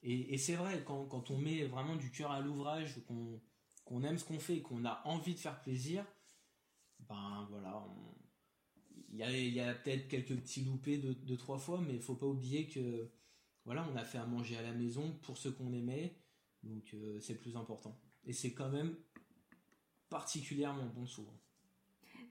Et, 0.06 0.36
c'est 0.36 0.54
vrai, 0.54 0.84
quand, 0.86 1.06
quand, 1.06 1.30
on 1.30 1.38
met 1.38 1.64
vraiment 1.64 1.96
du 1.96 2.10
cœur 2.10 2.30
à 2.30 2.40
l'ouvrage, 2.40 3.00
qu'on 3.86 4.04
aime 4.04 4.18
ce 4.18 4.24
qu'on 4.24 4.38
fait 4.38 4.56
et 4.56 4.62
qu'on 4.62 4.84
a 4.84 5.00
envie 5.06 5.32
de 5.32 5.38
faire 5.38 5.58
plaisir, 5.62 6.04
voilà, 7.50 7.84
il 9.14 9.54
y 9.54 9.60
a, 9.60 9.74
peut-être 9.74 10.08
quelques 10.08 10.36
petits 10.36 10.64
loupés 10.64 10.98
de, 10.98 11.36
trois 11.36 11.58
fois, 11.58 11.80
mais 11.80 11.94
il 11.94 12.02
faut 12.02 12.16
pas 12.16 12.26
oublier 12.26 12.66
que 12.66 13.08
voilà, 13.64 13.86
on 13.92 13.96
a 13.96 14.04
fait 14.04 14.18
à 14.18 14.26
manger 14.26 14.56
à 14.56 14.62
la 14.62 14.72
maison 14.72 15.12
pour 15.22 15.38
ceux 15.38 15.52
qu'on 15.52 15.72
aimait, 15.72 16.16
donc 16.62 16.92
euh, 16.94 17.18
c'est 17.20 17.36
plus 17.36 17.56
important. 17.56 17.98
Et 18.24 18.32
c'est 18.32 18.52
quand 18.52 18.68
même 18.68 18.96
particulièrement 20.10 20.86
bon 20.86 21.06
souvent. 21.06 21.38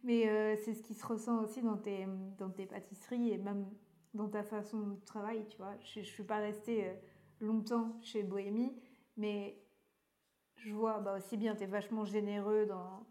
Mais 0.03 0.27
euh, 0.27 0.55
c'est 0.63 0.73
ce 0.73 0.83
qui 0.83 0.93
se 0.93 1.05
ressent 1.05 1.41
aussi 1.41 1.61
dans 1.61 1.77
tes, 1.77 2.05
dans 2.37 2.49
tes 2.49 2.65
pâtisseries 2.65 3.31
et 3.31 3.37
même 3.37 3.69
dans 4.13 4.27
ta 4.27 4.43
façon 4.43 4.79
de 4.81 5.05
travailler, 5.05 5.47
tu 5.47 5.57
vois. 5.57 5.75
Je 5.83 6.01
ne 6.01 6.05
suis 6.05 6.23
pas 6.23 6.39
restée 6.39 6.87
euh, 6.87 6.93
longtemps 7.39 7.99
chez 8.01 8.23
Bohémie, 8.23 8.75
mais 9.15 9.63
je 10.55 10.73
vois 10.73 10.99
bah, 10.99 11.17
aussi 11.17 11.37
bien, 11.37 11.55
tu 11.55 11.63
es 11.63 11.67
vachement 11.67 12.05
généreux 12.05 12.65
dans, 12.65 13.07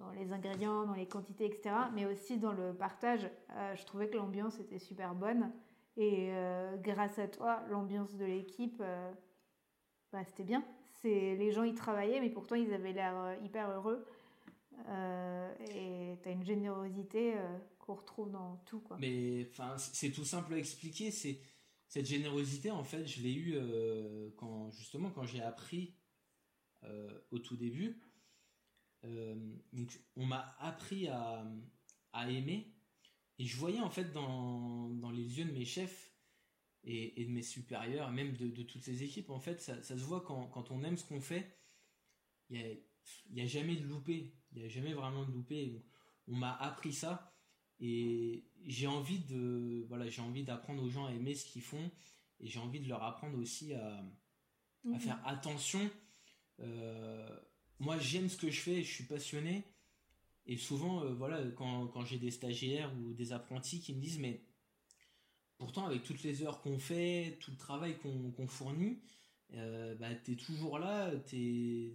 dans 0.00 0.10
les 0.10 0.32
ingrédients, 0.32 0.84
dans 0.86 0.94
les 0.94 1.06
quantités, 1.06 1.46
etc. 1.46 1.70
Mais 1.94 2.06
aussi 2.06 2.38
dans 2.38 2.52
le 2.52 2.74
partage. 2.74 3.30
Euh, 3.52 3.76
je 3.76 3.84
trouvais 3.84 4.08
que 4.08 4.16
l'ambiance 4.16 4.58
était 4.58 4.78
super 4.78 5.14
bonne. 5.14 5.52
Et 5.96 6.30
grâce 6.82 7.18
à 7.18 7.28
toi, 7.28 7.62
l'ambiance 7.68 8.14
de 8.14 8.24
l'équipe, 8.24 8.82
bah, 10.12 10.24
c'était 10.24 10.44
bien. 10.44 10.64
Les 11.04 11.50
gens 11.50 11.64
y 11.64 11.74
travaillaient, 11.74 12.20
mais 12.20 12.30
pourtant 12.30 12.54
ils 12.54 12.72
avaient 12.72 12.92
l'air 12.92 13.36
hyper 13.42 13.68
heureux. 13.68 14.06
Euh, 14.88 15.54
et 15.74 16.18
tu 16.22 16.28
as 16.28 16.32
une 16.32 16.44
générosité 16.44 17.34
euh, 17.36 17.58
qu'on 17.78 17.94
retrouve 17.94 18.30
dans 18.30 18.56
tout. 18.66 18.80
Quoi. 18.80 18.96
Mais 19.00 19.48
c'est 19.76 20.10
tout 20.10 20.24
simple 20.24 20.54
à 20.54 20.58
expliquer. 20.58 21.10
C'est 21.10 21.40
cette 21.86 22.06
générosité, 22.06 22.70
en 22.70 22.84
fait, 22.84 23.06
je 23.06 23.22
l'ai 23.22 23.32
eu 23.32 23.54
euh, 23.54 24.30
quand 24.36 24.70
justement 24.70 25.10
quand 25.10 25.24
j'ai 25.24 25.42
appris 25.42 25.94
au 27.30 27.38
tout 27.38 27.56
début. 27.56 28.00
Donc, 29.02 30.00
on 30.16 30.26
m'a 30.26 30.54
appris 30.58 31.08
à, 31.08 31.44
à, 32.12 32.30
aimer, 32.30 32.74
et 33.38 33.46
je 33.46 33.56
voyais 33.56 33.80
en 33.80 33.90
fait 33.90 34.12
dans, 34.12 34.90
dans 34.90 35.10
les 35.10 35.38
yeux 35.38 35.46
de 35.46 35.52
mes 35.52 35.64
chefs 35.64 36.12
et, 36.84 37.20
et 37.20 37.24
de 37.24 37.30
mes 37.30 37.42
supérieurs, 37.42 38.10
même 38.10 38.36
de, 38.36 38.48
de, 38.48 38.62
toutes 38.62 38.86
les 38.86 39.02
équipes, 39.02 39.30
en 39.30 39.40
fait, 39.40 39.60
ça, 39.60 39.82
ça 39.82 39.96
se 39.96 40.02
voit 40.02 40.20
quand, 40.20 40.46
quand 40.48 40.70
on 40.70 40.82
aime 40.82 40.96
ce 40.96 41.04
qu'on 41.04 41.20
fait. 41.20 41.56
Il 42.50 42.60
y 42.60 42.62
a, 42.62 42.74
n'y 43.30 43.42
a 43.42 43.46
jamais 43.46 43.76
de 43.76 43.86
loupé. 43.86 44.34
Il 44.52 44.58
n'y 44.58 44.64
a 44.64 44.68
jamais 44.68 44.92
vraiment 44.92 45.24
de 45.24 45.32
loupé. 45.32 45.82
On 46.26 46.34
m'a 46.34 46.54
appris 46.56 46.92
ça 46.92 47.32
et 47.78 48.44
j'ai 48.66 48.86
envie 48.86 49.20
de 49.20 49.86
voilà, 49.88 50.08
j'ai 50.08 50.22
envie 50.22 50.44
d'apprendre 50.44 50.82
aux 50.82 50.90
gens 50.90 51.06
à 51.06 51.12
aimer 51.12 51.34
ce 51.34 51.46
qu'ils 51.46 51.62
font 51.62 51.90
et 52.40 52.46
j'ai 52.46 52.58
envie 52.58 52.80
de 52.80 52.88
leur 52.88 53.02
apprendre 53.02 53.38
aussi 53.38 53.72
à, 53.74 54.04
mhm. 54.84 54.98
faire 55.00 55.20
attention. 55.26 55.90
Euh, 56.60 57.40
moi, 57.80 57.98
j'aime 57.98 58.28
ce 58.28 58.36
que 58.36 58.50
je 58.50 58.60
fais, 58.60 58.82
je 58.82 58.92
suis 58.92 59.04
passionné. 59.04 59.64
Et 60.46 60.56
souvent, 60.56 61.02
euh, 61.02 61.14
voilà, 61.14 61.40
quand, 61.56 62.04
j'ai 62.04 62.18
des 62.18 62.30
stagiaires 62.30 62.92
ou 62.98 63.14
des 63.14 63.32
apprentis 63.32 63.80
qui 63.80 63.94
me 63.94 64.00
disent, 64.00 64.18
mais 64.18 64.44
pourtant, 65.58 65.86
avec 65.86 66.02
toutes 66.02 66.22
les 66.22 66.42
heures 66.42 66.60
qu'on 66.60 66.78
fait, 66.78 67.38
tout 67.40 67.50
le 67.50 67.56
travail 67.56 67.98
qu'on 67.98 68.46
fournit, 68.46 69.00
euh, 69.54 69.94
bah, 69.94 70.14
tu 70.14 70.32
es 70.32 70.36
toujours 70.36 70.78
là, 70.78 71.10
es 71.32 71.94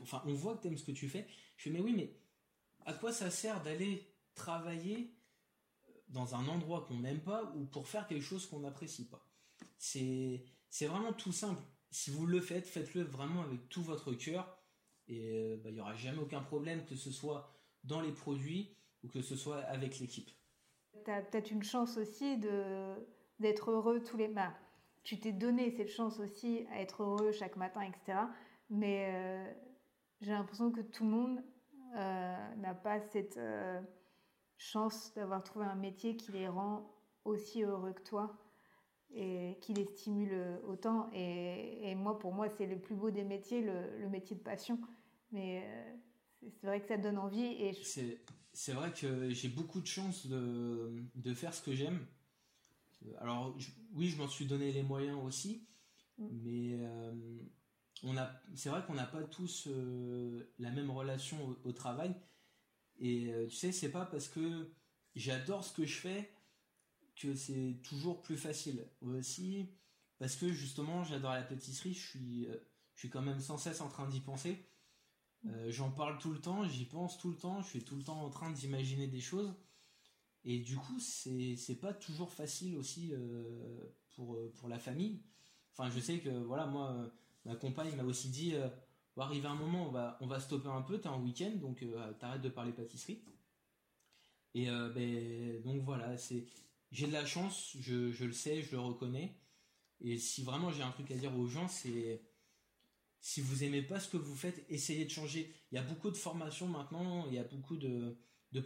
enfin, 0.00 0.22
on 0.24 0.34
voit 0.34 0.56
que 0.56 0.62
tu 0.62 0.68
aimes 0.68 0.78
ce 0.78 0.84
que 0.84 0.92
tu 0.92 1.08
fais. 1.08 1.26
Je 1.56 1.64
fais, 1.64 1.70
mais 1.70 1.80
oui, 1.80 1.92
mais 1.92 2.16
à 2.86 2.92
quoi 2.92 3.12
ça 3.12 3.30
sert 3.30 3.62
d'aller 3.62 4.14
travailler 4.34 5.14
dans 6.08 6.36
un 6.36 6.46
endroit 6.46 6.86
qu'on 6.86 7.00
n'aime 7.00 7.20
pas 7.20 7.52
ou 7.56 7.64
pour 7.66 7.88
faire 7.88 8.06
quelque 8.06 8.24
chose 8.24 8.46
qu'on 8.46 8.60
n'apprécie 8.60 9.08
pas? 9.08 9.26
C'est 9.78 10.44
vraiment 10.82 11.12
tout 11.12 11.32
simple. 11.32 11.62
Si 11.90 12.10
vous 12.10 12.26
le 12.26 12.40
faites, 12.40 12.66
faites-le 12.66 13.02
vraiment 13.02 13.42
avec 13.42 13.68
tout 13.68 13.82
votre 13.82 14.12
cœur 14.12 14.57
et 15.08 15.20
euh, 15.24 15.56
bah, 15.56 15.70
il 15.70 15.74
n'y 15.74 15.80
aura 15.80 15.94
jamais 15.94 16.18
aucun 16.18 16.40
problème 16.40 16.84
que 16.84 16.94
ce 16.94 17.10
soit 17.10 17.50
dans 17.84 18.00
les 18.00 18.12
produits 18.12 18.74
ou 19.02 19.08
que 19.08 19.22
ce 19.22 19.36
soit 19.36 19.58
avec 19.64 19.98
l'équipe. 19.98 20.30
Tu 21.04 21.10
as 21.10 21.22
peut-être 21.22 21.50
une 21.50 21.62
chance 21.62 21.96
aussi 21.96 22.36
de 22.38 22.94
d'être 23.40 23.70
heureux 23.70 24.02
tous 24.02 24.16
les 24.16 24.26
matins. 24.26 24.56
Tu 25.04 25.20
t'es 25.20 25.32
donné 25.32 25.70
cette 25.70 25.90
chance 25.90 26.18
aussi 26.18 26.66
à 26.72 26.80
être 26.80 27.04
heureux 27.04 27.30
chaque 27.30 27.56
matin, 27.56 27.82
etc. 27.82 28.18
Mais 28.68 29.12
euh, 29.14 29.52
j'ai 30.20 30.32
l'impression 30.32 30.72
que 30.72 30.80
tout 30.80 31.04
le 31.04 31.10
monde 31.10 31.42
euh, 31.96 32.54
n'a 32.56 32.74
pas 32.74 33.00
cette 33.00 33.38
chance 34.56 35.14
d'avoir 35.14 35.44
trouvé 35.44 35.66
un 35.66 35.76
métier 35.76 36.16
qui 36.16 36.32
les 36.32 36.48
rend 36.48 36.92
aussi 37.24 37.62
heureux 37.62 37.92
que 37.92 38.02
toi 38.02 38.36
et 39.14 39.56
qui 39.60 39.72
les 39.72 39.84
stimule 39.84 40.60
autant. 40.66 41.08
Et, 41.12 41.94
moi, 41.94 42.18
pour 42.18 42.32
moi, 42.32 42.48
c'est 42.48 42.66
le 42.66 42.78
plus 42.78 42.94
beau 42.94 43.10
des 43.10 43.24
métiers, 43.24 43.62
le, 43.62 44.08
métier 44.08 44.36
de 44.36 44.42
passion. 44.42 44.78
Mais 45.32 45.62
euh, 45.64 46.48
c'est 46.60 46.66
vrai 46.66 46.80
que 46.80 46.88
ça 46.88 46.96
donne 46.96 47.18
envie. 47.18 47.44
Et 47.44 47.72
C'est 48.52 48.72
vrai 48.72 48.92
que 48.92 49.30
j'ai 49.30 49.48
beaucoup 49.48 49.80
de 49.80 49.86
chance 49.86 50.26
de, 50.26 51.02
de 51.14 51.34
faire 51.34 51.54
ce 51.54 51.62
que 51.62 51.74
j'aime. 51.74 52.04
Alors, 53.20 53.56
oui, 53.92 54.08
je 54.08 54.16
m'en 54.16 54.28
suis 54.28 54.46
donné 54.46 54.72
les 54.72 54.82
moyens 54.82 55.18
aussi, 55.22 55.66
mm. 56.18 56.28
mais 56.42 56.78
c'est 58.54 58.68
vrai 58.68 58.84
qu'on 58.86 58.94
n'a 58.94 59.06
pas 59.06 59.22
tous 59.22 59.66
euh, 59.66 60.52
la 60.58 60.70
même 60.70 60.90
relation 60.90 61.56
au, 61.64 61.72
travail. 61.72 62.14
Et 62.98 63.32
euh, 63.32 63.46
tu 63.46 63.56
sais, 63.56 63.72
c'est 63.72 63.90
pas 63.90 64.04
parce 64.04 64.28
que 64.28 64.72
j'adore 65.14 65.64
ce 65.64 65.72
que 65.72 65.84
je 65.84 65.96
fais 65.96 66.32
que 67.16 67.34
c'est 67.34 67.80
toujours 67.82 68.22
plus 68.22 68.36
facile. 68.36 68.86
Aussi, 69.00 69.70
parce 70.18 70.36
que 70.36 70.48
justement, 70.52 71.04
j'adore 71.04 71.34
la 71.34 71.42
pâtisserie, 71.42 71.94
je 71.94 72.08
suis, 72.08 72.46
euh, 72.46 72.56
je 72.94 73.00
suis 73.00 73.10
quand 73.10 73.22
même 73.22 73.40
sans 73.40 73.58
cesse 73.58 73.80
en 73.80 73.88
train 73.88 74.08
d'y 74.08 74.20
penser. 74.20 74.64
J'en 75.68 75.90
parle 75.90 76.18
tout 76.18 76.32
le 76.32 76.40
temps, 76.40 76.64
j'y 76.68 76.84
pense 76.84 77.16
tout 77.18 77.30
le 77.30 77.36
temps, 77.36 77.62
je 77.62 77.68
suis 77.68 77.84
tout 77.84 77.96
le 77.96 78.02
temps 78.02 78.20
en 78.22 78.28
train 78.28 78.50
d'imaginer 78.50 79.06
des 79.06 79.20
choses. 79.20 79.54
Et 80.44 80.58
du 80.58 80.76
coup, 80.76 80.98
c'est, 81.00 81.80
pas 81.80 81.92
toujours 81.92 82.32
facile 82.32 82.76
aussi 82.76 83.12
pour, 84.14 84.38
pour 84.56 84.68
la 84.68 84.78
famille. 84.78 85.22
Enfin, 85.72 85.90
je 85.90 86.00
sais 86.00 86.18
que, 86.18 86.30
voilà, 86.30 86.66
moi 86.66 87.10
ma 87.48 87.56
compagne 87.56 87.94
m'a 87.96 88.04
aussi 88.04 88.28
dit 88.28 88.54
euh, 88.54 88.68
va 89.16 89.24
arriver 89.24 89.48
un 89.48 89.54
moment, 89.54 89.88
on 89.88 89.90
va, 89.90 90.18
on 90.20 90.26
va 90.26 90.38
stopper 90.38 90.68
un 90.68 90.82
peu, 90.82 91.00
t'es 91.00 91.08
en 91.08 91.20
week-end, 91.22 91.52
donc 91.56 91.82
euh, 91.82 92.12
t'arrêtes 92.14 92.42
de 92.42 92.48
parler 92.48 92.72
pâtisserie. 92.72 93.24
Et 94.54 94.68
euh, 94.68 94.90
ben, 94.90 95.62
donc 95.62 95.82
voilà, 95.82 96.16
c'est 96.16 96.46
j'ai 96.92 97.06
de 97.06 97.12
la 97.12 97.26
chance, 97.26 97.76
je, 97.80 98.10
je, 98.12 98.24
le 98.24 98.32
sais, 98.32 98.62
je 98.62 98.72
le 98.72 98.80
reconnais. 98.80 99.36
Et 100.00 100.18
si 100.18 100.42
vraiment 100.42 100.70
j'ai 100.70 100.82
un 100.82 100.90
truc 100.90 101.10
à 101.10 101.16
dire 101.16 101.36
aux 101.36 101.46
gens, 101.46 101.68
c'est 101.68 102.22
si 103.20 103.40
vous 103.40 103.64
aimez 103.64 103.82
pas 103.82 104.00
ce 104.00 104.08
que 104.08 104.16
vous 104.16 104.36
faites, 104.36 104.64
essayez 104.68 105.04
de 105.04 105.10
changer. 105.10 105.52
Il 105.70 105.74
y 105.74 105.78
a 105.78 105.82
beaucoup 105.82 106.10
de 106.10 106.16
formations 106.16 106.66
maintenant, 106.66 107.26
il 107.28 107.34
y 107.34 107.38
a 107.38 107.44
beaucoup 107.44 107.76
de, 107.76 108.16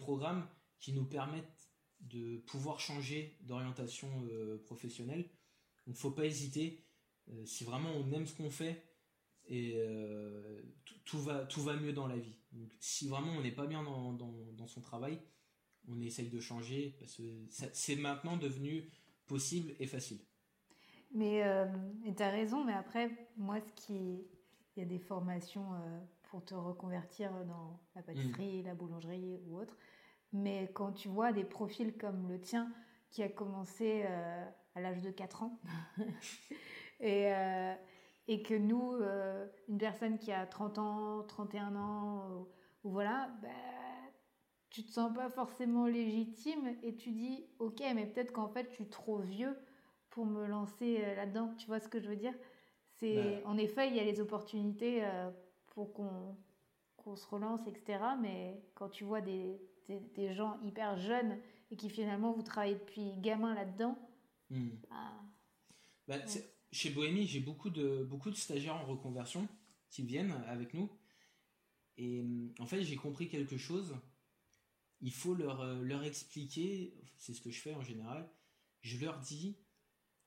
programmes 0.00 0.46
qui 0.78 0.92
nous 0.92 1.04
permettent 1.04 1.70
de 2.00 2.38
pouvoir 2.38 2.80
changer 2.80 3.38
d'orientation 3.42 4.08
professionnelle. 4.64 5.28
Donc 5.86 5.96
faut 5.96 6.10
pas 6.10 6.26
hésiter. 6.26 6.84
Euh, 7.30 7.44
si 7.44 7.64
vraiment 7.64 7.90
on 7.90 8.10
aime 8.12 8.26
ce 8.26 8.34
qu'on 8.34 8.50
fait, 8.50 8.84
et 9.46 9.74
euh, 9.76 10.62
tout, 11.04 11.20
va, 11.20 11.44
tout 11.46 11.62
va 11.62 11.76
mieux 11.76 11.92
dans 11.92 12.06
la 12.06 12.16
vie. 12.16 12.38
si 12.78 13.08
vraiment 13.08 13.32
on 13.32 13.42
n'est 13.42 13.52
pas 13.52 13.66
bien 13.66 13.82
dans, 13.82 14.12
dans, 14.12 14.66
son 14.66 14.80
travail, 14.80 15.20
on 15.88 16.00
essaye 16.00 16.28
de 16.28 16.40
changer 16.40 16.96
parce 17.00 17.16
que 17.16 17.22
c'est 17.48 17.96
maintenant 17.96 18.36
devenu 18.36 18.88
possible 19.26 19.74
et 19.80 19.86
facile. 19.86 20.20
Mais 21.14 21.42
euh, 21.42 21.66
tu 22.16 22.22
as 22.22 22.30
raison, 22.30 22.64
mais 22.64 22.72
après, 22.72 23.10
moi, 23.36 23.60
ce 23.60 23.72
qui. 23.84 24.26
Il 24.76 24.80
y 24.80 24.82
a 24.82 24.88
des 24.88 24.98
formations 24.98 25.66
pour 26.24 26.44
te 26.44 26.54
reconvertir 26.54 27.30
dans 27.44 27.78
la 27.94 28.02
pâtisserie, 28.02 28.62
mm. 28.62 28.66
la 28.66 28.74
boulangerie 28.74 29.38
ou 29.46 29.58
autre. 29.58 29.76
Mais 30.32 30.70
quand 30.72 30.92
tu 30.92 31.08
vois 31.08 31.32
des 31.32 31.44
profils 31.44 31.96
comme 31.96 32.28
le 32.28 32.40
tien, 32.40 32.72
qui 33.10 33.22
a 33.22 33.28
commencé 33.28 34.04
à 34.74 34.80
l'âge 34.80 35.02
de 35.02 35.10
4 35.10 35.42
ans, 35.42 35.60
Et, 37.02 37.34
euh, 37.34 37.74
et 38.28 38.42
que 38.42 38.54
nous, 38.54 38.94
euh, 38.94 39.46
une 39.68 39.78
personne 39.78 40.18
qui 40.18 40.32
a 40.32 40.46
30 40.46 40.78
ans, 40.78 41.24
31 41.24 41.74
ans, 41.74 42.46
ou, 42.84 42.90
voilà, 42.90 43.28
bah, 43.42 43.48
tu 44.70 44.84
te 44.84 44.90
sens 44.90 45.12
pas 45.12 45.28
forcément 45.28 45.86
légitime 45.86 46.76
et 46.82 46.94
tu 46.94 47.10
dis, 47.10 47.44
ok, 47.58 47.82
mais 47.94 48.06
peut-être 48.06 48.32
qu'en 48.32 48.48
fait, 48.48 48.68
je 48.70 48.74
suis 48.74 48.88
trop 48.88 49.18
vieux 49.18 49.58
pour 50.10 50.24
me 50.26 50.46
lancer 50.46 51.02
euh, 51.02 51.16
là-dedans. 51.16 51.52
Tu 51.58 51.66
vois 51.66 51.80
ce 51.80 51.88
que 51.88 52.00
je 52.00 52.08
veux 52.08 52.16
dire? 52.16 52.34
C'est 53.02 53.42
bah. 53.42 53.48
En 53.48 53.58
effet, 53.58 53.88
il 53.88 53.96
y 53.96 54.00
a 54.00 54.04
les 54.04 54.20
opportunités 54.20 55.02
pour 55.74 55.92
qu'on 55.92 56.36
qu'on 56.96 57.16
se 57.16 57.26
relance, 57.26 57.66
etc. 57.66 57.98
Mais 58.20 58.62
quand 58.74 58.88
tu 58.88 59.04
vois 59.04 59.20
des, 59.20 59.60
des, 59.88 59.98
des, 60.14 60.32
gens 60.32 60.60
hyper 60.62 60.96
jeunes 60.96 61.36
et 61.70 61.76
qui 61.76 61.90
finalement 61.90 62.32
vous 62.32 62.42
travaillez 62.42 62.76
depuis 62.76 63.16
gamin 63.18 63.54
là-dedans. 63.54 63.98
Hmm. 64.50 64.68
bah, 64.88 64.96
Bah, 66.08 66.26
c'est- 66.26 66.54
Chez 66.70 66.90
Bohémie, 66.90 67.26
j'ai 67.26 67.40
beaucoup 67.40 67.70
de, 67.70 68.04
beaucoup 68.04 68.30
de 68.30 68.36
stagiaires 68.36 68.76
en 68.76 68.84
reconversion 68.84 69.46
qui 69.90 70.02
viennent 70.02 70.32
avec 70.46 70.72
nous. 70.74 70.88
Et 71.98 72.24
en 72.58 72.66
fait, 72.66 72.82
j'ai 72.82 72.96
compris 72.96 73.28
quelque 73.28 73.58
chose. 73.58 73.94
Il 75.00 75.12
faut 75.12 75.34
leur, 75.34 75.60
euh, 75.60 75.82
leur 75.82 76.04
expliquer, 76.04 76.94
c'est 77.16 77.34
ce 77.34 77.40
que 77.40 77.50
je 77.50 77.60
fais 77.60 77.74
en 77.74 77.82
général. 77.82 78.30
Je 78.80 78.96
leur 79.04 79.18
dis, 79.18 79.56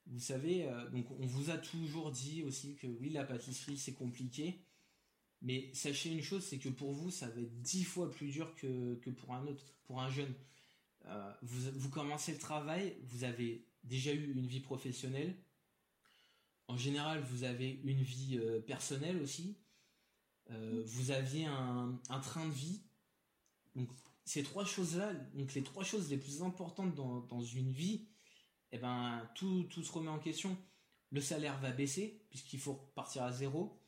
vous 0.08 0.20
savez, 0.20 0.66
euh, 0.66 0.90
donc 0.90 1.10
on 1.20 1.26
vous 1.26 1.50
a 1.50 1.58
toujours 1.58 2.12
dit 2.12 2.44
aussi 2.44 2.76
que 2.76 2.88
oui, 2.88 3.10
la 3.10 3.24
pâtisserie 3.24 3.78
c'est 3.78 3.94
compliqué. 3.94 4.60
Mais 5.42 5.70
sachez 5.74 6.12
une 6.12 6.22
chose, 6.22 6.44
c'est 6.44 6.58
que 6.58 6.70
pour 6.70 6.92
vous, 6.94 7.12
ça 7.12 7.28
va 7.28 7.42
être 7.42 7.62
dix 7.62 7.84
fois 7.84 8.10
plus 8.10 8.30
dur 8.30 8.56
que, 8.56 8.96
que 8.96 9.10
pour 9.10 9.34
un 9.34 9.46
autre, 9.46 9.64
pour 9.84 10.02
un 10.02 10.10
jeune. 10.10 10.34
Euh, 11.06 11.34
vous, 11.44 11.72
vous 11.76 11.90
commencez 11.90 12.32
le 12.32 12.40
travail, 12.40 12.96
vous 13.04 13.24
avez 13.24 13.66
déjà 13.84 14.14
eu 14.14 14.32
une 14.32 14.48
vie 14.48 14.62
professionnelle. 14.62 15.36
En 16.68 16.78
général, 16.78 17.22
vous 17.24 17.44
avez 17.44 17.80
une 17.84 18.02
vie 18.02 18.38
euh, 18.38 18.60
personnelle 18.60 19.22
aussi. 19.22 19.58
Vous 20.86 21.10
aviez 21.10 21.46
un, 21.46 22.00
un 22.10 22.20
train 22.20 22.46
de 22.46 22.54
vie. 22.54 22.80
Donc, 23.76 23.90
ces 24.26 24.44
trois 24.44 24.64
choses-là, 24.64 25.12
donc 25.34 25.56
les 25.56 25.64
trois 25.64 25.84
choses 25.84 26.08
les 26.10 26.18
plus 26.18 26.44
importantes 26.44 26.94
dans, 26.94 27.22
dans 27.22 27.42
une 27.42 27.72
vie, 27.72 28.06
eh 28.76 28.78
ben, 28.78 29.30
tout, 29.36 29.64
tout 29.70 29.84
se 29.84 29.92
remet 29.92 30.10
en 30.10 30.20
question. 30.20 30.58
Le 31.12 31.22
salaire 31.22 31.58
va 31.60 31.72
baisser, 31.72 32.26
puisqu'il 32.30 32.60
faut 32.60 32.76
partir 32.94 33.24
à 33.24 33.32
zéro. 33.32 33.80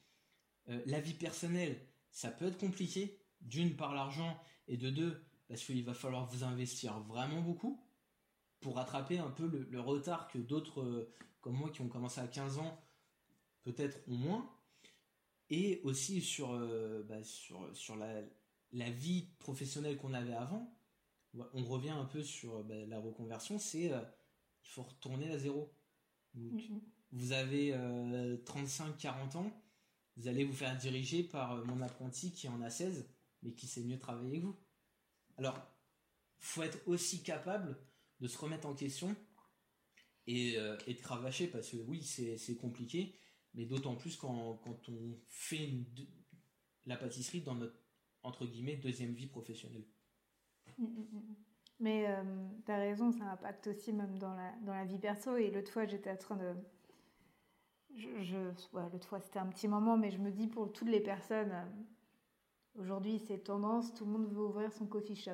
Euh, 0.69 0.81
la 0.85 1.01
vie 1.01 1.13
personnelle, 1.13 1.77
ça 2.09 2.31
peut 2.31 2.45
être 2.45 2.57
compliqué. 2.57 3.19
D'une, 3.41 3.75
par 3.75 3.93
l'argent, 3.93 4.41
et 4.67 4.77
de 4.77 4.89
deux, 4.89 5.23
parce 5.47 5.63
qu'il 5.63 5.83
va 5.85 5.93
falloir 5.93 6.25
vous 6.25 6.43
investir 6.43 6.99
vraiment 7.01 7.41
beaucoup 7.41 7.83
pour 8.59 8.77
rattraper 8.77 9.19
un 9.19 9.29
peu 9.29 9.45
le, 9.69 9.79
retard 9.79 10.27
que 10.27 10.39
d'autres, 10.39 10.81
euh, 10.81 11.13
comme 11.41 11.55
moi, 11.55 11.69
qui 11.69 11.81
ont 11.81 11.87
commencé 11.87 12.19
à 12.19 12.27
15 12.27 12.57
ans, 12.57 12.81
peut-être 13.63 13.99
ont 14.07 14.15
moins. 14.15 14.49
Et 15.49 15.81
aussi 15.83 16.21
sur, 16.21 16.53
euh, 16.53 17.03
bah, 17.03 17.23
sur, 17.23 17.75
sur 17.75 17.95
la, 17.95 18.21
la 18.71 18.89
vie 18.89 19.27
professionnelle 19.39 19.97
qu'on 19.97 20.13
avait 20.13 20.33
avant. 20.33 20.73
On 21.53 21.63
revient 21.63 21.89
un 21.91 22.05
peu 22.05 22.23
sur 22.23 22.63
bah, 22.63 22.85
la 22.87 22.99
reconversion, 22.99 23.59
c'est 23.59 23.91
il 24.67 24.71
faut 24.73 24.83
retourner 24.83 25.31
à 25.31 25.37
zéro. 25.37 25.73
Donc, 26.33 26.69
Mhm. 26.69 26.81
vous 27.11 27.31
avez 27.31 27.71
35-40 28.45 29.35
ans, 29.37 29.51
vous 30.17 30.27
allez 30.27 30.43
vous 30.43 30.53
faire 30.53 30.75
diriger 30.77 31.23
par 31.23 31.53
euh, 31.53 31.63
mon 31.63 31.81
apprenti 31.81 32.31
qui 32.31 32.47
en 32.47 32.61
a 32.61 32.69
16, 32.69 33.09
mais 33.43 33.53
qui 33.53 33.67
sait 33.67 33.83
mieux 33.83 33.97
travailler 33.99 34.39
que 34.39 34.45
vous. 34.45 34.59
Alors, 35.37 35.59
faut 36.39 36.63
être 36.63 36.79
aussi 36.87 37.23
capable 37.23 37.77
de 38.19 38.27
se 38.27 38.37
remettre 38.37 38.67
en 38.67 38.73
question 38.75 39.15
et, 40.25 40.57
euh, 40.57 40.77
et 40.87 40.93
de 40.93 40.99
cravacher, 40.99 41.47
parce 41.47 41.69
que 41.69 41.77
oui, 41.77 42.03
c'est 42.03 42.57
compliqué, 42.57 43.15
mais 43.53 43.65
d'autant 43.65 43.95
plus 43.95 44.15
quand, 44.17 44.57
quand 44.57 44.89
on 44.89 45.19
fait 45.27 45.69
une 45.69 45.85
la 46.85 46.95
pâtisserie 46.95 47.41
dans 47.41 47.55
notre, 47.55 47.77
entre 48.23 48.45
guillemets, 48.45 48.77
deuxième 48.77 49.13
vie 49.13 49.27
professionnelle. 49.27 49.85
Mm, 50.77 50.85
mm, 50.85 51.35
Mais 51.79 52.07
tu 52.65 52.71
as 52.71 52.77
raison, 52.77 53.11
ça 53.11 53.25
impacte 53.25 53.67
aussi 53.67 53.93
même 53.93 54.17
dans 54.17 54.33
la, 54.33 54.51
dans 54.63 54.73
la 54.73 54.85
vie 54.85 54.97
perso. 54.97 55.35
Et 55.35 55.51
l'autre 55.51 55.71
fois, 55.71 55.85
j'étais 55.85 56.11
en 56.11 56.17
train 56.17 56.35
de. 56.35 56.53
Je, 57.95 58.07
je, 58.21 58.37
ouais, 58.73 58.83
l'autre 58.91 59.07
fois, 59.07 59.19
c'était 59.19 59.39
un 59.39 59.47
petit 59.47 59.67
moment, 59.67 59.97
mais 59.97 60.11
je 60.11 60.17
me 60.17 60.31
dis 60.31 60.47
pour 60.47 60.71
toutes 60.71 60.89
les 60.89 60.99
personnes, 60.99 61.51
euh, 61.51 62.81
aujourd'hui, 62.81 63.19
c'est 63.19 63.39
tendance, 63.39 63.93
tout 63.93 64.05
le 64.05 64.11
monde 64.11 64.27
veut 64.27 64.43
ouvrir 64.43 64.71
son 64.73 64.85
coffee 64.85 65.15
shop. 65.15 65.31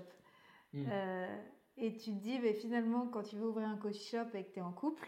Mm. 0.74 0.86
Euh, 0.90 1.38
et 1.78 1.94
tu 1.94 2.12
te 2.12 2.20
dis, 2.20 2.40
mais 2.40 2.54
finalement, 2.54 3.08
quand 3.08 3.24
tu 3.24 3.36
veux 3.36 3.48
ouvrir 3.48 3.68
un 3.68 3.78
coffee 3.78 4.12
shop 4.12 4.36
et 4.36 4.44
que 4.44 4.54
tu 4.54 4.60
es 4.60 4.62
en 4.62 4.72
couple, 4.72 5.08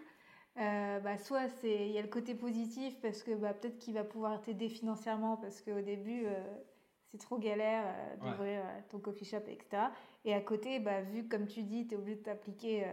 euh, 0.58 1.00
bah, 1.00 1.18
soit 1.18 1.50
c'est 1.50 1.88
il 1.88 1.92
y 1.92 1.98
a 1.98 2.02
le 2.02 2.08
côté 2.08 2.34
positif 2.34 3.00
parce 3.02 3.24
que 3.24 3.36
bah, 3.36 3.54
peut-être 3.54 3.78
qu'il 3.78 3.94
va 3.94 4.04
pouvoir 4.04 4.42
t'aider 4.42 4.70
financièrement 4.70 5.38
parce 5.38 5.62
qu'au 5.62 5.82
début, 5.82 6.26
euh, 6.26 6.42
c'est 7.12 7.18
trop 7.20 7.38
galère 7.38 7.84
euh, 7.88 8.16
d'ouvrir 8.18 8.62
euh, 8.62 8.80
ton 8.90 9.00
coffee 9.00 9.26
shop, 9.26 9.44
etc. 9.48 9.84
Et 10.26 10.34
à 10.34 10.42
côté, 10.42 10.80
bah, 10.80 11.02
vu 11.02 11.28
comme 11.28 11.48
tu 11.48 11.64
dis, 11.64 11.88
tu 11.88 11.94
es 11.94 11.98
obligé 11.98 12.18
de 12.18 12.24
t'appliquer 12.24 12.86
euh, 12.86 12.92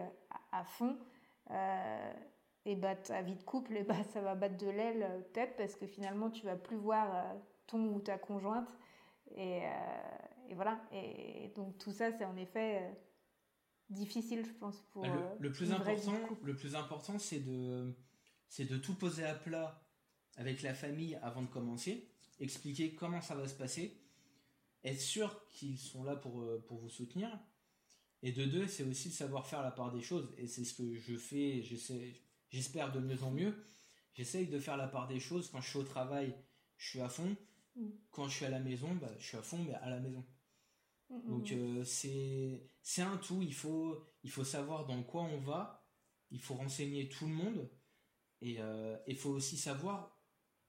à, 0.52 0.60
à 0.60 0.64
fond, 0.64 0.96
euh, 1.50 2.12
et 2.64 2.76
bah, 2.76 2.94
ta 2.94 3.22
vie 3.22 3.34
de 3.34 3.42
couple, 3.42 3.76
et 3.76 3.82
bah, 3.82 4.04
ça 4.12 4.20
va 4.20 4.34
battre 4.34 4.58
de 4.58 4.68
l'aile 4.68 5.02
euh, 5.02 5.20
peut-être 5.32 5.56
parce 5.56 5.74
que 5.74 5.86
finalement, 5.86 6.30
tu 6.30 6.46
vas 6.46 6.56
plus 6.56 6.76
voir 6.76 7.34
ton 7.66 7.86
ou 7.94 8.00
ta 8.00 8.18
conjointe. 8.18 8.68
Et, 9.34 9.62
et 10.50 10.54
voilà. 10.54 10.78
Et 10.92 11.50
donc 11.56 11.78
tout 11.78 11.90
ça, 11.90 12.12
c'est 12.12 12.26
en 12.26 12.36
effet 12.36 12.82
difficile, 13.88 14.44
je 14.44 14.52
pense, 14.52 14.82
pour 14.92 15.04
le, 15.04 15.10
le 15.38 15.52
plus 15.52 15.72
important, 15.72 16.12
le 16.42 16.54
plus 16.54 16.76
important, 16.76 17.18
c'est 17.18 17.40
de, 17.40 17.94
c'est 18.48 18.66
de 18.66 18.76
tout 18.76 18.94
poser 18.94 19.24
à 19.24 19.34
plat 19.34 19.82
avec 20.36 20.62
la 20.62 20.74
famille 20.74 21.18
avant 21.22 21.42
de 21.42 21.46
commencer, 21.46 22.10
expliquer 22.40 22.94
comment 22.94 23.22
ça 23.22 23.34
va 23.34 23.48
se 23.48 23.54
passer, 23.54 24.01
être 24.84 25.00
sûr 25.00 25.46
qu'ils 25.50 25.78
sont 25.78 26.04
là 26.04 26.16
pour, 26.16 26.42
euh, 26.42 26.64
pour 26.66 26.78
vous 26.78 26.88
soutenir. 26.88 27.30
Et 28.22 28.32
de 28.32 28.44
deux, 28.44 28.66
c'est 28.68 28.84
aussi 28.84 29.08
de 29.08 29.14
savoir 29.14 29.46
faire 29.46 29.62
la 29.62 29.70
part 29.70 29.92
des 29.92 30.02
choses. 30.02 30.32
Et 30.38 30.46
c'est 30.46 30.64
ce 30.64 30.74
que 30.74 30.94
je 30.94 31.16
fais, 31.16 31.62
j'espère 32.50 32.92
de 32.92 33.00
mieux 33.00 33.22
en 33.22 33.30
mieux. 33.30 33.54
J'essaye 34.14 34.46
de 34.46 34.58
faire 34.60 34.76
la 34.76 34.88
part 34.88 35.08
des 35.08 35.20
choses. 35.20 35.50
Quand 35.50 35.60
je 35.60 35.70
suis 35.70 35.78
au 35.78 35.84
travail, 35.84 36.34
je 36.76 36.90
suis 36.90 37.00
à 37.00 37.08
fond. 37.08 37.36
Mm. 37.76 37.88
Quand 38.10 38.28
je 38.28 38.36
suis 38.36 38.44
à 38.44 38.50
la 38.50 38.60
maison, 38.60 38.94
bah, 38.94 39.10
je 39.18 39.26
suis 39.26 39.36
à 39.36 39.42
fond, 39.42 39.58
mais 39.58 39.74
à 39.74 39.90
la 39.90 40.00
maison. 40.00 40.24
Mm, 41.10 41.16
mm, 41.16 41.28
Donc 41.28 41.52
euh, 41.52 41.84
c'est 41.84 43.02
un 43.02 43.16
tout, 43.18 43.42
il 43.42 43.54
faut, 43.54 44.04
il 44.22 44.30
faut 44.30 44.44
savoir 44.44 44.86
dans 44.86 45.02
quoi 45.02 45.22
on 45.22 45.38
va, 45.38 45.86
il 46.30 46.40
faut 46.40 46.54
renseigner 46.54 47.08
tout 47.08 47.26
le 47.26 47.34
monde, 47.34 47.70
et 48.40 48.56
euh, 48.60 48.96
il 49.06 49.16
faut 49.16 49.30
aussi 49.30 49.56
savoir 49.56 50.18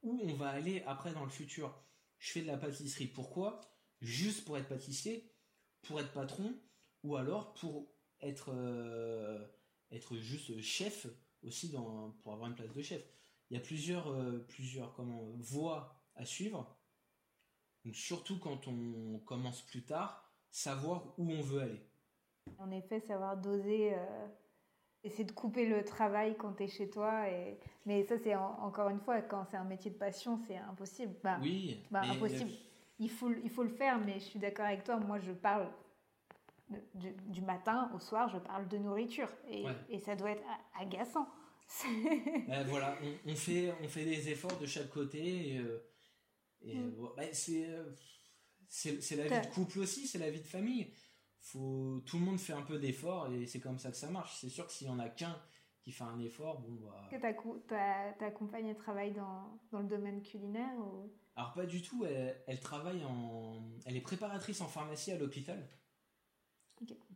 où 0.02 0.20
on 0.24 0.34
va 0.34 0.50
aller 0.50 0.84
après 0.84 1.14
dans 1.14 1.24
le 1.24 1.32
futur. 1.32 1.74
Je 2.20 2.32
fais 2.32 2.42
de 2.42 2.48
la 2.48 2.58
pâtisserie, 2.58 3.08
pourquoi? 3.08 3.62
Juste 4.04 4.46
pour 4.46 4.58
être 4.58 4.68
pâtissier, 4.68 5.34
pour 5.82 6.00
être 6.00 6.12
patron, 6.12 6.54
ou 7.04 7.16
alors 7.16 7.54
pour 7.54 7.88
être, 8.22 8.52
euh, 8.54 9.44
être 9.92 10.18
juste 10.18 10.62
chef 10.62 11.08
aussi 11.42 11.70
dans, 11.70 12.12
pour 12.22 12.34
avoir 12.34 12.50
une 12.50 12.56
place 12.56 12.74
de 12.74 12.82
chef. 12.82 13.02
Il 13.50 13.56
y 13.56 13.58
a 13.58 13.64
plusieurs, 13.64 14.10
euh, 14.12 14.46
plusieurs 14.50 14.94
comment, 14.94 15.24
voies 15.38 15.96
à 16.16 16.26
suivre. 16.26 16.78
Donc 17.86 17.96
surtout 17.96 18.40
quand 18.40 18.68
on 18.68 19.20
commence 19.20 19.62
plus 19.62 19.84
tard, 19.84 20.30
savoir 20.52 21.14
où 21.18 21.32
on 21.32 21.42
veut 21.42 21.62
aller. 21.62 21.82
En 22.60 22.72
effet, 22.72 23.00
savoir 23.00 23.38
doser, 23.38 23.94
euh, 23.94 24.28
essayer 25.04 25.24
de 25.26 25.32
couper 25.32 25.66
le 25.66 25.84
travail 25.84 26.36
quand 26.38 26.54
tu 26.54 26.64
es 26.64 26.68
chez 26.68 26.90
toi. 26.90 27.30
Et... 27.30 27.58
Mais 27.86 28.04
ça, 28.04 28.18
c'est 28.18 28.36
en- 28.36 28.60
encore 28.64 28.90
une 28.90 29.00
fois, 29.00 29.22
quand 29.22 29.46
c'est 29.50 29.58
un 29.58 29.64
métier 29.66 29.92
de 29.92 29.98
passion, 29.98 30.40
c'est 30.48 30.58
impossible. 30.58 31.16
Bah, 31.24 31.40
Oui, 31.42 31.78
bah, 31.92 32.04
impossible. 32.04 32.52
Il 33.00 33.10
faut, 33.10 33.30
le- 33.30 33.42
il 33.44 33.50
faut 33.50 33.64
le 33.64 33.70
faire, 33.70 33.98
mais 34.00 34.14
je 34.16 34.26
suis 34.26 34.40
d'accord 34.40 34.66
avec 34.66 34.84
toi. 34.84 34.98
Moi, 34.98 35.20
je 35.20 35.32
parle 35.32 35.68
de- 36.70 36.80
du, 36.96 37.12
du 37.28 37.42
matin 37.42 37.92
au 37.96 38.00
soir, 38.00 38.30
je 38.30 38.38
parle 38.38 38.68
de 38.68 38.78
nourriture. 38.78 39.30
Et, 39.48 39.66
Ouais. 39.66 39.76
et 39.90 40.00
ça 40.00 40.16
doit 40.16 40.32
être 40.32 40.44
agaçant. 40.80 41.28
Euh, 42.50 42.64
voilà, 42.68 42.96
on, 43.02 43.32
on 43.32 43.36
fait, 43.36 43.74
on 43.82 43.88
fait 43.88 44.06
des 44.06 44.30
efforts 44.30 44.58
de 44.60 44.66
chaque 44.66 44.90
côté. 44.90 45.54
Et, 45.56 45.58
euh, 45.60 45.80
et, 46.62 46.76
Mm. 46.76 46.94
euh, 47.04 47.08
bah, 47.18 47.24
c'est, 47.34 47.68
c'est, 49.02 49.16
la 49.16 49.28
vie 49.28 49.48
de 49.48 49.54
couple 49.54 49.80
aussi, 49.80 50.08
c'est 50.08 50.20
la 50.20 50.30
vie 50.30 50.42
de 50.42 50.48
famille. 50.48 50.94
Faut, 51.40 52.02
tout 52.06 52.18
le 52.20 52.26
monde 52.26 52.40
fait 52.40 52.54
un 52.54 52.62
peu 52.62 52.78
d'efforts 52.80 53.32
et 53.34 53.46
c'est 53.48 53.60
comme 53.60 53.80
ça 53.80 53.92
que 53.92 53.98
ça 53.98 54.10
marche. 54.10 54.38
C'est 54.40 54.50
sûr 54.50 54.66
que 54.68 54.72
s'il 54.72 54.88
y 54.88 54.90
en 54.90 55.00
a 55.00 55.10
qu'un 55.10 55.36
qui 55.82 55.92
fait 55.92 56.04
un 56.06 56.20
effort, 56.20 56.60
bon 56.62 56.76
bah. 56.76 57.08
Que 57.12 57.18
ta, 57.18 57.34
ta, 57.68 58.14
ta 58.18 58.32
compagne 58.32 58.74
travaille 58.76 59.12
dans, 59.14 59.60
dans 59.72 59.80
le 59.80 59.88
domaine 59.88 60.22
culinaire 60.22 60.78
ou... 60.80 61.12
Alors 61.36 61.54
pas 61.54 61.66
du 61.66 61.82
tout, 61.82 62.06
elle, 62.06 62.42
elle 62.48 62.60
travaille 62.60 63.04
en. 63.06 63.62
Elle 63.86 63.96
est 63.98 64.02
préparatrice 64.02 64.62
en 64.62 64.68
pharmacie 64.68 65.12
à 65.12 65.18
l'hôpital. 65.18 65.68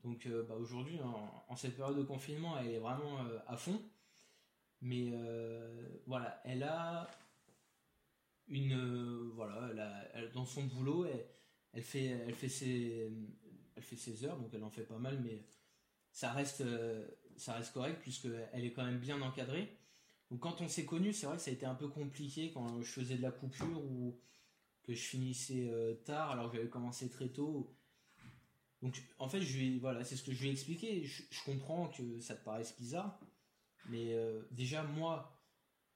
Donc 0.04 0.26
euh, 0.26 0.44
bah, 0.44 0.56
aujourd'hui, 0.56 1.00
en, 1.02 1.46
en 1.48 1.56
cette 1.56 1.76
période 1.76 1.98
de 1.98 2.04
confinement, 2.04 2.58
elle 2.58 2.72
est 2.72 2.80
vraiment 2.80 3.26
euh, 3.26 3.40
à 3.48 3.58
fond. 3.58 3.82
Mais 4.82 5.10
euh, 5.14 6.00
voilà, 6.06 6.42
elle 6.46 6.64
a 6.64 7.10
une. 8.48 9.30
voilà, 9.34 9.70
elle 9.72 9.80
a- 9.80 10.10
elle- 10.14 10.32
dans 10.32 10.46
son 10.46 10.64
boulot, 10.64 11.06
elle, 11.06 11.26
elle 11.74 11.84
fait, 11.84 12.06
elle, 12.06 12.34
fait 12.36 12.50
ses, 12.50 13.12
elle 13.76 13.84
fait 13.84 13.96
ses 13.96 14.24
heures, 14.24 14.38
donc 14.38 14.50
elle 14.54 14.64
en 14.64 14.70
fait 14.70 14.84
pas 14.84 14.98
mal, 14.98 15.20
mais 15.22 15.44
ça 16.12 16.32
reste, 16.34 16.64
ça 17.38 17.54
reste 17.54 17.74
correct 17.74 18.00
puisqu'elle 18.02 18.66
est 18.66 18.72
quand 18.74 18.86
même 18.86 19.00
bien 19.00 19.22
encadrée. 19.22 19.78
Donc 20.30 20.42
quand 20.42 20.62
on 20.62 20.68
s'est 20.68 20.86
connus, 20.86 21.14
c'est 21.14 21.26
vrai 21.26 21.38
que 21.38 21.42
ça 21.42 21.52
a 21.52 21.54
été 21.54 21.66
un 21.66 21.76
peu 21.76 21.88
compliqué 21.88 22.52
quand 22.52 22.82
je 22.82 22.92
faisais 22.92 23.16
de 23.16 23.22
la 23.22 23.32
coupure 23.32 23.84
ou 23.86 24.20
que 24.84 24.94
je 24.94 25.02
finissais 25.02 25.68
euh, 25.70 25.96
tard 26.06 26.32
alors 26.32 26.50
que 26.50 26.58
j'avais 26.58 26.70
commencé 26.70 27.10
très 27.10 27.30
tôt. 27.30 27.74
Donc 28.82 29.02
en 29.18 29.28
fait, 29.30 29.42
je 29.42 29.58
lui, 29.58 29.80
voilà, 29.80 30.04
c'est 30.04 30.16
ce 30.16 30.24
que 30.24 30.32
je 30.32 30.42
lui 30.42 30.50
ai 30.50 30.52
expliqué. 30.52 31.04
Je, 31.04 31.24
je 31.30 31.44
comprends 31.44 31.88
que 31.88 32.20
ça 32.20 32.36
te 32.36 32.44
paraisse 32.44 32.76
bizarre, 32.78 33.20
mais 33.90 34.14
euh, 34.14 34.42
déjà 34.52 34.84
moi, 34.84 35.42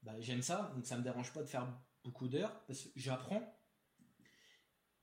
bah, 0.04 0.20
j'aime 0.20 0.42
ça, 0.42 0.72
donc 0.76 0.86
ça 0.86 0.98
me 0.98 1.04
dérange 1.04 1.32
pas 1.34 1.42
de 1.42 1.48
faire 1.48 1.68
beaucoup 2.04 2.28
d'heures 2.28 2.60
parce 2.66 2.84
que 2.84 2.90
j'apprends. 2.96 3.58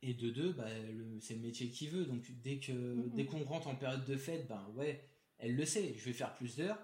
Et 0.00 0.14
de 0.14 0.30
deux, 0.30 0.52
bah, 0.52 0.68
c'est 1.20 1.34
le 1.34 1.40
métier 1.40 1.70
qui 1.70 1.88
veut. 1.88 2.04
Donc 2.04 2.30
dès 2.42 2.60
que 2.60 3.08
dès 3.14 3.26
qu'on 3.26 3.42
rentre 3.44 3.66
en 3.66 3.74
période 3.74 4.04
de 4.04 4.16
fête, 4.16 4.46
ben 4.46 4.64
ouais, 4.76 5.04
elle 5.38 5.56
le 5.56 5.64
sait. 5.64 5.94
Je 5.96 6.04
vais 6.04 6.12
faire 6.12 6.34
plus 6.34 6.56
d'heures, 6.56 6.78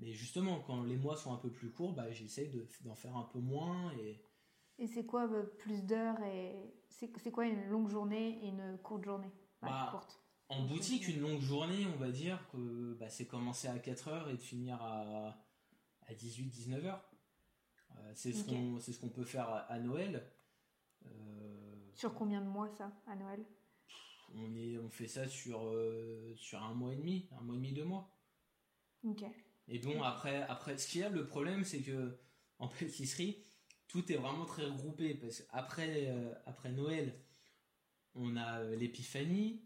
mais 0.00 0.12
justement, 0.12 0.60
quand 0.60 0.84
les 0.84 0.96
mois 0.96 1.16
sont 1.16 1.32
un 1.32 1.38
peu 1.38 1.50
plus 1.50 1.70
courts, 1.70 1.92
bah, 1.92 2.10
j'essaye 2.10 2.50
d'en 2.84 2.94
faire 2.94 3.16
un 3.16 3.24
peu 3.24 3.40
moins. 3.40 3.92
Et, 3.94 4.22
et 4.78 4.86
c'est 4.86 5.04
quoi 5.04 5.26
bah, 5.26 5.42
plus 5.58 5.82
d'heures 5.84 6.22
et 6.22 6.74
c'est 6.88 7.30
quoi 7.30 7.46
une 7.46 7.68
longue 7.68 7.88
journée 7.88 8.44
et 8.44 8.48
une 8.48 8.78
courte 8.82 9.04
journée? 9.04 9.30
Bah, 9.60 9.88
courte. 9.90 10.20
En 10.48 10.64
boutique, 10.64 11.08
une 11.08 11.20
longue 11.20 11.40
journée, 11.40 11.86
on 11.94 11.98
va 11.98 12.10
dire 12.10 12.48
que 12.52 12.94
bah, 12.94 13.10
c'est 13.10 13.26
commencer 13.26 13.68
à 13.68 13.78
4 13.78 14.08
heures 14.08 14.30
et 14.30 14.34
de 14.34 14.40
finir 14.40 14.80
à, 14.80 15.36
à 16.06 16.12
18-19 16.14 16.86
heures. 16.86 17.04
Euh, 17.96 18.12
c'est 18.14 18.32
ce 18.32 18.44
qu'on 18.44 18.78
ce 18.78 18.98
qu'on 18.98 19.08
peut 19.08 19.24
faire 19.24 19.48
à, 19.68 19.78
Noël. 19.78 20.24
Euh, 21.06 21.90
sur 21.94 22.14
combien 22.14 22.40
de 22.40 22.48
mois 22.48 22.68
ça, 22.70 22.92
à 23.06 23.16
Noël? 23.16 23.44
On, 24.34 24.54
est, 24.54 24.78
on 24.78 24.88
fait 24.88 25.08
ça 25.08 25.26
sur, 25.26 25.66
euh, 25.66 26.34
sur 26.36 26.62
un 26.62 26.74
mois 26.74 26.92
et 26.92 26.96
demi, 26.96 27.28
un 27.38 27.42
mois 27.42 27.54
et 27.54 27.58
demi, 27.58 27.72
deux 27.72 27.84
mois. 27.84 28.08
Ok. 29.04 29.24
Et 29.68 29.78
bon, 29.78 30.02
après, 30.02 30.42
après, 30.42 30.78
ce 30.78 30.88
qu'il 30.88 31.00
y 31.00 31.04
a, 31.04 31.08
le 31.10 31.26
problème, 31.26 31.64
c'est 31.64 31.80
que 31.80 32.18
en 32.58 32.68
pâtisserie, 32.68 33.44
tout 33.86 34.10
est 34.12 34.16
vraiment 34.16 34.44
très 34.44 34.64
regroupé. 34.64 35.14
Parce 35.14 35.42
qu'après 35.42 36.12
après 36.46 36.70
Noël, 36.70 37.14
on 38.14 38.36
a 38.36 38.62
l'épiphanie, 38.64 39.62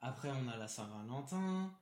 après 0.00 0.30
on 0.30 0.48
a 0.48 0.56
la 0.56 0.68
Saint-Valentin, 0.68 1.72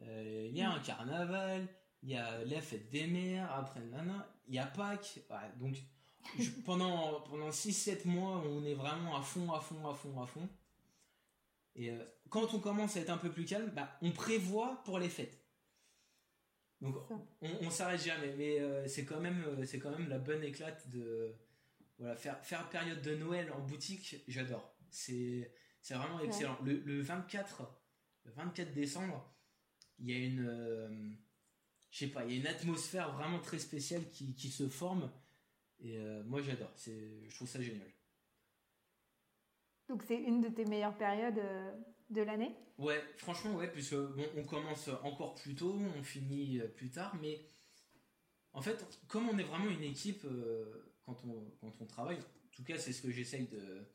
il 0.00 0.56
y 0.56 0.62
a 0.62 0.70
un 0.70 0.80
carnaval, 0.80 1.68
il 2.02 2.10
y 2.10 2.16
a 2.16 2.44
la 2.44 2.60
fête 2.60 2.90
des 2.90 3.06
mères, 3.06 3.50
après 3.52 3.80
nana, 3.80 4.28
il 4.48 4.54
y 4.54 4.58
a 4.58 4.66
Pâques. 4.66 5.20
donc 5.58 5.76
pendant 6.64 7.20
pendant 7.22 7.50
6-7 7.50 8.06
mois, 8.06 8.42
on 8.46 8.64
est 8.64 8.74
vraiment 8.74 9.16
à 9.16 9.22
fond, 9.22 9.52
à 9.52 9.60
fond, 9.60 9.88
à 9.88 9.94
fond, 9.94 10.20
à 10.20 10.26
fond. 10.26 10.48
Et 11.74 11.90
euh, 11.90 12.04
quand 12.28 12.52
on 12.54 12.58
commence 12.58 12.96
à 12.96 13.00
être 13.00 13.10
un 13.10 13.18
peu 13.18 13.30
plus 13.30 13.44
calme, 13.44 13.70
bah, 13.74 13.96
on 14.02 14.10
prévoit 14.10 14.82
pour 14.84 14.98
les 14.98 15.08
fêtes. 15.08 15.41
Donc 16.82 16.96
on, 17.40 17.48
on 17.62 17.70
s'arrête 17.70 18.02
jamais, 18.02 18.34
mais 18.36 18.60
euh, 18.60 18.86
c'est 18.86 19.06
quand 19.06 19.20
même 19.20 19.42
euh, 19.44 19.64
c'est 19.64 19.78
quand 19.78 19.96
même 19.96 20.08
la 20.08 20.18
bonne 20.18 20.42
éclate 20.44 20.90
de 20.90 21.34
voilà 21.98 22.16
faire 22.16 22.44
faire 22.44 22.68
période 22.68 23.00
de 23.00 23.14
Noël 23.14 23.50
en 23.52 23.60
boutique, 23.60 24.16
j'adore. 24.28 24.76
C'est 24.90 25.50
c'est 25.80 25.94
vraiment 25.94 26.20
excellent. 26.20 26.58
Le, 26.62 26.80
le 26.80 27.00
24 27.00 27.62
le 28.24 28.32
24 28.32 28.74
décembre, 28.74 29.34
il 29.98 30.10
y 30.10 30.12
a 30.12 30.18
une 30.18 31.16
je 31.92 31.98
sais 31.98 32.08
pas, 32.08 32.24
il 32.24 32.32
y 32.32 32.36
a 32.36 32.40
une 32.40 32.46
atmosphère 32.46 33.12
vraiment 33.12 33.38
très 33.38 33.58
spéciale 33.58 34.08
qui, 34.10 34.34
qui 34.34 34.48
se 34.48 34.66
forme. 34.66 35.12
Et 35.78 35.98
euh, 35.98 36.22
moi, 36.24 36.40
j'adore. 36.40 36.72
C'est, 36.74 37.28
je 37.28 37.34
trouve 37.34 37.48
ça 37.48 37.60
génial. 37.60 37.88
Donc, 39.88 40.02
c'est 40.02 40.16
une 40.16 40.40
de 40.40 40.48
tes 40.48 40.64
meilleures 40.64 40.96
périodes 40.96 41.38
euh, 41.38 41.70
de 42.12 42.22
l'année? 42.22 42.54
Ouais, 42.78 43.02
franchement, 43.16 43.54
ouais, 43.56 43.70
puisque 43.70 43.94
bon, 43.94 44.24
on 44.36 44.44
commence 44.44 44.88
encore 45.02 45.34
plus 45.34 45.54
tôt, 45.54 45.78
on 45.96 46.02
finit 46.02 46.60
euh, 46.60 46.68
plus 46.68 46.90
tard, 46.90 47.16
mais 47.20 47.40
en 48.52 48.62
fait, 48.62 48.84
comme 49.08 49.28
on 49.28 49.38
est 49.38 49.44
vraiment 49.44 49.70
une 49.70 49.82
équipe 49.82 50.26
quand, 51.06 51.24
on, 51.24 51.50
quand 51.60 51.72
on 51.80 51.86
travaille, 51.86 52.18
en 52.18 52.54
tout 52.54 52.64
cas, 52.64 52.78
c'est 52.78 52.92
ce 52.92 53.00
que 53.00 53.10
j'essaye 53.10 53.46
de, 53.46 53.86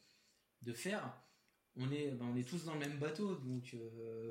de 0.64 0.74
faire. 0.74 1.14
On 1.76 1.92
est, 1.92 2.10
ben, 2.10 2.26
on 2.34 2.36
est 2.36 2.48
tous 2.48 2.66
dans 2.66 2.74
le 2.74 2.80
même 2.80 2.98
bateau, 2.98 3.36
donc 3.36 3.76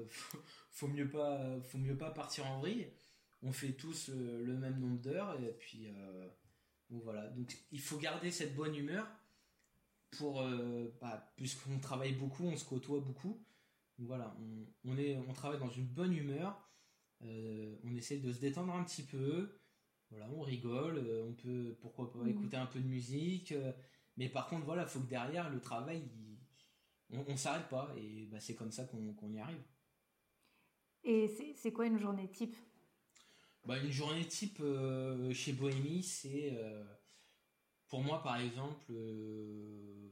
faut, 0.09 0.39
faut 0.71 0.89
mieux 0.89 1.09
pas, 1.09 1.61
faut 1.63 1.79
mieux 1.79 1.97
pas 1.97 2.11
partir 2.11 2.45
en 2.47 2.59
vrille 2.59 2.89
on 3.43 3.53
fait 3.53 3.73
tous 3.73 4.11
euh, 4.11 4.43
le 4.45 4.55
même 4.55 4.79
nombre 4.81 5.01
d'heures 5.01 5.39
et 5.41 5.53
puis 5.53 5.87
euh, 5.89 6.29
voilà. 6.91 7.29
Donc 7.29 7.57
il 7.71 7.81
faut 7.81 7.99
garder 7.99 8.31
cette 8.31 8.55
bonne 8.55 8.75
humeur 8.75 9.07
pour 10.13 10.43
euh, 10.43 10.97
bah, 11.01 11.33
puisqu'on 11.37 11.79
travaille 11.79 12.15
beaucoup, 12.15 12.45
on 12.45 12.57
se 12.57 12.65
côtoie 12.65 13.01
beaucoup. 13.01 13.41
Voilà, 13.99 14.37
on, 14.85 14.99
est, 14.99 15.17
on 15.17 15.33
travaille 15.33 15.59
dans 15.59 15.71
une 15.71 15.87
bonne 15.87 16.13
humeur. 16.13 16.71
on 17.21 17.95
essaie 17.97 18.19
de 18.19 18.33
se 18.33 18.41
détendre 18.41 18.75
un 18.75 18.85
petit 18.85 19.05
peu. 19.05 19.59
Voilà, 20.11 20.31
on 20.31 20.43
rigole, 20.43 21.05
on 21.27 21.33
peut 21.33 21.77
pourquoi 21.81 22.13
pas 22.13 22.21
mmh. 22.21 22.29
écouter 22.29 22.57
un 22.57 22.67
peu 22.67 22.81
de 22.81 22.87
musique. 22.87 23.55
mais 24.17 24.29
par 24.29 24.47
contre, 24.49 24.65
voilà, 24.65 24.87
faut 24.87 25.01
que 25.01 25.09
derrière 25.09 25.51
le 25.51 25.61
travail, 25.61 26.09
on, 27.11 27.25
on 27.27 27.37
s'arrête 27.37 27.69
pas 27.69 27.93
et 27.97 28.27
bah, 28.27 28.41
c'est 28.41 28.55
comme 28.55 28.71
ça 28.71 28.85
qu'on 28.85 29.33
y 29.33 29.39
arrive. 29.39 29.63
Et 31.09 31.29
c'est 31.55 31.73
quoi 31.73 31.87
une 31.87 31.99
journée 32.01 32.29
type? 32.29 32.57
Bah, 33.65 33.79
une 33.79 33.91
journée 33.91 34.27
type 34.27 34.59
euh, 34.61 35.33
chez 35.33 35.53
Bohemi, 35.53 36.03
c'est 36.03 36.53
euh, 36.55 36.85
pour 37.89 38.03
moi 38.03 38.23
par 38.23 38.37
exemple, 38.41 38.87
euh, 38.91 40.11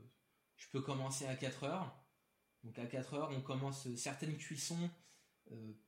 je 0.57 0.69
peux 0.71 0.81
commencer 0.81 1.27
à 1.27 1.35
4 1.35 1.65
heures. 1.65 2.04
Donc 2.65 2.79
à 2.79 2.87
4 2.87 3.15
heures, 3.15 3.31
on 3.31 3.41
commence 3.41 3.95
certaines 3.95 4.37
cuissons 4.37 4.91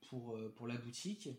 pour, 0.08 0.38
pour 0.54 0.66
la 0.66 0.76
boutique. 0.76 1.30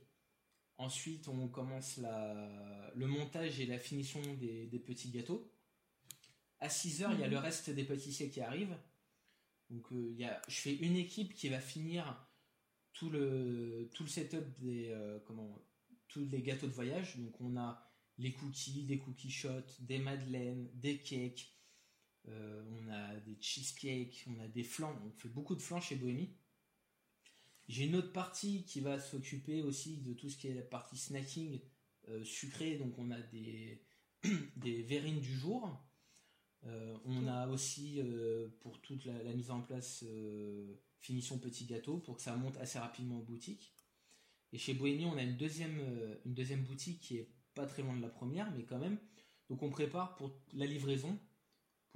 Ensuite, 0.78 1.28
on 1.28 1.48
commence 1.48 1.98
la, 1.98 2.92
le 2.96 3.08
montage 3.08 3.60
et 3.60 3.66
la 3.66 3.80
finition 3.80 4.22
des, 4.36 4.84
petits 4.86 5.10
gâteaux. 5.10 5.52
À 6.60 6.70
6 6.70 7.04
heures, 7.04 7.14
il 7.14 7.20
y 7.20 7.24
a 7.24 7.28
le 7.28 7.38
mhm. 7.38 7.44
reste 7.44 7.70
des 7.70 7.84
pâtissiers 7.84 8.30
qui 8.30 8.42
arrivent. 8.42 8.78
Donc 9.70 9.86
il 9.92 10.18
y 10.18 10.24
a, 10.24 10.42
je 10.48 10.56
fais 10.56 10.76
une 10.76 10.96
équipe 10.96 11.34
qui 11.34 11.50
va 11.50 11.60
finir 11.60 12.28
tout 12.94 13.10
le, 13.10 13.90
tout 13.94 14.04
le 14.04 14.10
setup 14.10 14.46
des, 14.60 14.96
comment, 15.26 15.62
tous 16.08 16.26
les 16.32 16.42
gâteaux 16.42 16.68
de 16.68 16.72
voyage. 16.72 17.18
Donc 17.18 17.40
on 17.42 17.58
a 17.58 17.88
les 18.18 18.34
cookies, 18.34 18.84
des 18.84 18.98
cookies 18.98 19.32
shots, 19.32 19.80
des 19.80 20.00
madeleines, 20.00 20.70
des 20.74 21.00
cakes, 21.00 21.52
euh, 22.30 22.64
on 22.72 22.90
a 22.90 23.16
des 23.22 23.38
cheesecakes, 23.40 24.26
on 24.28 24.40
a 24.40 24.48
des 24.48 24.64
flans. 24.64 24.96
On 25.06 25.12
fait 25.12 25.30
beaucoup 25.30 25.56
de 25.56 25.62
flans 25.62 25.82
chez 25.82 25.96
Bohemi. 25.96 26.36
J'ai 27.68 27.86
une 27.86 27.96
autre 27.96 28.14
partie 28.14 28.64
qui 28.64 28.80
va 28.80 29.00
s'occuper 29.00 29.62
aussi 29.62 29.98
de 29.98 30.14
tout 30.14 30.30
ce 30.30 30.38
qui 30.38 30.48
est 30.48 30.54
la 30.54 30.62
partie 30.62 30.98
snacking 30.98 31.60
euh, 32.10 32.24
sucré. 32.24 32.78
Donc 32.78 32.98
on 32.98 33.12
a 33.12 33.20
des, 33.22 34.82
verrines 34.84 35.20
du 35.20 35.34
jour. 35.34 35.84
Euh, 36.66 36.98
on 37.06 37.28
a 37.28 37.48
aussi 37.48 38.02
pour 38.62 38.82
toute 38.82 39.06
la, 39.06 39.34
mise 39.34 39.52
en 39.52 39.62
place 39.62 40.04
finition 41.00 41.38
petit 41.38 41.66
gâteau 41.66 41.98
pour 42.00 42.18
que 42.18 42.22
ça 42.22 42.36
monte 42.36 42.58
assez 42.58 42.80
rapidement 42.80 43.18
en 43.18 43.24
boutique. 43.24 43.74
Et 44.54 44.58
chez 44.58 44.74
Bohémie, 44.74 45.06
on 45.06 45.18
a 45.18 45.24
une 45.24 45.38
deuxième, 45.38 45.80
euh, 45.80 46.16
une 46.26 46.34
deuxième 46.34 46.64
boutique 46.64 47.02
qui 47.02 47.18
est 47.18 47.30
pas 47.54 47.66
très 47.66 47.82
loin 47.82 47.96
de 47.96 48.02
la 48.02 48.10
première, 48.10 48.52
mais 48.52 48.64
quand 48.64 48.80
même. 48.80 48.98
Donc 49.50 49.64
on 49.64 49.70
prépare 49.70 50.16
pour 50.16 50.34
la 50.54 50.66
livraison, 50.66 51.20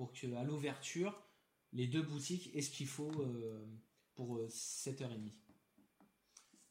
pour 0.02 0.14
que 0.14 0.34
à 0.34 0.44
l'ouverture, 0.44 1.14
les 1.74 1.86
deux 1.86 2.02
boutiques 2.02 2.50
aient 2.56 2.64
ce 2.64 2.72
qu'il 2.72 2.88
faut 2.88 3.12
euh, 3.22 3.64
pour 4.16 4.40
7h30. 4.48 5.04
Euh, 5.04 5.30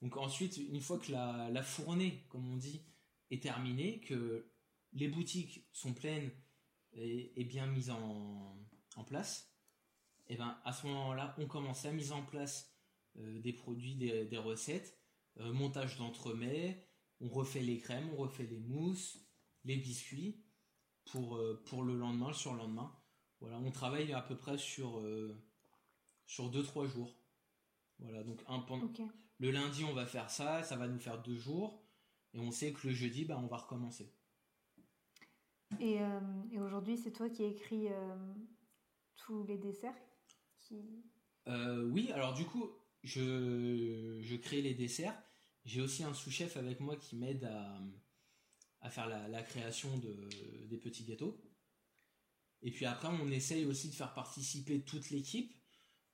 Donc 0.02 0.16
ensuite, 0.16 0.56
une 0.56 0.80
fois 0.80 0.98
que 0.98 1.12
la, 1.12 1.62
fournée, 1.62 2.26
comme 2.28 2.52
on 2.52 2.56
dit, 2.56 2.82
est 3.30 3.40
terminée, 3.40 4.00
que 4.00 4.50
les 4.94 5.06
boutiques 5.06 5.64
sont 5.70 5.94
pleines 5.94 6.32
et, 6.92 7.44
bien 7.44 7.68
mises 7.68 7.90
en, 7.90 8.58
place, 9.06 9.54
et 10.26 10.34
eh 10.34 10.36
ben 10.36 10.60
à 10.64 10.72
ce 10.72 10.88
moment-là, 10.88 11.36
on 11.38 11.46
commence 11.46 11.84
la 11.84 11.92
mise 11.92 12.10
en 12.10 12.24
place 12.24 12.74
des 13.14 13.52
produits, 13.52 13.94
des 13.94 14.38
recettes, 14.38 15.00
euh, 15.38 15.52
montage 15.52 15.98
d'entremets, 15.98 16.84
on 17.20 17.28
refait 17.28 17.62
les 17.62 17.78
crèmes, 17.78 18.10
on 18.12 18.16
refait 18.16 18.48
les 18.50 18.58
mousses, 18.58 19.24
les 19.64 19.76
biscuits 19.76 20.42
pour, 21.04 21.36
euh, 21.36 21.62
pour 21.66 21.84
le 21.84 21.96
lendemain, 21.96 22.28
le 22.28 22.34
surlendemain. 22.34 22.92
Voilà, 23.40 23.58
on 23.58 23.70
travaille 23.70 24.12
à 24.12 24.20
peu 24.20 24.36
près 24.36 24.58
sur, 24.58 25.00
euh, 25.00 25.34
sur 26.26 26.50
2-3 26.50 26.86
jours. 26.86 27.16
Voilà, 27.98 28.22
donc 28.22 28.42
un, 28.48 28.64
le 29.38 29.50
lundi 29.50 29.84
on 29.84 29.92
va 29.92 30.06
faire 30.06 30.30
ça, 30.30 30.62
ça 30.62 30.76
va 30.76 30.88
nous 30.88 30.98
faire 30.98 31.22
deux 31.22 31.36
jours, 31.36 31.82
et 32.34 32.38
on 32.38 32.50
sait 32.50 32.72
que 32.72 32.88
le 32.88 32.94
jeudi, 32.94 33.24
bah, 33.24 33.38
on 33.42 33.46
va 33.46 33.58
recommencer. 33.58 34.12
Et, 35.78 35.98
et 36.50 36.58
aujourd'hui, 36.58 36.96
c'est 36.96 37.12
toi 37.12 37.28
qui 37.28 37.44
écris 37.44 37.88
tous 39.16 39.44
les 39.44 39.58
desserts 39.58 39.94
Oui, 41.46 42.10
alors 42.12 42.34
du 42.34 42.44
coup, 42.44 42.70
je, 43.02 44.18
je 44.20 44.36
crée 44.36 44.62
les 44.62 44.74
desserts. 44.74 45.20
J'ai 45.64 45.80
aussi 45.80 46.04
un 46.04 46.14
sous-chef 46.14 46.56
avec 46.56 46.80
moi 46.80 46.96
qui 46.96 47.16
m'aide 47.16 47.44
à, 47.44 47.80
à, 48.80 48.90
faire 48.90 49.08
la, 49.08 49.42
création 49.42 49.96
de, 49.98 50.28
des 50.66 50.78
petits 50.78 51.04
gâteaux. 51.04 51.40
Et 52.62 52.70
puis 52.70 52.84
après, 52.84 53.08
on 53.08 53.28
essaye 53.30 53.64
aussi 53.64 53.88
de 53.88 53.94
faire 53.94 54.14
participer 54.14 54.82
toute 54.82 55.10
l'équipe. 55.10 55.54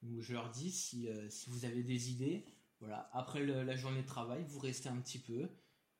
Où 0.02 0.20
je 0.20 0.34
leur 0.34 0.50
dis 0.50 0.70
si, 0.70 1.08
euh, 1.08 1.28
si, 1.30 1.48
vous 1.50 1.64
avez 1.64 1.82
des 1.82 2.10
idées, 2.10 2.44
voilà, 2.80 3.10
après 3.14 3.44
la 3.44 3.76
journée 3.76 4.02
de 4.02 4.06
travail, 4.06 4.44
vous 4.46 4.58
restez 4.58 4.88
un 4.88 5.00
petit 5.00 5.18
peu. 5.18 5.48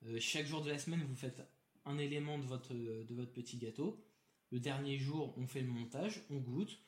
Euh, 0.05 0.21
chaque 0.21 0.47
jour 0.47 0.63
de 0.63 0.69
la 0.69 0.79
semaine, 0.79 1.03
vous 1.03 1.15
faites 1.15 1.41
un 1.87 1.99
élément 1.99 2.39
de 2.39 2.45
votre, 2.45 2.75
de 2.75 3.15
votre 3.15 3.33
petit 3.33 3.57
gâteau. 3.57 4.07
Le 4.51 4.61
dernier 4.61 4.99
jour, 4.99 5.35
on 5.39 5.47
fait 5.47 5.63
le 5.63 5.69
montage, 5.69 6.23
on 6.31 6.37
goûte, 6.37 6.79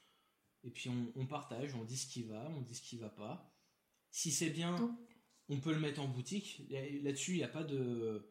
et 0.62 0.70
puis 0.70 0.90
on, 0.90 1.12
on 1.16 1.26
partage, 1.26 1.74
on 1.74 1.84
dit 1.84 1.96
ce 1.96 2.06
qui 2.06 2.22
va, 2.22 2.48
on 2.50 2.60
dit 2.60 2.74
ce 2.74 2.82
qui 2.82 2.98
va 2.98 3.08
pas. 3.08 3.52
Si 4.10 4.30
c'est 4.30 4.50
bien, 4.50 4.96
on 5.48 5.60
peut 5.60 5.72
le 5.72 5.80
mettre 5.80 6.00
en 6.00 6.08
boutique. 6.08 6.62
Là-dessus, 6.70 7.32
il 7.32 7.38
n'y 7.38 7.44
a 7.44 7.48
pas 7.48 7.64
de. 7.64 8.30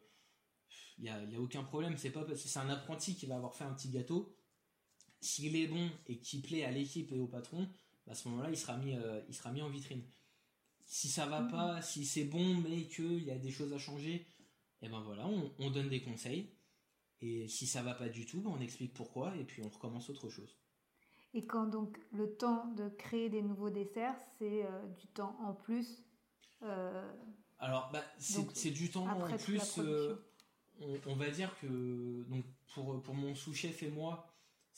Il 0.98 1.04
n'y 1.04 1.36
a, 1.36 1.40
aucun 1.40 1.62
problème. 1.62 1.96
C'est 1.96 2.10
pas 2.10 2.24
parce 2.24 2.42
que 2.42 2.48
c'est 2.48 2.58
un 2.58 2.68
apprenti 2.70 3.14
qui 3.14 3.26
va 3.26 3.36
avoir 3.36 3.54
fait 3.54 3.64
un 3.64 3.72
petit 3.72 3.90
gâteau. 3.90 4.36
S'il 5.20 5.56
est 5.56 5.66
bon 5.66 5.90
et 6.06 6.18
qu'il 6.18 6.42
plaît 6.42 6.64
à 6.64 6.70
l'équipe 6.70 7.12
et 7.12 7.18
au 7.18 7.26
patron, 7.26 7.68
bah, 8.06 8.12
à 8.12 8.14
ce 8.14 8.28
moment-là, 8.28 8.50
il, 8.50 8.56
sera 8.56 8.76
mis, 8.76 8.94
euh, 8.94 9.20
il 9.28 9.34
sera 9.34 9.50
mis 9.52 9.62
en 9.62 9.68
vitrine. 9.68 10.02
si 10.86 11.08
ça 11.08 11.26
va 11.26 11.42
pas, 11.42 11.82
si 11.82 12.04
c'est 12.04 12.24
bon, 12.24 12.56
mais 12.56 12.84
qu'il 12.84 13.24
y 13.24 13.30
a 13.30 13.38
des 13.38 13.50
choses 13.50 13.72
à 13.72 13.78
changer, 13.78 14.26
et 14.80 14.86
eh 14.86 14.88
ben 14.88 15.00
voilà, 15.00 15.26
on, 15.58 15.70
donne 15.70 15.88
des 15.88 16.00
conseils. 16.00 16.52
Et 17.20 17.48
si 17.48 17.66
ça 17.66 17.82
va 17.82 17.94
pas 17.94 18.08
du 18.08 18.26
tout, 18.26 18.40
ben 18.40 18.50
on 18.50 18.60
explique 18.60 18.94
pourquoi 18.94 19.34
et 19.36 19.44
puis 19.44 19.60
on 19.62 19.68
recommence 19.68 20.08
autre 20.08 20.28
chose. 20.28 20.56
Et 21.34 21.44
quand 21.44 21.66
donc 21.66 21.98
le 22.12 22.32
temps 22.36 22.66
de 22.76 22.88
créer 22.88 23.28
des 23.28 23.42
nouveaux 23.42 23.70
desserts, 23.70 24.16
c'est 24.38 24.64
euh, 24.64 24.86
du 25.00 25.08
temps 25.08 25.36
en 25.42 25.52
plus 25.52 26.04
euh, 26.62 27.12
Alors, 27.58 27.90
bah, 27.92 28.04
c'est 28.18 28.70
du 28.70 28.90
temps 28.90 29.06
en 29.06 29.36
plus. 29.36 29.78
Euh, 29.78 30.16
on, 31.06 31.16
va 31.16 31.28
dire 31.28 31.58
que 31.60 32.22
donc 32.28 32.44
pour, 32.72 33.02
pour 33.02 33.14
mon 33.14 33.34
sous-chef 33.34 33.82
et 33.82 33.90
moi, 33.90 34.27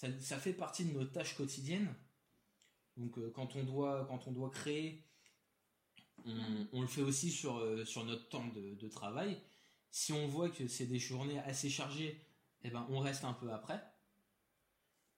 ça, 0.01 0.39
fait 0.39 0.53
partie 0.53 0.85
de 0.85 0.93
nos 0.93 1.05
tâches 1.05 1.37
quotidiennes. 1.37 1.95
Donc 2.97 3.19
quand 3.33 3.57
on 3.57 3.65
doit 3.65 4.07
quand 4.09 4.27
on 4.27 4.33
doit 4.33 4.51
créer, 4.51 5.05
on, 6.73 6.81
le 6.83 6.87
fait 6.87 7.03
aussi 7.03 7.31
sur, 7.31 7.87
sur 7.87 8.05
notre 8.05 8.29
temps 8.29 8.47
de, 8.49 8.89
travail. 8.89 9.41
Si 9.91 10.13
on 10.13 10.27
voit 10.27 10.51
que 10.51 10.69
c'est 10.69 10.87
des 10.87 10.99
journées 10.99 11.39
assez 11.41 11.71
chargées, 11.71 12.21
eh 12.63 12.71
ben 12.71 12.87
on 12.91 12.99
reste 12.99 13.25
un 13.25 13.33
peu 13.33 13.51
après. 13.53 13.83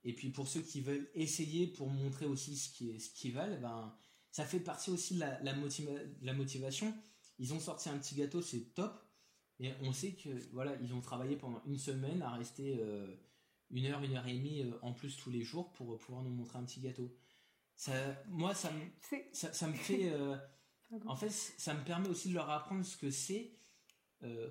Et 0.05 0.15
puis 0.15 0.31
pour 0.31 0.49
ceux 0.49 0.63
qui 0.63 0.81
veulent 0.81 1.11
essayer 1.15 1.67
pour 1.67 1.89
montrer 1.89 2.27
aussi 2.27 2.57
ce 2.57 2.73
qui 2.73 2.99
ce 3.01 3.11
qui 3.11 3.31
valent, 3.31 3.61
ben 3.61 3.97
ça 4.33 4.47
fait 4.47 4.61
partie 4.61 4.91
aussi 4.91 5.15
de 5.15 5.21
la, 5.21 5.41
la, 5.43 6.33
motivation. 6.33 6.93
Ils 7.39 7.53
ont 7.53 7.61
sorti 7.61 7.91
un 7.91 7.99
petit 7.99 8.15
gâteau, 8.15 8.41
c'est 8.41 8.75
top. 8.75 8.99
Et 9.61 9.73
on 9.83 9.93
sait 9.93 10.13
que 10.13 10.31
voilà, 10.53 10.75
ils 10.83 10.95
ont 10.95 11.01
travaillé 11.03 11.37
pendant 11.37 11.63
une 11.67 11.79
semaine 11.79 12.23
à 12.23 12.31
rester 12.31 12.79
euh, 12.81 13.15
une 13.73 13.87
heure, 13.87 14.03
une 14.03 14.15
heure 14.15 14.27
et 14.27 14.35
demie 14.35 14.63
euh, 14.63 14.79
en 14.83 14.93
plus 14.93 15.17
tous 15.17 15.31
les 15.31 15.43
jours 15.43 15.73
pour 15.73 15.99
pouvoir 15.99 16.23
nous 16.23 16.31
montrer 16.31 16.59
un 16.59 16.65
petit 16.65 16.81
gâteau. 16.81 17.15
Ça, 17.75 17.93
moi, 18.29 18.55
ça 18.55 18.71
me, 18.71 18.81
ça, 19.33 19.67
me 19.67 19.75
fait. 19.75 20.13
Euh, 20.13 20.37
en 21.07 21.17
fait, 21.17 21.31
ça 21.31 21.75
me 21.75 21.83
permet 21.85 22.09
aussi 22.09 22.29
de 22.29 22.35
leur 22.35 22.51
apprendre 22.51 22.85
ce 22.85 22.97
que 22.97 23.11
c'est 23.11 23.53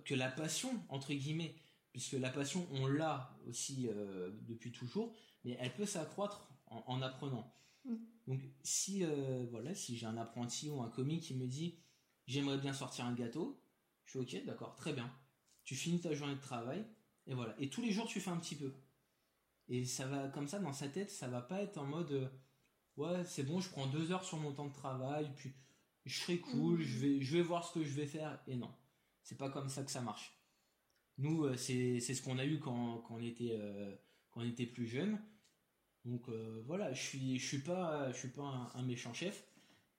que 0.03 0.15
la 0.15 0.30
passion, 0.30 0.84
entre 0.89 1.13
guillemets. 1.13 1.55
Puisque 1.93 2.13
la 2.13 2.30
passion, 2.30 2.67
on 2.72 2.88
l'a 2.88 3.38
aussi 3.47 3.88
depuis 4.47 4.74
toujours 4.74 5.13
mais 5.43 5.57
elle 5.59 5.74
peut 5.74 5.86
s'accroître 5.86 6.49
en, 6.67 7.01
apprenant. 7.01 7.53
Mm. 7.86 7.95
Donc 8.28 8.41
si 8.63 9.03
euh, 9.03 9.45
voilà, 9.49 9.74
si 9.76 9.97
j'ai 9.97 10.05
un 10.05 10.17
apprenti 10.17 10.69
ou 10.69 10.82
un 10.82 10.89
commis 10.89 11.19
qui 11.19 11.34
me 11.34 11.47
dit 11.47 11.80
j'aimerais 12.28 12.57
bien 12.57 12.74
sortir 12.74 13.05
un 13.05 13.13
gâteau, 13.13 13.61
je 14.05 14.11
suis 14.11 14.19
ok, 14.19 14.45
d'accord, 14.45 14.76
très 14.76 14.93
bien. 14.93 15.11
Tu 15.63 15.76
finis 15.76 15.99
ta 15.99 16.13
journée 16.13 16.36
de 16.36 16.41
travail 16.41 16.86
et 17.28 17.34
voilà. 17.34 17.55
Et 17.59 17.69
tous 17.69 17.82
les 17.82 17.91
jours 17.91 18.07
tu 18.07 18.19
fais 18.19 18.30
un 18.30 18.38
petit 18.38 18.55
peu. 18.55 18.74
Et 19.72 19.86
ça 19.86 20.05
va 20.05 20.28
comme 20.28 20.47
ça 20.47 20.59
dans 20.59 20.74
sa 20.74 20.88
tête, 20.88 21.09
ça 21.09 21.28
va 21.28 21.41
pas 21.41 21.61
être 21.61 21.78
en 21.78 21.86
mode 21.86 22.11
euh, 22.11 22.28
ouais 22.97 23.26
c'est 23.26 23.43
bon, 23.43 23.59
je 23.59 23.69
prends 23.69 23.88
deux 23.88 24.11
heures 24.11 24.24
sur 24.24 24.38
mon 24.38 24.51
temps 24.53 24.67
de 24.67 24.74
travail, 24.74 25.32
puis 25.36 25.53
je 26.05 26.19
serai 26.19 26.39
cool, 26.39 26.80
mm. 26.80 26.82
je 26.84 26.99
vais 26.99 27.22
je 27.22 27.38
vais 27.38 27.41
voir 27.41 27.65
ce 27.65 27.74
que 27.74 27.84
je 27.84 27.93
vais 27.93 28.05
faire. 28.05 28.39
Et 28.47 28.55
non, 28.55 28.72
c'est 29.24 29.38
pas 29.38 29.49
comme 29.49 29.69
ça 29.69 29.84
que 29.84 29.91
ça 29.91 30.01
marche. 30.01 30.38
Nous, 31.17 31.45
euh, 31.45 31.55
c'est 31.55 31.99
ce 31.99 32.22
qu'on 32.22 32.38
a 32.38 32.45
eu 32.45 32.59
quand, 32.59 32.99
quand 33.07 33.15
on 33.15 33.22
était 33.22 33.57
quand 34.32 34.41
on 34.41 34.45
était 34.45 34.67
plus 34.67 34.88
jeune. 34.88 35.19
Donc 36.05 36.28
euh, 36.30 36.63
voilà, 36.65 36.93
je 36.93 37.01
suis 37.01 37.39
je 37.39 37.47
suis 37.47 37.59
pas 37.59 38.11
je 38.11 38.17
suis 38.17 38.30
pas 38.30 38.72
un, 38.74 38.84
méchant 38.84 39.13
chef, 39.13 39.47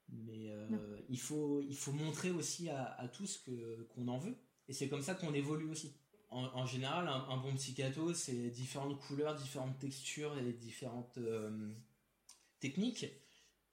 mais 0.08 0.50
euh, 0.50 1.00
il 1.08 1.20
faut 1.20 1.62
il 1.62 1.76
faut 1.76 1.92
montrer 1.92 2.30
aussi 2.30 2.68
à, 2.70 3.08
tous 3.12 3.38
que 3.38 3.82
qu'on 3.94 4.08
en 4.08 4.18
veut. 4.18 4.36
Et 4.68 4.72
c'est 4.72 4.88
comme 4.88 5.02
ça 5.02 5.14
qu'on 5.14 5.34
évolue 5.34 5.70
aussi. 5.70 5.94
En, 6.32 6.66
général, 6.66 7.08
un, 7.08 7.36
bon 7.36 7.52
petit 7.54 7.72
gâteau, 7.72 8.14
c'est 8.14 8.50
différentes 8.50 8.98
couleurs, 9.00 9.34
différentes 9.34 9.78
textures 9.78 10.36
et 10.38 10.52
différentes 10.52 11.18
euh, 11.18 11.70
techniques. 12.58 13.06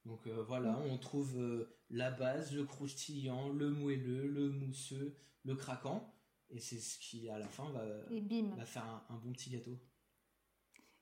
Donc 0.05 0.27
voilà, 0.27 0.77
on 0.89 0.97
trouve 0.97 1.67
la 1.89 2.11
base, 2.11 2.53
le 2.53 2.65
croustillant, 2.65 3.49
le 3.49 3.69
moelleux, 3.69 4.27
le 4.27 4.49
mousseux, 4.49 5.15
le 5.45 5.55
craquant. 5.55 6.13
Et 6.49 6.59
c'est 6.59 6.79
ce 6.79 6.97
qui, 6.99 7.29
à 7.29 7.37
la 7.37 7.47
fin, 7.47 7.69
va, 7.71 7.85
va 7.85 8.65
faire 8.65 9.05
un 9.09 9.15
bon 9.15 9.31
petit 9.31 9.51
gâteau. 9.51 9.77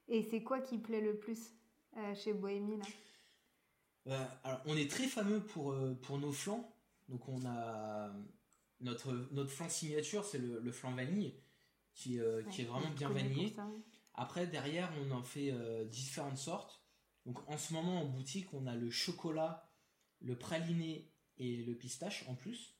Et 0.07 0.23
c'est 0.23 0.43
quoi 0.43 0.61
qui 0.61 0.77
plaît 0.77 1.01
le 1.01 1.17
plus 1.17 1.53
euh, 1.97 2.15
chez 2.15 2.33
Bohémie 2.33 2.79
euh, 4.07 4.25
alors, 4.45 4.61
on 4.65 4.77
est 4.77 4.89
très 4.89 5.05
fameux 5.05 5.41
pour, 5.41 5.73
euh, 5.73 5.93
pour 6.01 6.17
nos 6.17 6.31
flancs. 6.31 6.73
Donc, 7.09 7.27
on 7.27 7.45
a 7.45 8.13
notre, 8.79 9.11
notre 9.31 9.49
flan 9.49 9.67
signature, 9.67 10.23
c'est 10.23 10.37
le, 10.37 10.71
flan 10.71 10.93
vanille, 10.93 11.33
qui, 11.97 12.19
qui 12.51 12.61
est 12.61 12.65
vraiment 12.65 12.89
bien 12.91 13.09
vanillé. 13.09 13.53
Après, 14.13 14.47
derrière, 14.47 14.91
on 15.01 15.11
en 15.11 15.23
fait 15.23 15.53
différentes 15.89 16.37
sortes. 16.37 16.81
Donc, 17.25 17.37
en 17.49 17.57
ce 17.57 17.73
moment, 17.73 18.01
en 18.01 18.05
boutique, 18.05 18.53
on 18.53 18.65
a 18.67 18.75
le 18.75 18.89
chocolat, 18.89 19.69
le 20.21 20.37
praliné 20.37 21.11
et 21.37 21.57
le 21.57 21.75
pistache 21.75 22.25
en 22.29 22.35
plus. 22.35 22.77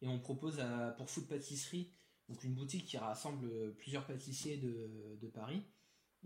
Et 0.00 0.06
on 0.06 0.20
propose 0.20 0.62
pour 0.96 1.10
Food 1.10 1.26
Pâtisserie, 1.26 1.92
donc 2.28 2.44
une 2.44 2.54
boutique 2.54 2.86
qui 2.86 2.96
rassemble 2.96 3.74
plusieurs 3.76 4.06
pâtissiers 4.06 4.56
de, 4.58 5.18
de 5.20 5.28
Paris 5.28 5.64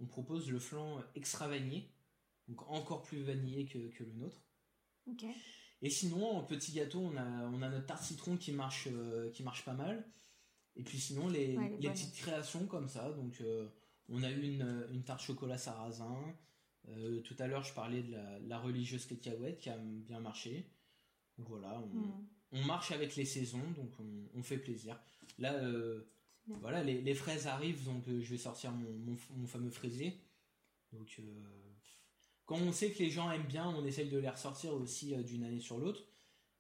on 0.01 0.07
propose 0.07 0.51
le 0.51 0.59
flan 0.59 1.03
extra 1.15 1.49
vanillé, 1.49 1.91
donc 2.49 2.69
encore 2.71 3.03
plus 3.03 3.23
vanillé 3.23 3.67
que, 3.67 4.05
le 4.05 4.13
nôtre. 4.13 4.43
Et 5.83 5.91
sinon, 5.91 6.37
en 6.37 6.43
petit 6.43 6.73
gâteau, 6.73 7.01
on 7.01 7.17
a, 7.17 7.25
on 7.49 7.63
a 7.63 7.69
notre 7.69 7.87
tarte 7.87 8.03
citron 8.03 8.37
qui 8.37 8.53
marche, 8.53 8.89
euh, 8.91 9.31
qui 9.31 9.43
marche 9.43 9.65
pas 9.65 9.75
mal. 9.75 10.09
Et 10.77 10.83
puis 10.83 10.99
sinon, 10.99 11.29
les, 11.29 11.57
petites 11.81 12.15
créations 12.15 12.67
comme 12.67 12.89
ça. 12.89 13.11
Donc, 13.13 13.41
euh, 13.41 13.69
on 14.09 14.23
a 14.23 14.31
eu 14.31 14.43
une, 14.43 14.87
une, 14.93 15.03
tarte 15.03 15.23
chocolat 15.23 15.59
sarrasin. 15.59 16.17
Euh, 16.89 17.21
tout 17.23 17.35
à 17.39 17.47
l'heure, 17.47 17.65
je 17.65 17.75
parlais 17.75 18.03
de 18.03 18.15
la, 18.47 18.59
religieuse 18.59 19.07
cacahuète 19.07 19.59
qui 19.59 19.71
a 19.71 19.79
bien 19.79 20.21
marché. 20.21 20.71
Donc 21.39 21.49
voilà, 21.49 21.83
on, 22.53 22.59
hmm. 22.59 22.67
marche 22.67 22.93
avec 22.93 23.17
les 23.17 23.25
saisons, 23.25 23.71
donc 23.77 23.91
on, 23.99 24.39
on 24.39 24.43
fait 24.43 24.59
plaisir. 24.59 24.99
Là, 25.39 25.53
voilà, 26.49 26.83
les, 26.83 27.15
fraises 27.15 27.47
arrivent, 27.47 27.85
donc 27.85 28.07
euh, 28.09 28.21
je 28.21 28.31
vais 28.31 28.39
sortir 28.39 28.73
mon, 28.73 29.47
fameux 29.47 29.71
fraisier. 29.71 30.21
Donc, 30.93 31.17
euh, 31.19 31.23
quand 32.45 32.57
on 32.57 32.73
sait 32.73 32.93
que 32.93 33.01
les 33.01 33.11
gens 33.11 33.31
aiment 33.31 33.47
bien, 33.47 33.67
on 33.69 33.85
essaye 33.85 34.09
de 34.09 34.19
les 34.19 34.29
ressortir 34.29 34.73
aussi 34.75 35.15
euh, 35.15 35.23
d'une 35.23 35.43
année 35.43 35.61
sur 35.61 35.79
l'autre. 35.79 36.05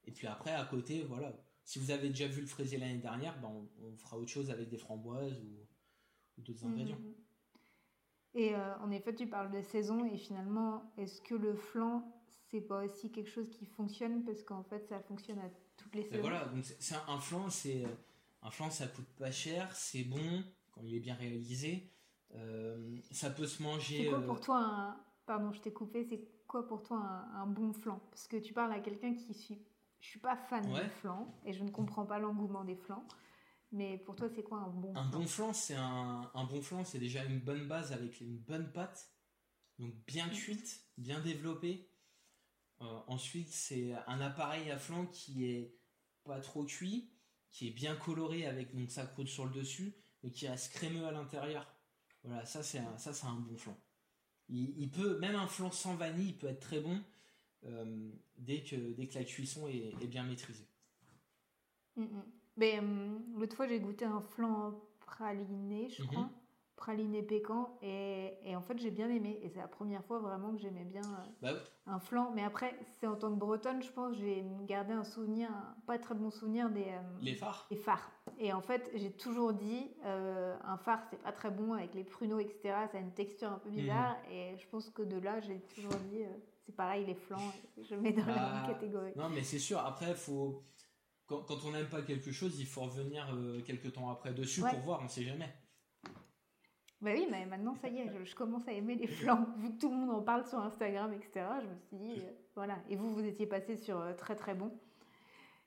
Et 0.05 0.11
puis 0.11 0.27
après, 0.27 0.51
à 0.51 0.65
côté, 0.65 1.03
voilà. 1.05 1.33
Si 1.67 1.79
vous 1.79 1.91
avez 1.91 2.09
déjà 2.09 2.27
vu 2.27 2.41
le 2.41 2.47
fraisier 2.47 2.79
l'année 2.79 2.99
dernière, 2.99 3.39
ben 3.41 3.51
on, 3.83 3.97
fera 3.97 4.17
autre 4.17 4.31
chose 4.31 4.51
avec 4.51 4.71
des 4.71 4.79
framboises 4.79 5.39
ou, 5.41 6.41
d'autres 6.43 6.65
mmh, 6.65 6.71
ingrédients. 6.71 7.01
Et 8.35 8.55
en 8.55 8.91
effet, 8.91 9.15
tu 9.15 9.27
parles 9.27 9.51
de 9.51 9.63
saison 9.63 10.05
et 10.05 10.17
finalement, 10.17 10.93
est-ce 10.97 11.21
que 11.23 11.35
le 11.35 11.55
flan, 11.55 12.07
c'est 12.51 12.61
pas 12.61 12.85
aussi 12.85 13.11
quelque 13.11 13.31
chose 13.31 13.49
qui 13.51 13.67
fonctionne? 13.67 14.25
Parce 14.25 14.43
qu'en 14.43 14.63
fait, 14.63 14.87
ça 14.87 15.01
fonctionne 15.01 15.39
à 15.39 15.51
toutes 15.77 15.95
les 15.95 16.05
saisons. 16.05 16.21
voilà, 16.21 16.45
donc 16.45 16.65
c'est 16.65 16.95
un 17.09 17.19
flan, 17.19 17.51
c'est 17.51 17.85
un 18.43 18.51
flan, 18.51 18.71
ça 18.71 18.87
coûte 18.87 19.09
pas 19.19 19.31
cher, 19.31 19.75
c'est 19.75 20.05
bon 20.05 20.45
quand 20.71 20.83
il 20.83 20.95
est 20.95 21.01
bien 21.01 21.15
réalisé. 21.15 21.91
Euh, 22.35 22.97
ça 23.11 23.31
peut 23.31 23.47
se 23.47 23.63
manger. 23.63 24.05
C'est 24.05 24.11
quoi 24.11 24.21
pour 24.21 24.37
euh, 24.37 24.41
toi 24.41 24.59
un... 24.59 24.97
Pardon, 25.25 25.53
je 25.53 25.61
t'ai 25.61 25.73
coupé. 25.73 26.05
C'est 26.05 26.29
quoi 26.47 26.67
pour 26.67 26.83
toi 26.83 26.99
un, 27.35 27.47
bon 27.47 27.73
flan? 27.73 28.01
Parce 28.11 28.29
que 28.29 28.37
tu 28.37 28.53
parles 28.53 28.73
à 28.73 28.81
quelqu'un 28.81 29.15
qui 29.15 29.35
suis. 29.35 29.59
Je 30.01 30.09
suis 30.09 30.21
pas 30.21 30.37
fan 30.37 30.63
des 30.73 30.89
flan 30.89 31.35
et 31.45 31.53
je 31.53 31.65
ne 31.65 31.71
comprends 31.71 32.07
pas 32.07 32.19
l'engouement 32.19 32.65
des 32.65 32.77
flans. 32.77 33.07
Mais 33.73 33.99
pour 33.99 34.15
toi, 34.15 34.29
c'est 34.35 34.43
quoi 34.43 34.59
un 34.59 34.69
bon 34.69 34.95
Un 34.95 35.07
bon 35.07 35.27
flan, 35.27 35.53
c'est 35.53 35.75
un, 35.75 36.31
un 36.33 36.45
bon 36.45 36.63
flan, 36.63 36.85
c'est 36.85 36.99
déjà 36.99 37.25
une 37.25 37.41
bonne 37.41 37.67
base 37.67 37.93
avec 37.93 38.21
une 38.21 38.39
bonne 38.39 38.71
pâte, 38.73 39.11
donc 39.79 39.93
bien 40.07 40.29
cuite, 40.29 40.85
bien 40.97 41.21
développée. 41.21 41.91
Euh, 42.83 43.01
ensuite, 43.07 43.53
c'est 43.53 43.95
un 44.07 44.21
appareil 44.21 44.71
à 44.71 44.79
flan 44.79 45.07
qui 45.07 45.47
est 45.47 45.77
pas 46.25 46.41
trop 46.41 46.65
cuit, 46.65 47.11
qui 47.51 47.69
est 47.69 47.73
bien 47.73 47.97
coloré 47.97 48.47
avec 48.47 48.75
donc 48.75 48.91
sa 48.91 49.07
croûte 49.07 49.29
sur 49.29 49.47
le 49.47 49.53
dessus, 49.53 49.95
mais 50.23 50.31
qui 50.31 50.47
reste 50.47 50.73
crémeux 50.73 51.07
à 51.07 51.11
l'intérieur. 51.11 51.67
Voilà, 52.23 52.45
ça 52.45 52.63
c'est 52.63 52.79
un, 52.79 52.99
ça 52.99 53.13
c'est 53.13 53.27
un 53.27 53.37
bon 53.37 53.57
flan. 53.57 53.77
Il, 54.49 54.91
peut 54.91 55.19
même 55.19 55.35
un 55.35 55.49
flan 55.49 55.73
sans 55.73 55.97
vanille, 55.97 56.29
il 56.29 56.39
peut 56.39 56.47
être 56.47 56.61
très 56.61 56.81
bon 56.81 57.03
dès 58.39 58.63
que 58.63 58.77
dès 58.95 59.07
que 59.07 59.19
la 59.19 59.25
cuisson 59.25 59.67
est, 59.69 60.07
bien 60.07 60.25
maîtrisée. 60.25 60.67
Mm, 61.97 62.03
mm. 62.03 62.25
Mais 62.57 62.81
euh, 62.81 63.19
l'autre 63.37 63.57
fois 63.57 63.69
j'ai 63.69 63.81
goûté 63.81 64.05
un 64.05 64.21
flan 64.21 64.75
praliné, 65.01 65.89
je 65.91 66.03
crois. 66.05 66.23
Mhm 66.23 66.31
praliné 66.77 67.23
pécan. 67.23 67.77
Et, 67.83 68.35
et 68.45 68.55
en 68.55 68.61
fait 68.61 68.79
j'ai 68.79 68.91
bien 68.91 69.09
aimé. 69.09 69.41
Et 69.43 69.49
c'est 69.49 69.59
la 69.59 69.69
première 69.69 70.05
fois 70.05 70.19
vraiment 70.19 70.53
que 70.53 70.59
j'aimais 70.59 70.85
bien 70.85 71.03
euh, 71.03 71.27
bah 71.43 71.53
un 71.87 71.99
flan. 71.99 72.31
Mais 72.35 72.43
après 72.43 72.79
c'est 73.01 73.07
en 73.07 73.17
tant 73.17 73.31
que 73.31 73.39
bretonne 73.39 73.83
je 73.83 73.91
pense 73.91 74.17
j'ai 74.17 74.45
gardé 74.67 74.93
un 74.93 75.05
souvenir 75.05 75.49
pas 75.87 75.99
très 75.99 76.15
bon 76.15 76.31
souvenir 76.31 76.71
des 76.71 76.83
euh, 76.83 77.01
les 77.21 77.35
phares. 77.35 77.67
les 77.71 77.77
phares. 77.77 78.11
Et 78.39 78.53
en 78.53 78.61
fait 78.61 78.91
j'ai 78.95 79.11
toujours 79.11 79.53
dit 79.53 79.91
euh, 80.05 80.57
un 80.65 80.77
phare 80.77 81.03
c'est 81.11 81.21
pas 81.21 81.33
très 81.33 81.51
bon 81.51 81.73
avec 81.73 81.95
les 81.95 82.05
pruneaux 82.05 82.39
etc 82.39 82.61
ça 82.93 82.99
a 82.99 83.01
une 83.01 83.15
texture 83.15 83.51
un 83.51 83.59
peu 83.59 83.71
bizarre. 83.71 84.17
Mhm. 84.27 84.33
et 84.33 84.59
je 84.59 84.67
pense 84.69 84.91
que 84.91 85.03
de 85.03 85.19
là 85.19 85.41
j'ai 85.41 85.61
toujours 85.75 85.95
dit 86.11 86.23
pareil 86.77 87.07
les 87.07 87.15
flancs 87.15 87.53
je 87.89 87.95
mets 87.95 88.13
dans 88.13 88.27
la 88.27 88.35
même 88.35 88.63
bah, 88.63 88.65
catégorie 88.69 89.13
non 89.17 89.29
mais 89.29 89.43
c'est 89.43 89.59
sûr 89.59 89.79
après 89.79 90.15
faut 90.15 90.63
quand, 91.27 91.43
quand 91.43 91.65
on 91.65 91.73
n'aime 91.73 91.89
pas 91.89 92.03
quelque 92.03 92.31
chose 92.31 92.59
il 92.61 92.67
faut 92.67 92.83
revenir 92.83 93.27
quelques 93.65 93.93
temps 93.93 94.11
après 94.11 94.33
dessus 94.33 94.61
pour 94.61 94.79
voir 94.81 95.01
on 95.03 95.09
sait 95.09 95.25
jamais 95.25 95.53
bah 97.03 97.11
oui, 97.15 97.27
mais 97.31 97.45
maintenant, 97.45 97.75
ça 97.75 97.89
y 97.89 97.99
est, 97.99 98.25
je, 98.25 98.35
commence 98.35 98.67
à 98.67 98.73
aimer 98.73 98.95
les 98.95 99.07
flancs. 99.07 99.47
Vu 99.59 99.75
que 99.75 99.79
tout 99.79 99.91
le 99.91 99.97
monde 99.97 100.11
en 100.11 100.23
parle 100.23 100.47
sur 100.47 100.59
Instagram, 100.59 101.13
etc., 101.13 101.47
je 101.61 101.67
me 101.69 101.77
suis 101.77 101.97
dit, 101.99 102.25
euh, 102.25 102.31
voilà. 102.55 102.79
Et 102.89 102.97
vous, 102.97 103.13
vous 103.13 103.25
étiez 103.25 103.47
passé 103.47 103.77
sur 103.77 104.01
euh, 104.01 104.15
très 104.15 104.35
très 104.35 104.55
bon. 104.55 104.73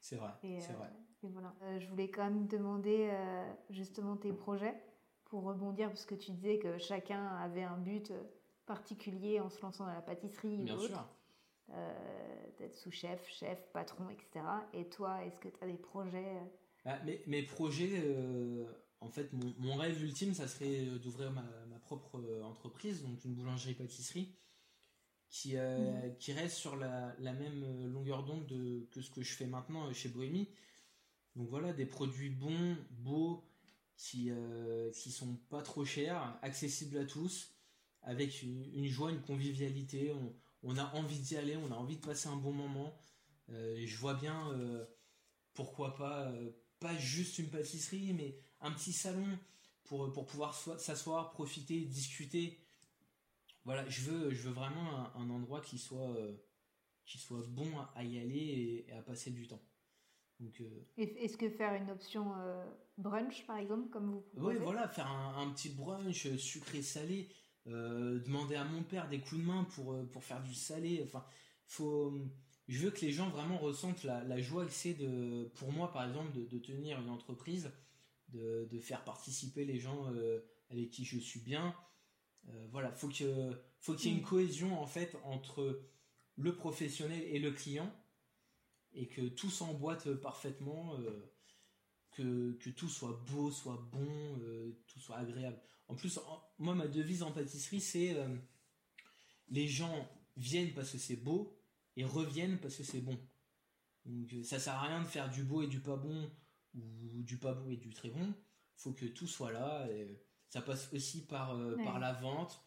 C'est 0.02 0.16
vrai, 0.16 0.32
c'est 0.42 0.74
vrai. 0.74 0.90
Et 1.24 1.28
voilà. 1.28 1.54
je 1.80 1.88
voulais 1.88 2.10
quand 2.10 2.24
même 2.24 2.48
demander 2.48 3.12
justement 3.70 4.16
tes 4.16 4.32
projets 4.32 4.74
pour 5.26 5.44
rebondir, 5.44 5.90
parce 5.90 6.06
que 6.06 6.16
tu 6.16 6.32
disais 6.32 6.58
que 6.58 6.78
chacun 6.78 7.26
avait 7.38 7.64
un 7.64 7.78
but 7.78 8.14
particulier 8.70 9.40
en 9.42 9.50
se 9.50 9.62
lançant 9.62 9.86
dans 9.86 9.94
la 9.94 10.02
pâtisserie. 10.02 10.64
Bien 10.64 10.80
sûr. 10.80 11.06
d'être 12.58 12.76
sous-chef, 12.78 13.28
chef, 13.30 13.60
patron, 13.74 14.10
etc. 14.10 14.46
Et 14.74 14.88
toi, 14.90 15.24
est-ce 15.26 15.40
que 15.40 15.50
tu 15.50 15.64
as 15.64 15.68
des 15.68 15.78
projets 15.78 16.38
bah, 16.86 16.98
mes, 17.28 17.44
projets, 17.44 18.02
en 19.02 19.10
fait, 19.10 19.30
mon, 19.34 19.76
rêve 19.76 20.02
ultime, 20.02 20.34
ça 20.34 20.48
serait 20.48 20.86
d'ouvrir 21.04 21.32
ma, 21.32 21.44
ma, 21.70 21.80
propre 21.80 22.20
entreprise, 22.44 23.04
donc 23.04 23.24
une 23.26 23.34
boulangerie-pâtisserie 23.34 24.34
qui, 25.30 25.58
euh, 25.58 26.08
mm. 26.08 26.18
qui 26.18 26.34
reste 26.34 26.58
sur 26.58 26.76
la, 26.76 27.16
la 27.20 27.34
même 27.34 27.92
longueur 27.92 28.24
d'onde 28.24 28.48
que 28.92 29.02
ce 29.02 29.10
que 29.12 29.22
je 29.22 29.34
fais 29.34 29.46
maintenant 29.46 29.92
chez 29.94 30.10
Bohémie. 30.10 30.50
Donc 31.36 31.48
voilà, 31.50 31.74
des 31.74 31.86
produits 31.86 32.30
bons, 32.30 32.76
beaux, 32.92 33.44
qui, 33.96 34.30
euh, 34.32 34.92
qui 34.92 35.12
sont 35.12 35.36
pas 35.50 35.62
trop 35.62 35.86
chers, 35.86 36.38
accessibles 36.42 36.98
à 36.98 37.06
tous, 37.06 37.54
avec 38.02 38.44
une, 38.44 38.88
joie, 38.88 39.12
une 39.12 39.22
convivialité. 39.22 40.12
On, 40.12 40.34
on 40.64 40.78
a 40.78 40.94
envie 40.96 41.20
d'y 41.20 41.38
aller, 41.38 41.56
on 41.58 41.72
a 41.72 41.76
envie 41.76 41.98
de 41.98 42.06
passer 42.06 42.28
un 42.28 42.36
bon 42.36 42.52
moment. 42.52 42.98
Euh, 43.50 43.82
je 43.86 43.98
vois 43.98 44.14
bien, 44.14 44.52
euh, 44.54 44.86
pourquoi 45.54 45.96
pas, 45.96 46.32
pas 46.80 46.96
juste 46.98 47.40
une 47.40 47.50
pâtisserie, 47.50 48.14
mais 48.14 48.40
un 48.62 48.72
petit 48.72 48.94
salon 48.94 49.28
pour, 49.86 50.12
pour 50.12 50.26
pouvoir 50.26 50.54
s'asseoir, 50.54 51.32
profiter, 51.32 51.82
discuter 51.82 52.60
voilà, 53.66 53.88
je 53.88 54.02
veux, 54.10 54.32
je 54.32 54.48
veux 54.48 54.54
vraiment 54.54 55.16
un, 55.16 55.30
endroit 55.30 55.62
qui 55.62 55.78
soit, 55.78 56.10
euh, 56.16 56.34
qui 57.06 57.18
soit 57.18 57.44
bon 57.50 57.70
à 57.96 58.04
y 58.04 58.20
aller 58.20 58.86
et, 58.88 58.94
à 58.94 59.02
passer 59.02 59.32
du 59.32 59.48
temps. 59.48 59.62
Donc, 60.40 60.62
euh, 60.62 60.86
Est-ce 60.98 61.38
que 61.38 61.50
faire 61.50 61.74
une 61.74 61.92
option 61.92 62.34
euh, 62.38 62.66
brunch, 62.98 63.46
par 63.46 63.58
exemple, 63.58 63.90
comme 63.90 64.10
vous 64.10 64.26
Oui, 64.38 64.56
voilà, 64.56 64.88
faire 64.88 65.06
un, 65.08 65.52
petit 65.52 65.70
brunch 65.70 66.36
sucré-salé, 66.38 67.30
demander 67.66 68.56
à 68.56 68.64
mon 68.64 68.84
père 68.84 69.08
des 69.10 69.20
coups 69.20 69.42
de 69.42 69.46
main 69.46 69.64
pour, 69.76 69.96
pour 70.12 70.24
faire 70.24 70.42
du 70.42 70.54
salé. 70.56 71.02
Enfin, 71.04 71.24
faut, 71.68 72.14
je 72.68 72.80
veux 72.80 72.92
que 72.92 73.02
les 73.02 73.12
gens 73.12 73.30
vraiment 73.30 73.58
ressentent 73.58 74.04
la, 74.04 74.42
joie 74.42 74.66
que 74.66 74.72
c'est 74.72 74.96
de, 74.96 75.52
pour 75.56 75.72
moi, 75.72 75.92
par 75.92 76.08
exemple, 76.08 76.32
de, 76.34 76.46
de 76.46 76.58
tenir 76.58 77.00
une 77.00 77.10
entreprise, 77.10 77.72
de, 78.30 78.68
de, 78.72 78.80
faire 78.80 79.04
participer 79.04 79.66
les 79.66 79.78
gens 79.80 80.12
avec 80.70 80.90
qui 80.90 81.06
je 81.06 81.20
suis 81.20 81.42
bien, 81.42 81.76
euh, 82.48 82.68
voilà, 82.72 82.92
faut 82.92 83.10
que 83.10 83.52
faut 83.80 83.94
qu'il 83.94 84.12
y 84.12 84.14
ait 84.14 84.18
une 84.18 84.24
mm. 84.24 84.28
cohésion 84.28 84.82
en 84.82 84.86
fait 84.86 85.16
entre 85.24 85.82
le 86.36 86.56
professionnel 86.56 87.22
et 87.24 87.40
le 87.40 87.52
client 87.52 87.94
et 88.94 89.08
que 89.08 89.28
tout 89.28 89.50
s'emboîte 89.50 90.14
parfaitement, 90.16 90.98
euh, 91.00 91.34
que, 92.12 92.54
que, 92.54 92.70
tout 92.70 92.90
soit 92.90 93.24
beau, 93.32 93.52
soit 93.52 93.88
bon, 93.92 94.40
euh, 94.42 94.72
tout 94.88 95.00
soit 95.00 95.18
agréable. 95.18 95.60
En 95.90 95.96
plus, 95.96 96.20
moi 96.58 96.76
ma 96.76 96.88
devise 96.88 97.24
en 97.24 97.32
pâtisserie 97.32 97.82
c'est 97.82 98.16
les 99.50 99.68
gens 99.68 100.08
viennent 100.38 100.74
parce 100.74 100.92
que 100.92 100.98
c'est 100.98 101.18
beau 101.18 101.60
et 101.98 102.06
reviennent 102.06 102.60
parce 102.60 102.78
que 102.78 102.84
c'est 102.84 103.02
bon. 103.02 103.20
Donc 104.06 104.34
ça 104.44 104.60
sert 104.60 104.76
à 104.76 104.84
rien 104.84 105.02
de 105.02 105.08
faire 105.08 105.30
du 105.30 105.44
beau 105.44 105.62
et 105.62 105.68
du 105.68 105.82
pas 105.82 105.98
bon 105.98 106.32
ou 106.76 107.24
du 107.24 107.38
pas 107.38 107.54
beau 107.54 107.70
et 107.70 107.78
du 107.78 107.90
très 107.94 108.10
bon. 108.10 108.34
Faut 108.76 108.94
que 108.94 109.06
tout 109.06 109.28
soit 109.28 109.52
là. 109.52 109.88
Et, 109.92 110.24
ça 110.50 110.62
passe 110.62 110.92
aussi 110.94 111.26
par, 111.26 111.56
euh, 111.56 111.76
par 111.84 112.00
la 112.00 112.12
vente, 112.14 112.60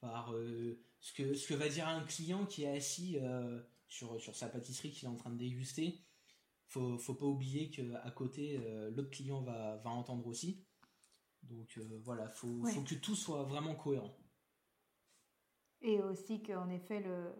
par 0.00 0.34
euh, 0.34 0.78
ce, 1.00 1.12
que, 1.14 1.34
ce 1.34 1.48
que 1.48 1.54
va 1.54 1.68
dire 1.68 1.88
un 1.88 2.04
client 2.04 2.44
qui 2.44 2.64
est 2.64 2.76
assis 2.76 3.18
euh, 3.18 3.60
sur, 3.88 4.20
sur 4.20 4.36
sa 4.36 4.48
pâtisserie 4.48 4.90
qu'il 4.90 5.06
est 5.06 5.10
en 5.10 5.16
train 5.16 5.30
de 5.30 5.38
déguster. 5.38 6.02
Faut, 6.66 6.98
faut 6.98 7.14
pas 7.14 7.24
oublier 7.24 7.70
qu'à 7.70 8.10
côté, 8.10 8.60
l'autre 8.94 9.08
client 9.08 9.40
va, 9.40 9.76
va 9.76 9.88
entendre 9.88 10.26
aussi. 10.26 10.62
Donc 11.50 11.78
voilà, 12.02 12.28
faut, 12.28 12.64
faut 12.64 12.82
que 12.82 12.94
tout 12.94 13.14
soit 13.14 13.42
vraiment 13.44 13.74
cohérent. 13.74 14.16
Et 15.80 16.00
aussi 16.00 16.42
qu'en 16.42 16.68
effet, 16.70 17.00
le, 17.00 17.32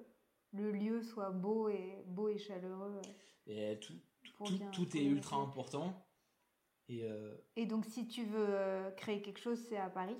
le 0.52 0.70
lieu 0.70 1.02
soit 1.02 1.30
beau 1.30 1.68
et, 1.68 2.04
beau 2.06 2.28
et 2.28 2.38
chaleureux. 2.38 3.00
Et 3.46 3.78
tout, 3.80 3.94
tout, 4.44 4.59
tout 4.72 4.96
est 4.96 5.04
ultra 5.04 5.36
important. 5.36 6.04
Euh, 6.90 7.36
Et, 7.56 7.66
donc, 7.66 7.84
si 7.84 8.09
tu 8.09 8.24
veux 8.24 8.46
euh, 8.48 8.90
créer 8.92 9.20
quelque 9.20 9.40
chose, 9.40 9.59
c'est 9.68 9.76
à 9.76 9.90
Paris 9.90 10.16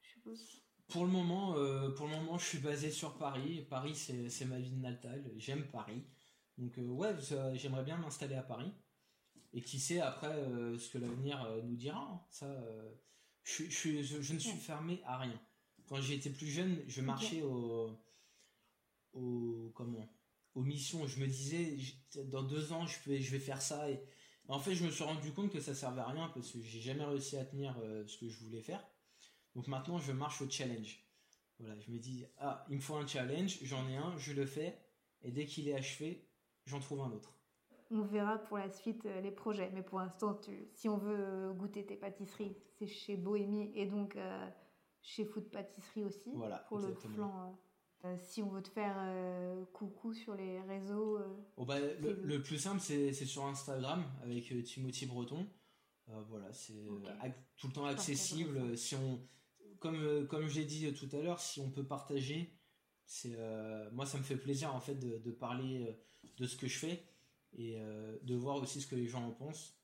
Je 0.00 0.08
suppose. 0.08 0.62
Pour 0.88 1.04
le 1.04 1.10
moment, 1.10 1.56
euh, 1.56 1.90
pour 1.90 2.06
le 2.06 2.16
moment, 2.16 2.38
je 2.38 2.44
suis 2.44 2.58
basé 2.58 2.90
sur 2.90 3.16
Paris. 3.16 3.66
Paris, 3.70 3.94
c'est 3.94 4.44
ma 4.44 4.58
ville 4.58 4.80
natale. 4.80 5.30
J'aime 5.36 5.66
Paris. 5.70 6.04
Donc, 6.58 6.78
ouais, 6.78 7.14
j'aimerais 7.54 7.84
bien 7.84 7.96
m'installer 7.96 8.34
à 8.34 8.42
Paris. 8.42 8.72
Et 9.54 9.62
qui 9.62 9.78
sait 9.78 10.00
après 10.00 10.34
ce 10.78 10.90
que 10.90 10.98
l'avenir 10.98 11.48
nous 11.64 11.76
dira. 11.76 12.00
Hein. 12.00 12.20
Ça, 12.28 12.52
je, 13.44 13.64
je, 13.70 14.02
je, 14.02 14.34
ne 14.34 14.38
suis 14.38 14.58
fermé 14.58 15.00
à 15.06 15.18
rien. 15.18 15.40
Quand 15.88 16.00
j'étais 16.00 16.30
plus 16.30 16.48
jeune, 16.48 16.82
je 16.88 17.00
marchais 17.00 17.42
au, 17.42 17.96
au 19.12 19.70
comment, 19.74 20.08
aux 20.54 20.62
missions. 20.62 21.06
Je 21.06 21.20
me 21.20 21.26
disais, 21.26 21.76
dans 22.24 22.42
deux 22.42 22.72
ans, 22.72 22.86
je 22.86 22.98
vais, 23.08 23.20
je 23.20 23.30
vais 23.30 23.38
faire 23.38 23.62
ça. 23.62 23.90
Et, 23.90 24.00
en 24.48 24.58
fait, 24.58 24.74
je 24.74 24.84
me 24.84 24.90
suis 24.90 25.04
rendu 25.04 25.32
compte 25.32 25.50
que 25.50 25.60
ça 25.60 25.74
servait 25.74 26.02
à 26.02 26.08
rien 26.08 26.30
parce 26.34 26.50
que 26.50 26.60
j'ai 26.60 26.80
jamais 26.80 27.04
réussi 27.04 27.36
à 27.36 27.44
tenir 27.44 27.78
euh, 27.82 28.06
ce 28.06 28.18
que 28.18 28.28
je 28.28 28.38
voulais 28.40 28.60
faire. 28.60 28.84
Donc 29.54 29.68
maintenant, 29.68 29.98
je 29.98 30.12
marche 30.12 30.42
au 30.42 30.50
challenge. 30.50 31.02
Voilà, 31.58 31.78
je 31.80 31.90
me 31.90 31.98
dis, 31.98 32.26
ah, 32.38 32.66
il 32.68 32.76
me 32.76 32.80
faut 32.80 32.96
un 32.96 33.06
challenge, 33.06 33.58
j'en 33.62 33.88
ai 33.88 33.96
un, 33.96 34.16
je 34.18 34.32
le 34.32 34.44
fais, 34.44 34.76
et 35.22 35.30
dès 35.30 35.46
qu'il 35.46 35.68
est 35.68 35.74
achevé, 35.74 36.28
j'en 36.66 36.80
trouve 36.80 37.00
un 37.00 37.12
autre. 37.12 37.33
On 37.90 38.02
verra 38.02 38.38
pour 38.38 38.58
la 38.58 38.70
suite 38.70 39.06
euh, 39.06 39.20
les 39.20 39.30
projets, 39.30 39.70
mais 39.74 39.82
pour 39.82 39.98
l'instant, 39.98 40.38
si 40.72 40.88
on 40.88 40.96
veut 40.96 41.52
goûter 41.52 41.84
tes 41.84 41.96
pâtisseries, 41.96 42.56
c'est 42.78 42.86
chez 42.86 43.16
Bohémie 43.16 43.70
et 43.74 43.86
donc 43.86 44.16
euh, 44.16 44.50
chez 45.02 45.24
Food 45.24 45.50
Pâtisserie 45.50 46.04
aussi, 46.04 46.32
voilà, 46.34 46.58
pour 46.68 46.78
le 46.78 46.94
flan 46.94 47.56
euh, 48.04 48.16
si 48.18 48.42
on 48.42 48.50
veut 48.50 48.62
te 48.62 48.68
faire 48.68 48.96
euh, 48.98 49.64
coucou 49.72 50.12
sur 50.12 50.34
les 50.34 50.60
réseaux 50.62 51.16
euh, 51.16 51.42
oh, 51.56 51.64
bah, 51.64 51.78
le, 51.80 52.42
plus 52.42 52.58
simple, 52.58 52.80
c'est 52.80 53.12
sur 53.14 53.46
Instagram 53.46 54.04
avec 54.22 54.62
Timothy 54.64 55.06
Breton. 55.06 55.46
voilà, 56.28 56.52
c'est 56.52 56.86
tout 57.56 57.68
le 57.68 57.72
temps 57.72 57.86
accessible. 57.86 58.76
Si 58.76 58.94
on, 58.94 59.26
comme, 59.78 60.26
comme 60.26 60.48
j'ai 60.48 60.66
dit 60.66 60.92
tout 60.92 61.08
à 61.16 61.22
l'heure, 61.22 61.40
si 61.40 61.60
on 61.60 61.70
peut 61.70 61.84
partager, 61.86 62.58
c'est 63.06 63.38
moi 63.92 64.04
ça 64.04 64.18
me 64.18 64.22
fait 64.22 64.36
plaisir 64.36 64.74
en 64.74 64.80
fait 64.80 64.96
de, 64.96 65.30
parler 65.30 65.96
de 66.36 66.46
ce 66.46 66.56
que 66.56 66.66
je 66.66 66.78
fais 66.78 67.02
et 67.54 67.76
de 68.22 68.34
voir 68.34 68.56
aussi 68.56 68.80
ce 68.80 68.86
que 68.86 68.96
les 68.96 69.06
gens 69.06 69.24
en 69.24 69.30
pensent. 69.30 69.78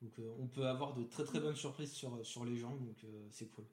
Donc 0.00 0.12
on 0.38 0.48
peut 0.48 0.66
avoir 0.66 0.94
de 0.94 1.04
très 1.04 1.24
très 1.24 1.40
bonnes 1.40 1.56
surprises 1.56 1.92
sur, 1.92 2.24
sur 2.26 2.44
les 2.44 2.56
gens, 2.56 2.74
donc 2.76 3.04
c'est 3.30 3.50
cool. 3.50 3.66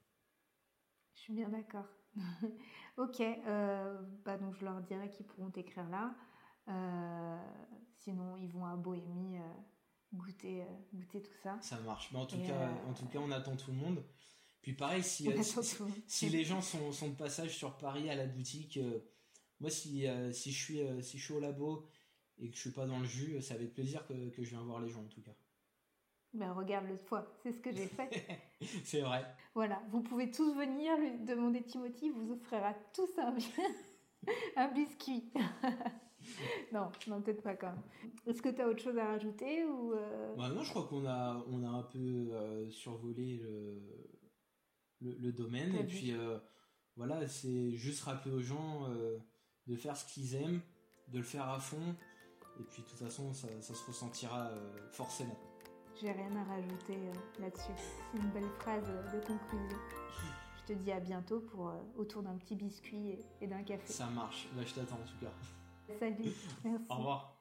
Je 1.20 1.22
suis 1.26 1.34
bien 1.34 1.50
d'accord. 1.50 1.86
ok, 2.98 3.20
euh, 3.20 4.02
bah 4.24 4.38
donc 4.38 4.56
je 4.56 4.64
leur 4.64 4.82
dirai 4.82 5.10
qu'ils 5.10 5.26
pourront 5.26 5.50
t'écrire 5.50 5.90
là. 5.90 6.16
Euh, 6.70 7.38
sinon, 7.98 8.38
ils 8.38 8.50
vont 8.50 8.66
à 8.66 8.78
Bohémie 8.78 9.38
euh, 9.38 9.54
goûter, 10.14 10.64
goûter 10.94 11.22
tout 11.22 11.36
ça. 11.44 11.58
Ça 11.62 11.80
marche. 11.82 12.10
Mais 12.14 12.20
en 12.20 12.26
tout, 12.26 12.38
cas, 12.38 12.70
en 12.88 12.94
tout 12.94 13.06
cas, 13.08 13.20
on 13.20 13.32
attend 13.32 13.56
tout 13.58 13.72
le 13.72 13.78
monde. 13.78 14.04
Puis 14.62 14.74
pareil, 14.74 15.04
si, 15.04 15.30
si, 16.08 16.30
les 16.30 16.44
gens 16.46 16.62
sont, 16.62 16.92
sont, 16.92 17.10
de 17.10 17.16
passage 17.16 17.58
sur 17.58 17.78
Paris 17.78 18.10
à 18.10 18.16
la 18.16 18.26
boutique, 18.26 18.80
moi, 19.60 19.70
si, 19.70 20.06
si, 20.32 20.52
je 20.52 20.64
suis, 20.64 21.04
si 21.04 21.18
je 21.18 21.24
suis 21.24 21.34
au 21.34 21.40
labo 21.40 21.86
et 22.40 22.50
que 22.50 22.56
je 22.56 22.62
suis 22.62 22.72
pas 22.72 22.86
dans 22.86 23.00
le 23.00 23.06
jus, 23.06 23.42
ça 23.42 23.56
va 23.56 23.64
être 23.64 23.74
plaisir 23.74 24.06
que, 24.08 24.14
que 24.30 24.44
je 24.44 24.50
viens 24.50 24.62
voir 24.62 24.82
les 24.82 24.90
gens 24.90 25.02
en 25.02 25.08
tout 25.08 25.22
cas. 25.22 25.36
Ben, 26.34 26.52
regarde 26.54 26.88
le 26.88 26.98
foie, 26.98 27.26
c'est 27.42 27.52
ce 27.52 27.60
que 27.60 27.72
j'ai 27.72 27.88
fait. 27.88 28.10
c'est 28.84 29.02
vrai. 29.02 29.26
Voilà, 29.56 29.82
vous 29.90 30.02
pouvez 30.02 30.30
tous 30.30 30.54
venir 30.54 30.96
lui 30.98 31.26
demander 31.26 31.64
Timothy, 31.64 32.12
vous 32.12 32.32
offrira 32.32 32.76
tous 32.94 33.10
un, 33.18 33.36
un 34.56 34.68
biscuit. 34.72 35.32
non, 36.72 36.92
non 37.08 37.22
peut-être 37.22 37.42
pas 37.42 37.56
quand 37.56 37.72
même. 37.72 37.82
Est-ce 38.28 38.44
que 38.44 38.50
tu 38.50 38.62
as 38.62 38.68
autre 38.68 38.82
chose 38.82 38.98
à 39.00 39.08
rajouter 39.08 39.66
ou 39.66 39.94
euh? 39.94 40.36
bah 40.36 40.50
Non, 40.50 40.62
je 40.62 40.70
crois 40.70 40.88
qu'on 40.88 41.08
a, 41.08 41.44
on 41.50 41.64
a 41.64 41.70
un 41.70 41.84
peu 41.84 41.98
euh, 41.98 42.70
survolé 42.70 43.38
le, 43.38 43.82
le, 45.02 45.32
domaine. 45.32 45.74
Et 45.78 45.84
puis 45.84 46.12
euh, 46.12 46.38
voilà, 46.96 47.28
c'est 47.28 47.72
juste 47.72 48.04
rappeler 48.04 48.36
aux 48.36 48.42
gens 48.42 48.88
de 49.66 49.76
faire 49.76 49.98
ce 49.98 50.06
qu'ils 50.14 50.36
aiment, 50.36 50.62
de 51.08 51.18
le 51.18 51.24
faire 51.24 51.50
à 51.50 51.60
fond. 51.60 51.96
Et 52.60 52.64
puis 52.64 52.82
de 52.82 52.88
toute 52.88 53.00
façon, 53.00 53.34
ça, 53.34 53.48
ça 53.62 53.74
se 53.74 53.86
ressentira 53.86 54.52
forcément. 54.92 55.38
J'ai 56.02 56.12
rien 56.12 56.34
à 56.38 56.44
rajouter 56.46 56.96
euh, 56.96 57.42
là-dessus. 57.42 57.74
C'est 57.76 58.18
une 58.18 58.30
belle 58.30 58.50
phrase 58.60 58.88
de 59.14 59.20
conclusion. 59.20 59.78
Je 60.62 60.74
te 60.74 60.80
dis 60.80 60.92
à 60.94 61.00
bientôt 61.00 61.42
pour 61.42 61.70
euh, 61.70 61.74
autour 61.98 62.24
d'un 62.24 62.38
petit 62.38 62.56
biscuit 62.56 63.18
et, 63.42 63.48
d'un 63.48 63.64
café. 63.64 63.92
Ça 63.92 64.06
marche. 64.06 64.48
Là, 64.56 64.64
je 64.66 64.74
t'attends 64.74 64.96
en 64.96 65.06
tout 65.06 65.26
cas. 65.26 65.96
Salut. 66.00 66.32
Merci. 66.64 66.86
Au 66.90 66.96
revoir. 66.96 67.39